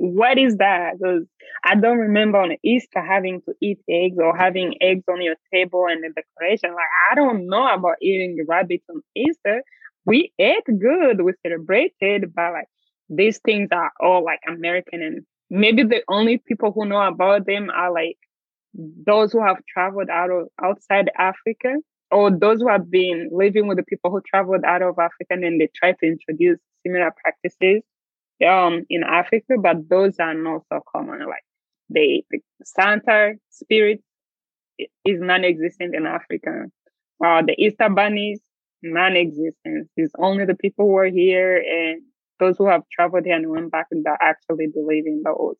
[0.00, 0.94] what is that?
[0.98, 1.26] Because
[1.62, 5.86] I don't remember on Easter having to eat eggs or having eggs on your table
[5.90, 6.70] and the decoration.
[6.70, 9.62] Like, I don't know about eating rabbits on Easter.
[10.06, 12.68] We ate good, we celebrated, but like
[13.10, 15.20] these things are all like American and
[15.50, 18.16] maybe the only people who know about them are like
[18.74, 21.74] those who have traveled out of outside Africa
[22.10, 25.42] or those who have been living with the people who traveled out of Africa and
[25.42, 27.82] then they try to introduce similar practices
[28.46, 31.20] um in Africa, but those are not so common.
[31.20, 31.44] Like
[31.88, 34.02] the, the Santa spirit
[34.78, 36.66] is non-existent in Africa.
[37.24, 38.40] Uh, the Easter bunnies
[38.82, 39.88] non-existent.
[39.96, 42.02] It's only the people who are here and
[42.38, 45.56] those who have traveled here and went back and that actually believe in those.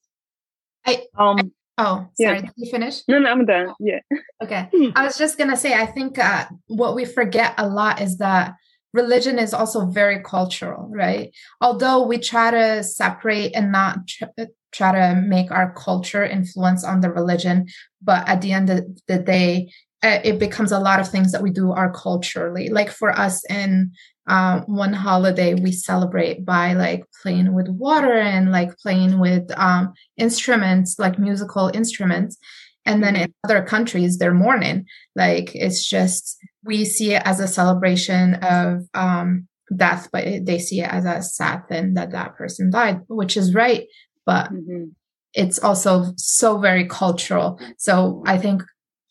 [0.86, 1.52] I um.
[1.78, 2.36] Oh, sorry.
[2.36, 2.40] Yeah.
[2.43, 3.02] Did you finish?
[3.09, 3.74] No, no, I'm done.
[3.81, 4.01] Yeah.
[4.43, 4.69] Okay.
[4.97, 8.55] I was just gonna say, I think uh, what we forget a lot is that
[8.92, 11.34] religion is also very cultural, right?
[11.60, 17.00] Although we try to separate and not tr- try to make our culture influence on
[17.00, 17.66] the religion,
[18.02, 19.72] but at the end of the day,
[20.02, 22.70] uh, it becomes a lot of things that we do are culturally.
[22.70, 23.92] Like for us in
[24.26, 29.92] uh, one holiday, we celebrate by like playing with water and like playing with um,
[30.16, 32.38] instruments, like musical instruments.
[32.86, 34.86] And then in other countries, they're mourning.
[35.14, 40.80] Like it's just we see it as a celebration of um, death, but they see
[40.80, 43.86] it as a sad thing that that person died, which is right.
[44.26, 44.86] But mm-hmm.
[45.34, 47.58] it's also so very cultural.
[47.78, 48.62] So I think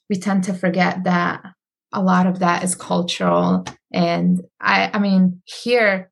[0.09, 1.41] we tend to forget that
[1.91, 3.65] a lot of that is cultural.
[3.91, 6.11] And I, I mean, here,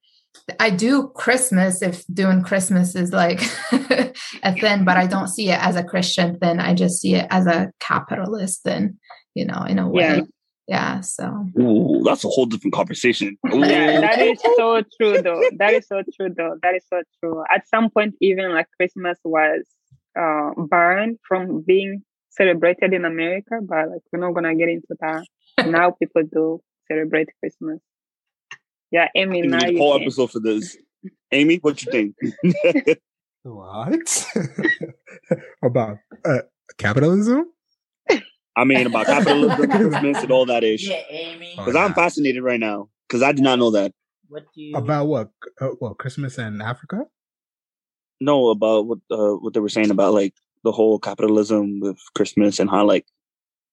[0.59, 3.41] I do Christmas if doing Christmas is like
[3.71, 6.59] a thing, but I don't see it as a Christian thing.
[6.59, 8.97] I just see it as a capitalist thing,
[9.35, 10.01] you know, in a way.
[10.01, 10.21] Yeah
[10.67, 11.47] yeah so.
[11.59, 13.37] Ooh, that's a whole different conversation.
[13.45, 15.41] Yeah, that is so true though.
[15.57, 16.57] That is so true though.
[16.61, 17.43] That is so true.
[17.53, 19.65] At some point even like christmas was
[20.19, 25.23] uh banned from being celebrated in america but like we're not gonna get into that.
[25.65, 27.79] Now people do celebrate christmas.
[28.91, 30.77] Yeah Aime now a whole episode for this.
[31.31, 32.15] Aime what you think?
[33.43, 34.27] What?
[35.63, 36.39] About uh,
[36.77, 37.45] capitalism
[38.57, 40.89] I mean, about capitalism, Christmas, and all that ish.
[40.89, 41.39] Yeah, Aime.
[41.57, 42.89] Because oh, I'm fascinated right now.
[43.07, 43.91] Because I did not know that.
[44.29, 45.29] What do you about what?
[45.61, 47.05] Uh, what Christmas in Africa?
[48.19, 52.59] No, about what uh, what they were saying about like the whole capitalism with Christmas
[52.59, 53.05] and how like.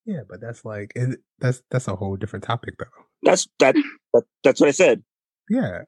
[0.04, 2.84] Yeah, but that's like it, that's that's a whole different topic though.
[3.22, 3.74] That's that,
[4.12, 5.02] that that's what I said.
[5.48, 5.82] Yeah.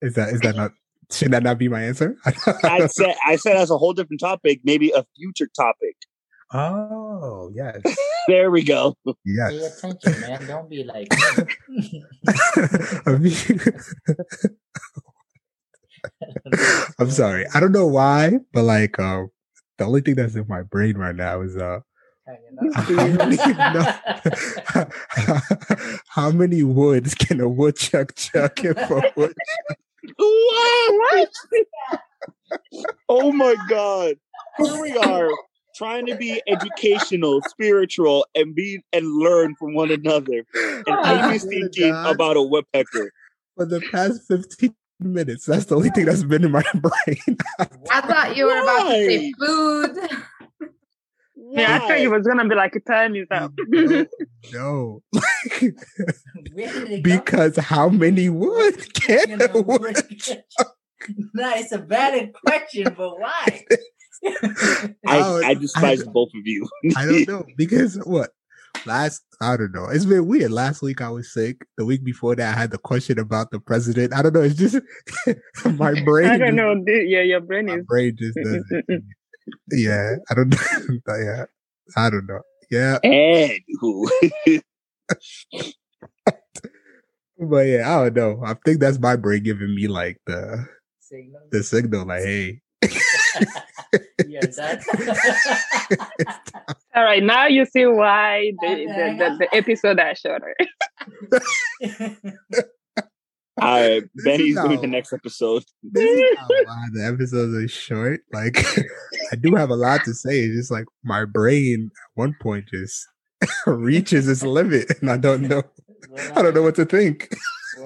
[0.00, 0.70] Is that is that not
[1.10, 2.16] should that not be my answer?
[2.24, 5.96] I said I said as a whole different topic, maybe a future topic.
[6.52, 7.80] Oh, yes.
[8.28, 8.94] there we go.
[9.24, 9.50] Yes.
[9.50, 10.46] Pay attention, man.
[10.46, 11.08] Don't be like.
[16.98, 17.46] I'm sorry.
[17.52, 19.24] I don't know why, but like, uh,
[19.78, 21.80] the only thing that's in my brain right now is uh,
[22.74, 23.94] how many, no,
[26.08, 29.34] how many woods can a woodchuck chuck if a woodchuck?
[30.16, 31.28] what?
[33.08, 34.14] oh my god!
[34.58, 35.28] Here we are
[35.76, 40.44] trying to be educational, spiritual, and be and learn from one another.
[40.54, 42.14] And oh, Aime's thinking God.
[42.14, 43.12] about a woodpecker.
[43.56, 47.38] For the past 15 minutes, that's the only thing that's been in my brain.
[47.90, 48.62] I thought you were Why?
[48.62, 49.98] about to say food.
[51.34, 51.62] Why?
[51.62, 53.52] Yeah, I thought you was gonna be like, time is up.
[53.54, 54.06] Mm,
[54.52, 56.98] no, no.
[57.02, 59.96] because how many wood can you know, a wood?
[61.34, 63.64] no, it's a valid question, but why?
[65.06, 66.68] I, I despise I both of you.
[66.96, 68.30] I don't know because what
[68.84, 69.86] last I don't know.
[69.86, 70.50] It's been weird.
[70.50, 71.66] Last week I was sick.
[71.76, 74.14] The week before that I had the question about the president.
[74.14, 74.42] I don't know.
[74.42, 74.80] It's just
[75.78, 76.28] my brain.
[76.28, 76.74] I don't know.
[76.86, 77.76] Yeah, your brain is.
[77.76, 79.04] My brain just doesn't.
[79.72, 81.16] yeah, I don't know.
[81.18, 81.44] yeah,
[81.96, 82.40] I don't know.
[82.70, 82.98] Yeah.
[83.04, 84.08] Anywho.
[87.38, 88.42] but yeah, I don't know.
[88.44, 90.66] I think that's my brain giving me like the
[91.00, 91.40] signal.
[91.50, 92.60] the signal, like, hey,
[96.94, 100.54] All right, now you see why the, the, the, the episode are shorter.
[103.58, 105.64] All right, Benny's doing the next episode.
[105.82, 108.20] This is how why the episodes are short.
[108.32, 108.58] Like,
[109.32, 110.40] I do have a lot to say.
[110.40, 113.06] It's just like my brain at one point just
[113.66, 115.62] reaches its limit, and I don't know.
[116.34, 117.34] I don't know what to think.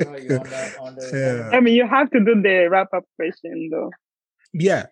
[0.01, 1.51] yeah.
[1.53, 3.91] I mean, you have to do the wrap up question, though.
[4.53, 4.87] Yeah,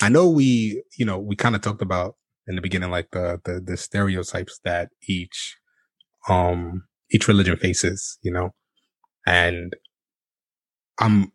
[0.00, 0.28] I know.
[0.28, 2.16] We, you know, we kind of talked about
[2.46, 5.56] in the beginning, like the the the stereotypes that each
[6.28, 8.50] um each religion faces, you know,
[9.26, 9.74] and
[10.98, 11.32] I'm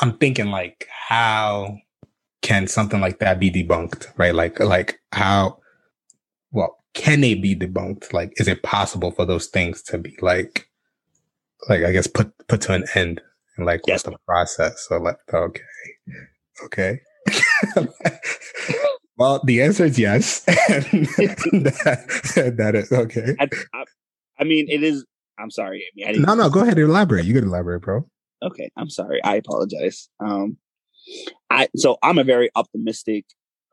[0.00, 1.76] I'm thinking like how
[2.42, 4.34] can something like that be debunked, right?
[4.34, 5.58] Like like how
[6.50, 8.12] well can they be debunked?
[8.12, 10.68] Like is it possible for those things to be like
[11.68, 13.20] like I guess put put to an end
[13.56, 14.04] and like yes.
[14.04, 14.86] what's the process?
[14.88, 15.62] So like okay.
[16.64, 17.00] Okay.
[19.16, 20.40] well, the answer is yes.
[20.44, 23.36] that, that is okay.
[23.38, 23.84] I, I,
[24.40, 25.04] I, mean, it is.
[25.38, 26.22] I'm sorry, Aime.
[26.22, 27.24] no, no, go ahead and elaborate.
[27.24, 28.06] You can elaborate, bro.
[28.42, 29.22] Okay, I'm sorry.
[29.22, 30.08] I apologize.
[30.20, 30.56] Um,
[31.50, 33.24] I so I'm a very optimistic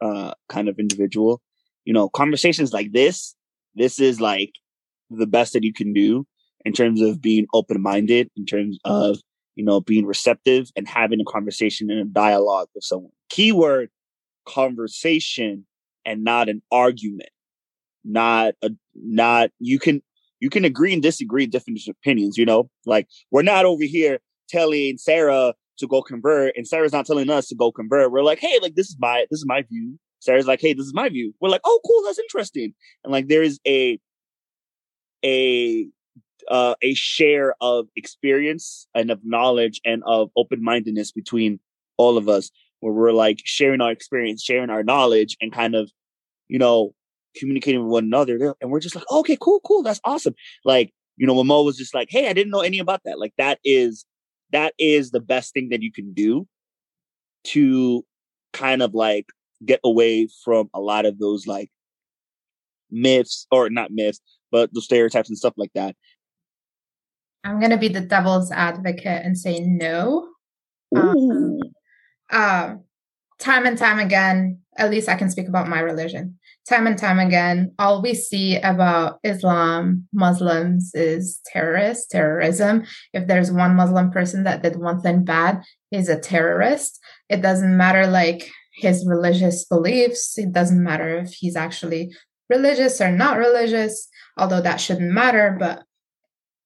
[0.02, 1.42] uh kind of individual.
[1.86, 3.36] You know, conversations like this,
[3.76, 4.54] this is like
[5.10, 6.26] the best that you can do
[6.66, 9.18] in terms of being open minded, in terms of
[9.56, 13.12] you know being receptive and having a conversation and a dialogue with someone.
[13.30, 13.90] Keyword
[14.46, 15.66] conversation
[16.06, 17.30] and not an argument.
[18.04, 20.02] Not a not you can
[20.40, 22.70] you can agree and disagree different opinions, you know?
[22.86, 27.48] Like we're not over here telling Sarah to go convert and Sarah's not telling us
[27.48, 28.12] to go convert.
[28.12, 30.00] We're like, hey, like this is my this is my view.
[30.20, 31.34] Sarah's like, hey, this is my view.
[31.40, 32.74] We're like, oh, cool, that's interesting.
[33.04, 34.00] And like there is a
[35.24, 35.88] a
[36.50, 41.60] uh, a share of experience and of knowledge and of open mindedness between
[41.98, 42.50] all of us,
[42.80, 45.92] where we're like sharing our experience, sharing our knowledge, and kind of,
[46.48, 46.94] you know,
[47.36, 48.56] communicating with one another.
[48.62, 50.34] And we're just like, okay, cool, cool, that's awesome.
[50.66, 53.20] Like, you know, when Mo was just like, hey, I didn't know any about that.
[53.20, 54.06] Like that is
[54.52, 56.48] that is the best thing that you can do
[57.46, 58.04] to
[58.54, 59.28] kind of like
[59.66, 61.70] get away from a lot of those like
[62.90, 65.96] myths or not myths, but the stereotypes and stuff like that.
[67.44, 70.28] I'm going to be the devil's advocate and say no.
[70.96, 71.60] Um,
[72.32, 72.76] uh,
[73.40, 76.40] time and time again, at least I can speak about my religion
[76.70, 82.86] time and time again, all we see about Islam, Muslims is terrorists, terrorism.
[83.12, 87.00] If there's one Muslim person that did one thing bad, he's a terrorist.
[87.28, 90.38] It doesn't matter like his religious beliefs.
[90.38, 92.16] It doesn't matter if he's actually
[92.50, 94.08] religious or not religious,
[94.38, 95.84] although that shouldn't matter, but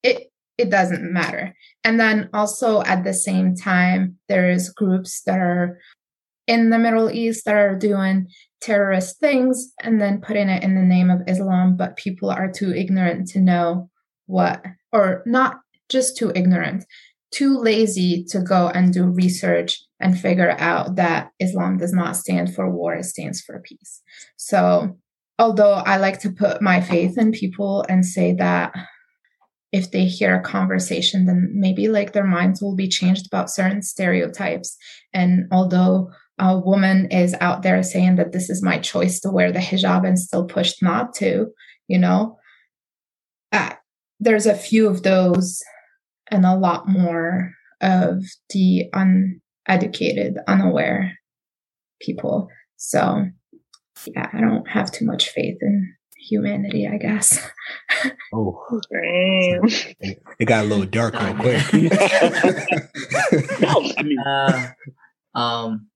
[0.03, 0.31] it
[0.63, 1.53] it doesn't matter.
[1.83, 5.77] And then also at the same time, there's groups that are
[6.47, 8.27] in the Middle East that are doing
[8.61, 12.73] terrorist things and then putting it in the name of Islam, but people are too
[12.73, 13.89] ignorant to know
[14.25, 14.63] what,
[14.93, 15.57] or not
[15.89, 16.85] just too ignorant,
[17.31, 22.55] too lazy to go and do research and figure out that Islam does not stand
[22.55, 24.01] for war, it stands for peace.
[24.37, 24.97] So,
[25.37, 28.73] although I like to put my faith in people and say that
[29.73, 33.81] if they hear a conversation, then maybe like their minds will be changed about certain
[33.81, 34.77] stereotypes.
[35.13, 39.51] And although a woman is out there saying that this is my choice to wear
[39.51, 41.47] the hijab and still pushed not to,
[41.87, 42.37] you know,
[43.51, 43.73] uh,
[44.19, 45.61] there's a few of those
[46.29, 47.51] and a lot more
[47.81, 51.17] of the uneducated, unaware
[51.99, 52.47] people.
[52.77, 53.25] So,
[54.05, 57.39] yeah, I don't have too much faith in humanity, I guess.
[58.33, 61.73] oh, it got a little dark real quick.
[63.61, 64.67] no, I mean, uh,
[65.35, 65.87] um,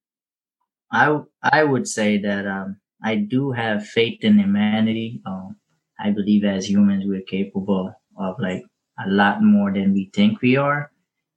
[0.91, 5.21] I I would say that um, I do have faith in humanity.
[5.25, 5.57] Um,
[5.99, 8.63] I believe as humans we're capable of like
[9.03, 10.91] a lot more than we think we are,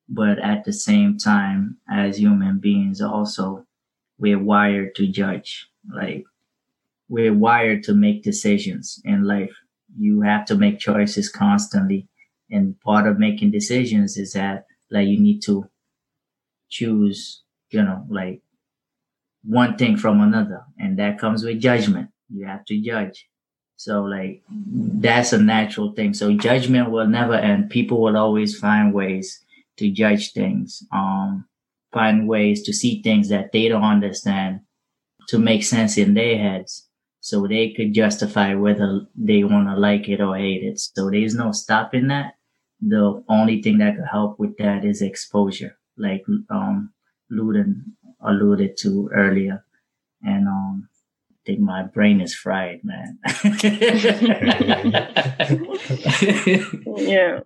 [0.08, 3.66] but at the same time, as human beings, also
[4.18, 5.68] we're wired to judge.
[5.94, 6.24] Like
[7.10, 9.54] we're wired to make decisions in life.
[9.98, 12.08] You have to make choices constantly,
[12.50, 15.66] and part of making decisions is that like you need to
[16.70, 17.42] choose.
[17.70, 18.42] You know, like
[19.44, 20.64] one thing from another.
[20.78, 22.10] And that comes with judgment.
[22.28, 23.26] You have to judge.
[23.76, 26.14] So like that's a natural thing.
[26.14, 27.70] So judgment will never end.
[27.70, 29.44] People will always find ways
[29.78, 31.46] to judge things um
[31.92, 34.60] find ways to see things that they don't understand
[35.28, 36.89] to make sense in their heads
[37.20, 41.34] so they could justify whether they want to like it or hate it so there's
[41.34, 42.34] no stopping that
[42.80, 46.92] the only thing that could help with that is exposure like um
[47.30, 47.92] Luden
[48.22, 49.64] alluded to earlier.
[50.22, 50.88] And um,
[51.30, 53.18] I think my brain is fried, man.
[56.96, 57.40] yeah.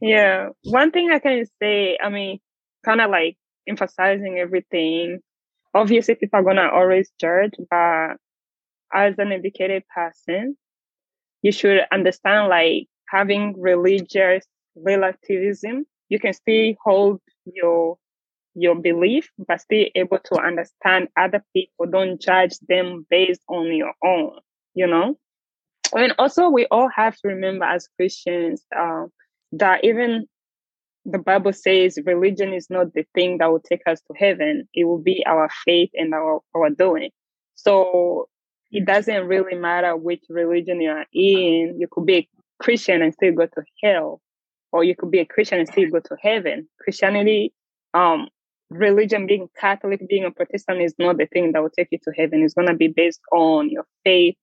[0.00, 0.48] Yeah.
[0.64, 2.40] One thing I can say, I mean,
[2.84, 3.36] kind of like
[3.68, 5.20] emphasizing everything.
[5.74, 8.16] Obviously, people are going to always judge, but
[8.92, 10.56] as an educated person,
[11.42, 14.44] you should understand like having religious
[14.76, 15.86] relativism.
[16.08, 17.98] You can still hold your
[18.54, 21.86] your belief, but still able to understand other people.
[21.86, 24.32] Don't judge them based on your own,
[24.74, 25.16] you know?
[25.96, 29.04] And also, we all have to remember as Christians uh,
[29.52, 30.26] that even
[31.04, 34.68] the Bible says religion is not the thing that will take us to heaven.
[34.74, 37.10] It will be our faith and our, our doing.
[37.54, 38.28] So
[38.70, 41.76] it doesn't really matter which religion you are in.
[41.78, 42.28] You could be a
[42.60, 44.20] Christian and still go to hell,
[44.72, 46.68] or you could be a Christian and still go to heaven.
[46.80, 47.52] Christianity,
[47.94, 48.28] um,
[48.70, 52.12] religion, being Catholic, being a Protestant is not the thing that will take you to
[52.16, 52.42] heaven.
[52.42, 54.36] It's going to be based on your faith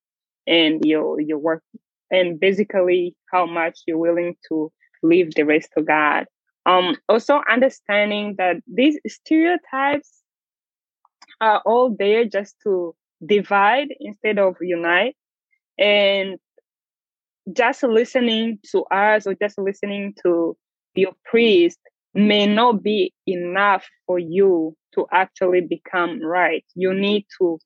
[0.46, 1.62] and your, your work
[2.10, 4.72] and basically how much you're willing to
[5.02, 6.26] leave the rest to God.
[6.64, 10.22] Um, also understanding that these stereotypes
[11.40, 12.94] are all there just to
[13.24, 15.16] divide instead of unite
[15.78, 16.38] and
[17.52, 20.56] just listening to us or just listening to
[20.94, 21.78] your priest
[22.14, 26.64] may not be enough for you to actually become right.
[26.74, 27.58] You need to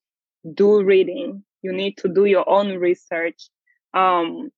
[0.54, 1.44] do reading.
[1.62, 3.48] You need to do your own research.
[3.94, 4.50] Um,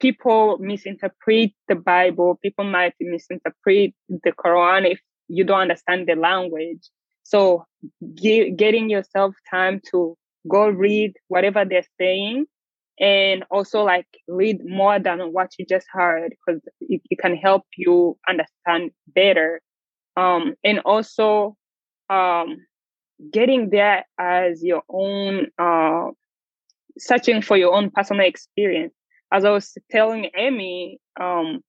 [0.00, 2.38] people misinterpret the Bible.
[2.42, 6.88] People might misinterpret the Quran if you don't understand the language.
[7.30, 7.64] So
[8.14, 10.16] ge- getting yourself time to
[10.48, 12.46] go read whatever they're saying
[12.98, 17.62] and also like read more than what you just heard because it, it, can help
[17.76, 19.60] you understand better.
[20.16, 21.56] Um, and also
[22.08, 22.56] um,
[23.32, 26.08] getting there as your own uh,
[26.98, 28.92] searching for your own personal experience.
[29.32, 31.60] As i was telling Aime um,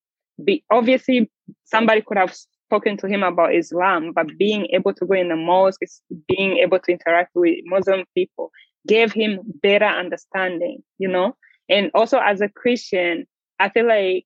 [0.44, 1.30] be, obviously
[1.66, 2.36] somebody could have
[2.72, 5.82] spoken to him about islam but being able to go in the mosque
[6.28, 8.52] being able to interact with muslim people
[8.88, 11.36] gave him better understanding, you know?
[11.70, 13.26] And also as a Christian,
[13.60, 14.26] I feel like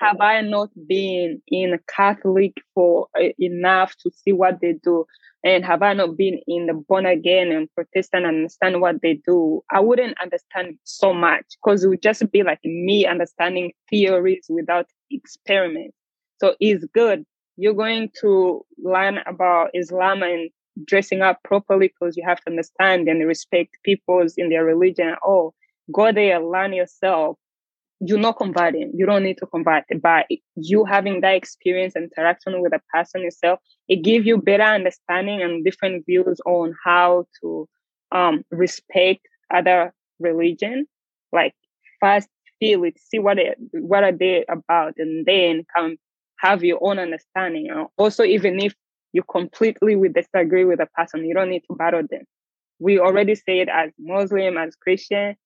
[0.00, 5.06] have I not been in Catholic for uh, enough to see what they do?
[5.42, 9.20] And have I not been in the born again and Protestant and understand what they
[9.26, 9.62] do?
[9.70, 14.86] I wouldn't understand so much because it would just be like me understanding theories without
[15.10, 15.94] experiment.
[16.38, 17.24] So it's good.
[17.56, 20.50] You're going to learn about Islam and
[20.84, 25.14] dressing up properly because you have to understand and respect people's in their religion.
[25.24, 25.54] Oh,
[25.92, 27.38] go there, learn yourself.
[28.00, 28.92] You're not converting.
[28.94, 29.84] You don't need to convert.
[30.02, 35.40] But you having that experience, interaction with a person yourself, it gives you better understanding
[35.40, 37.66] and different views on how to
[38.12, 39.20] um, respect
[39.52, 40.86] other religion.
[41.32, 41.54] Like
[42.00, 42.28] first
[42.60, 45.96] feel it, see what it, what are they about, and then come
[46.38, 47.68] have your own understanding.
[47.96, 48.74] Also, even if
[49.16, 51.24] you completely will disagree with a person.
[51.24, 52.24] You don't need to battle them.
[52.78, 55.36] We already said as Muslim, as Christian,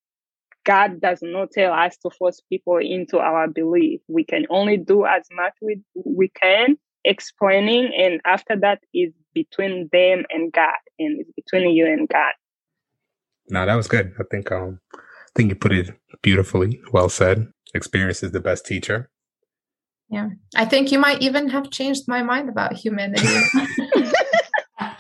[0.64, 4.00] God does not tell us to force people into our belief.
[4.08, 9.88] We can only do as much we, we can explaining and after that is between
[9.90, 12.32] them and God and it's between you and God.
[13.48, 14.12] No, that was good.
[14.18, 15.90] I think um I think you put it
[16.22, 16.80] beautifully.
[16.92, 17.46] Well said.
[17.72, 19.08] Experience is the best teacher.
[20.10, 20.30] Yeah.
[20.56, 23.26] I think you might even have changed my mind about humanity.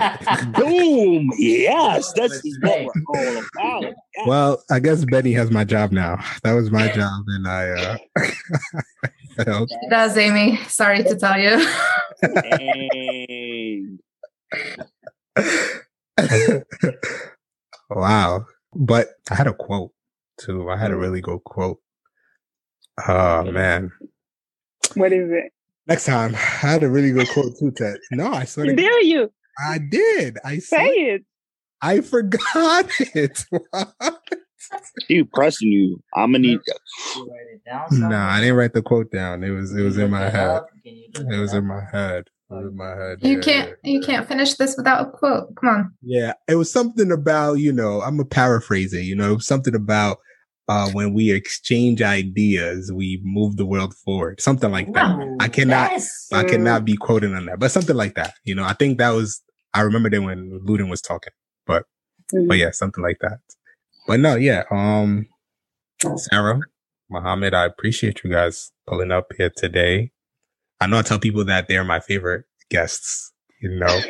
[0.54, 1.30] Boom!
[1.38, 3.82] Yes, that's what we're all about.
[3.82, 4.26] Yes.
[4.26, 6.22] Well, I guess Benny has my job now.
[6.42, 7.98] That was my job, and I uh,
[9.44, 9.70] failed.
[9.70, 10.58] It does, Aime.
[10.68, 11.66] Sorry to tell you.
[17.90, 18.44] wow!
[18.74, 19.92] But I had a quote
[20.38, 20.70] too.
[20.70, 21.00] I had a mm.
[21.00, 21.80] really good quote.
[23.06, 23.92] Oh man!
[24.96, 25.52] What is it?
[25.86, 27.96] Next time, I had a really good quote too, Ted.
[28.12, 28.74] No, I swear.
[28.74, 29.32] Dare you?
[29.58, 30.38] I did.
[30.44, 31.24] I say it.
[31.82, 33.44] I forgot it.
[35.08, 36.02] Keep pressing you.
[36.14, 36.60] I'm gonna need.
[37.92, 39.42] No, I didn't write the quote down.
[39.42, 40.62] It was it was in my head.
[40.84, 42.28] It was in my head.
[42.50, 43.18] It was in my head.
[43.22, 43.92] You yeah, can't yeah.
[43.92, 45.54] you can't finish this without a quote.
[45.56, 45.94] Come on.
[46.02, 48.02] Yeah, it was something about you know.
[48.02, 49.02] I'm a paraphrase it.
[49.02, 50.18] You know, something about
[50.70, 54.40] uh, when we exchange ideas, we move the world forward.
[54.40, 55.18] Something like that.
[55.40, 58.34] I cannot, yes, I cannot be quoting on that, but something like that.
[58.44, 59.42] You know, I think that was,
[59.74, 61.32] I remember that when Luden was talking,
[61.66, 61.86] but,
[62.32, 62.46] mm-hmm.
[62.46, 63.40] but yeah, something like that.
[64.06, 64.62] But no, yeah.
[64.70, 65.26] Um,
[66.14, 66.60] Sarah,
[67.10, 70.12] Mohammed, I appreciate you guys pulling up here today.
[70.80, 74.00] I know I tell people that they're my favorite guests, you know,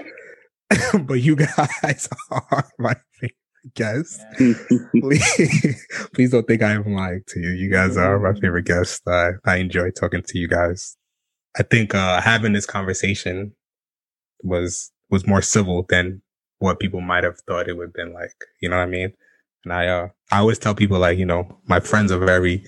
[1.04, 3.39] but you guys are my favorite
[3.74, 4.18] guests.
[5.00, 7.50] please, please don't think I am lying to you.
[7.50, 9.00] You guys are my favorite guests.
[9.06, 10.96] I, I enjoy talking to you guys.
[11.58, 13.52] I think uh, having this conversation
[14.42, 16.22] was was more civil than
[16.58, 18.34] what people might have thought it would have been like.
[18.60, 19.12] You know what I mean?
[19.64, 22.64] And I uh I always tell people like, you know, my friends are very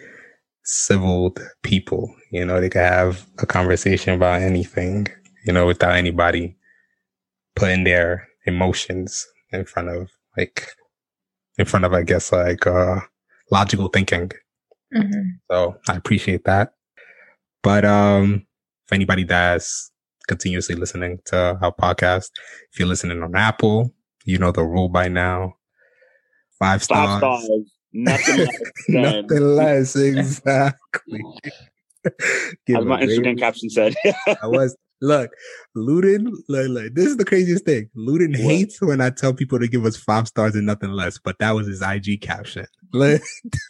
[0.65, 2.15] civil people.
[2.31, 5.07] You know, they can have a conversation about anything,
[5.47, 6.57] you know, without anybody
[7.55, 10.67] putting their emotions in front of like
[11.59, 13.01] in front of I guess like uh
[13.51, 14.31] logical thinking.
[14.95, 15.29] Mm-hmm.
[15.51, 16.75] So I appreciate that.
[17.63, 18.47] But um
[18.87, 19.91] if anybody that's
[20.29, 22.31] continuously listening to our podcast,
[22.73, 25.55] if you're listening on Apple, you know the rule by now.
[26.59, 27.21] Five stars.
[27.21, 27.73] Five stars.
[27.93, 28.59] Nothing less.
[28.89, 29.97] Nothing less.
[29.97, 31.21] Exactly.
[32.05, 33.95] As my Instagram caption said.
[34.27, 35.33] I was look,
[35.77, 37.91] Luden, look, look, this is the craziest thing.
[37.97, 38.41] Luden what?
[38.41, 41.51] hates when I tell people to give us five stars and nothing less, but that
[41.51, 42.67] was his IG caption.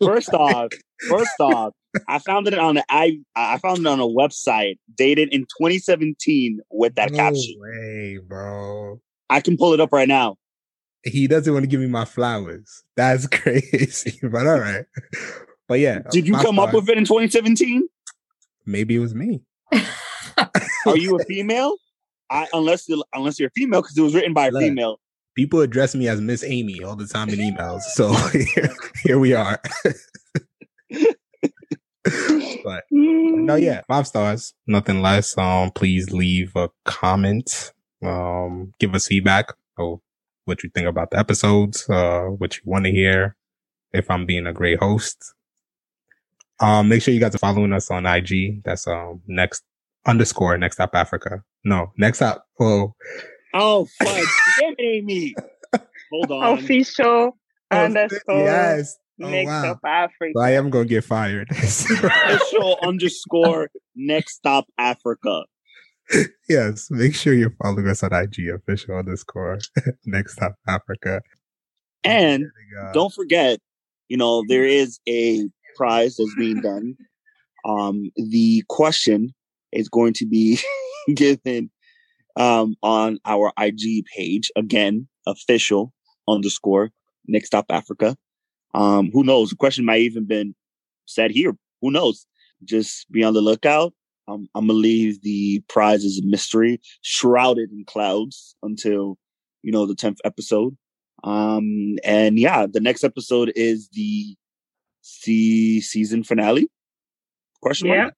[0.04, 0.70] first off,
[1.08, 1.72] first off,
[2.08, 6.60] I found it on the I I found it on a website dated in 2017
[6.70, 7.54] with that no caption.
[7.58, 9.00] Way, bro.
[9.30, 10.36] I can pull it up right now.
[11.04, 12.84] He doesn't want to give me my flowers.
[12.96, 14.84] That's crazy, but all right.
[15.68, 17.88] But yeah, did you come up with it in 2017?
[18.66, 19.40] Maybe it was me.
[20.86, 21.76] Are you a female?
[22.30, 24.98] I unless unless you're a female because it was written by a Look, female.
[25.34, 28.70] People address me as Miss Aime all the time in emails, so here,
[29.02, 29.60] here we are.
[32.64, 35.36] but no, yeah, five stars, nothing less.
[35.36, 37.72] Um, please leave a comment.
[38.02, 40.00] Um, give us feedback of
[40.44, 43.36] what you think about the episodes, uh, what you want to hear.
[43.92, 45.34] If I'm being a great host,
[46.60, 48.62] um, make sure you guys are following us on IG.
[48.64, 49.64] That's um next
[50.06, 51.42] underscore next up Africa.
[51.64, 52.46] No, next up.
[52.60, 52.94] Oh,
[53.54, 54.26] oh, fuck!
[54.58, 55.34] Damn it, Aime.
[56.12, 56.58] Hold on.
[56.58, 57.38] Official
[57.70, 58.44] underscore.
[58.44, 58.98] Yes.
[59.22, 59.70] Oh, next wow.
[59.72, 60.38] up Africa.
[60.40, 61.50] I am gonna get fired.
[61.50, 65.44] Official underscore next stop Africa.
[66.48, 69.58] Yes, make sure you're following us on IG official underscore
[70.04, 71.22] next stop Africa.
[72.04, 72.46] And
[72.92, 73.60] don't forget,
[74.08, 76.96] you know, there is a prize that's being done.
[77.64, 79.32] Um, the question
[79.72, 80.58] is going to be
[81.14, 81.70] given
[82.36, 85.92] um, on our IG page again, official
[86.28, 86.90] underscore
[87.26, 88.16] next stop Africa.
[88.74, 89.50] Um, who knows?
[89.50, 90.54] The question might even been
[91.06, 91.56] said here.
[91.80, 92.26] Who knows?
[92.64, 93.92] Just be on the lookout.
[94.28, 99.18] Um, I'm gonna leave the prize as a mystery, shrouded in clouds until
[99.62, 100.76] you know the tenth episode.
[101.24, 104.36] Um, and yeah, the next episode is the
[105.02, 106.68] C season finale.
[107.60, 107.96] Question yeah.
[107.96, 108.14] mark?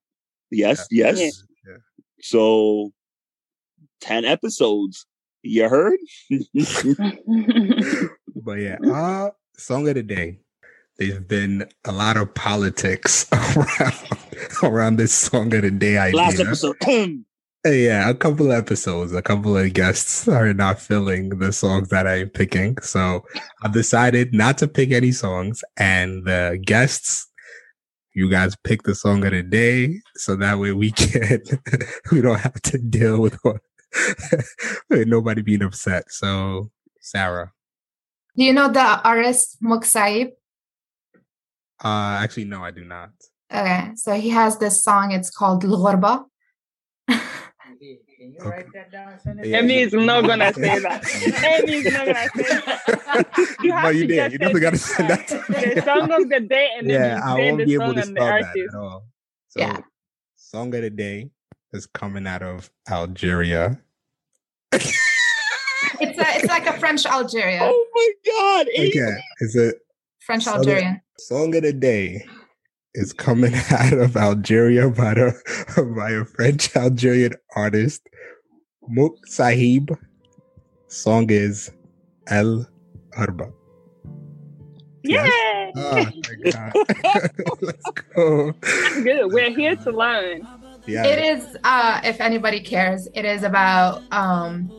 [0.55, 1.13] Yes, yeah.
[1.13, 1.43] yes.
[1.67, 1.77] Yeah.
[2.21, 2.93] So
[4.01, 5.07] ten episodes.
[5.43, 5.99] You heard?
[8.37, 10.39] but yeah, uh, song of the day
[10.99, 13.27] there's been a lot of politics
[13.57, 13.95] around
[14.63, 16.17] around this song of the day idea.
[16.17, 16.77] Last episode.
[17.65, 22.07] yeah, a couple of episodes, a couple of guests are not filling the songs that
[22.07, 22.79] I'm picking.
[22.79, 23.25] So
[23.63, 27.29] I've decided not to pick any songs and the guests
[28.15, 31.43] you guys pick the song of the day so that way we can
[32.13, 33.61] we don't have to deal with, what,
[34.91, 36.11] with nobody being upset.
[36.11, 36.71] So
[37.01, 37.53] Sarah.
[38.37, 40.29] Do you know the artist Mok Saib?
[41.83, 43.11] Uh, actually, no, I do not.
[43.53, 45.13] Okay, so he has this song.
[45.13, 46.25] It's called Lghorba.
[48.17, 49.19] Can you write that down?
[49.45, 51.05] Aime is not gonna say that.
[51.45, 53.57] Aime is not gonna say that.
[53.63, 54.33] You have no, you did.
[54.33, 55.29] You definitely gotta send that.
[55.29, 58.27] To the song of the day, and then yeah, I won't be able to spell
[58.27, 59.07] that at all.
[59.49, 59.81] So, yeah.
[60.37, 61.31] Song of the day
[61.73, 63.81] is coming out of Algeria.
[64.73, 67.61] it's a, it's like a French Algeria.
[67.63, 68.69] Oh my god!
[68.69, 69.81] Okay, is it
[70.21, 71.01] French Algerian?
[71.19, 72.27] Song of the day
[72.95, 75.33] is coming out of Algeria by, a
[75.95, 78.09] by a French Algerian artist,
[78.89, 79.97] Mok Saib.
[80.89, 81.73] Song is
[82.29, 82.67] El
[83.17, 83.53] Arba.
[85.03, 85.73] Yay!
[85.77, 86.73] Oh, my God.
[87.61, 88.53] Let's go.
[89.03, 89.33] Good.
[89.33, 90.47] We're here to learn.
[90.87, 91.05] Yeah.
[91.05, 94.71] It is, uh, if anybody cares, it is about um,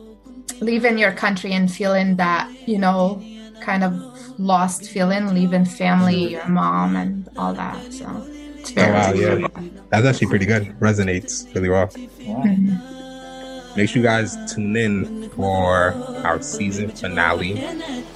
[0.60, 3.22] leaving your country and feeling that, you know,
[3.60, 7.92] kind of lost feeling leaving family, your mom, and all that.
[7.92, 8.24] So
[8.56, 8.90] it's very.
[8.90, 9.48] Oh, wow, yeah,
[9.90, 10.78] that's actually pretty good.
[10.80, 11.88] Resonates really well.
[11.88, 13.76] Mm-hmm.
[13.76, 15.92] Make sure you guys tune in for
[16.24, 17.58] our season finale,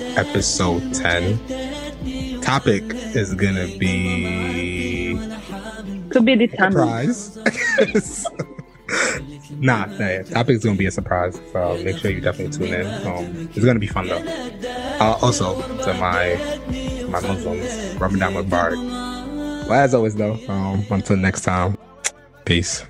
[0.00, 1.38] episode ten.
[2.40, 2.82] Topic
[3.14, 5.14] is gonna be
[6.12, 7.14] to be determined.
[7.14, 8.26] Surprise.
[9.58, 11.40] Nah, nah topic's gonna be a surprise.
[11.52, 12.86] So make sure you definitely tune in.
[13.06, 14.24] Um, it's gonna be fun though.
[15.00, 16.38] Uh, also to my
[17.08, 18.76] my Muslims, Ramadan Mubarak.
[19.68, 21.76] Well, as always though, um, until next time,
[22.44, 22.84] peace.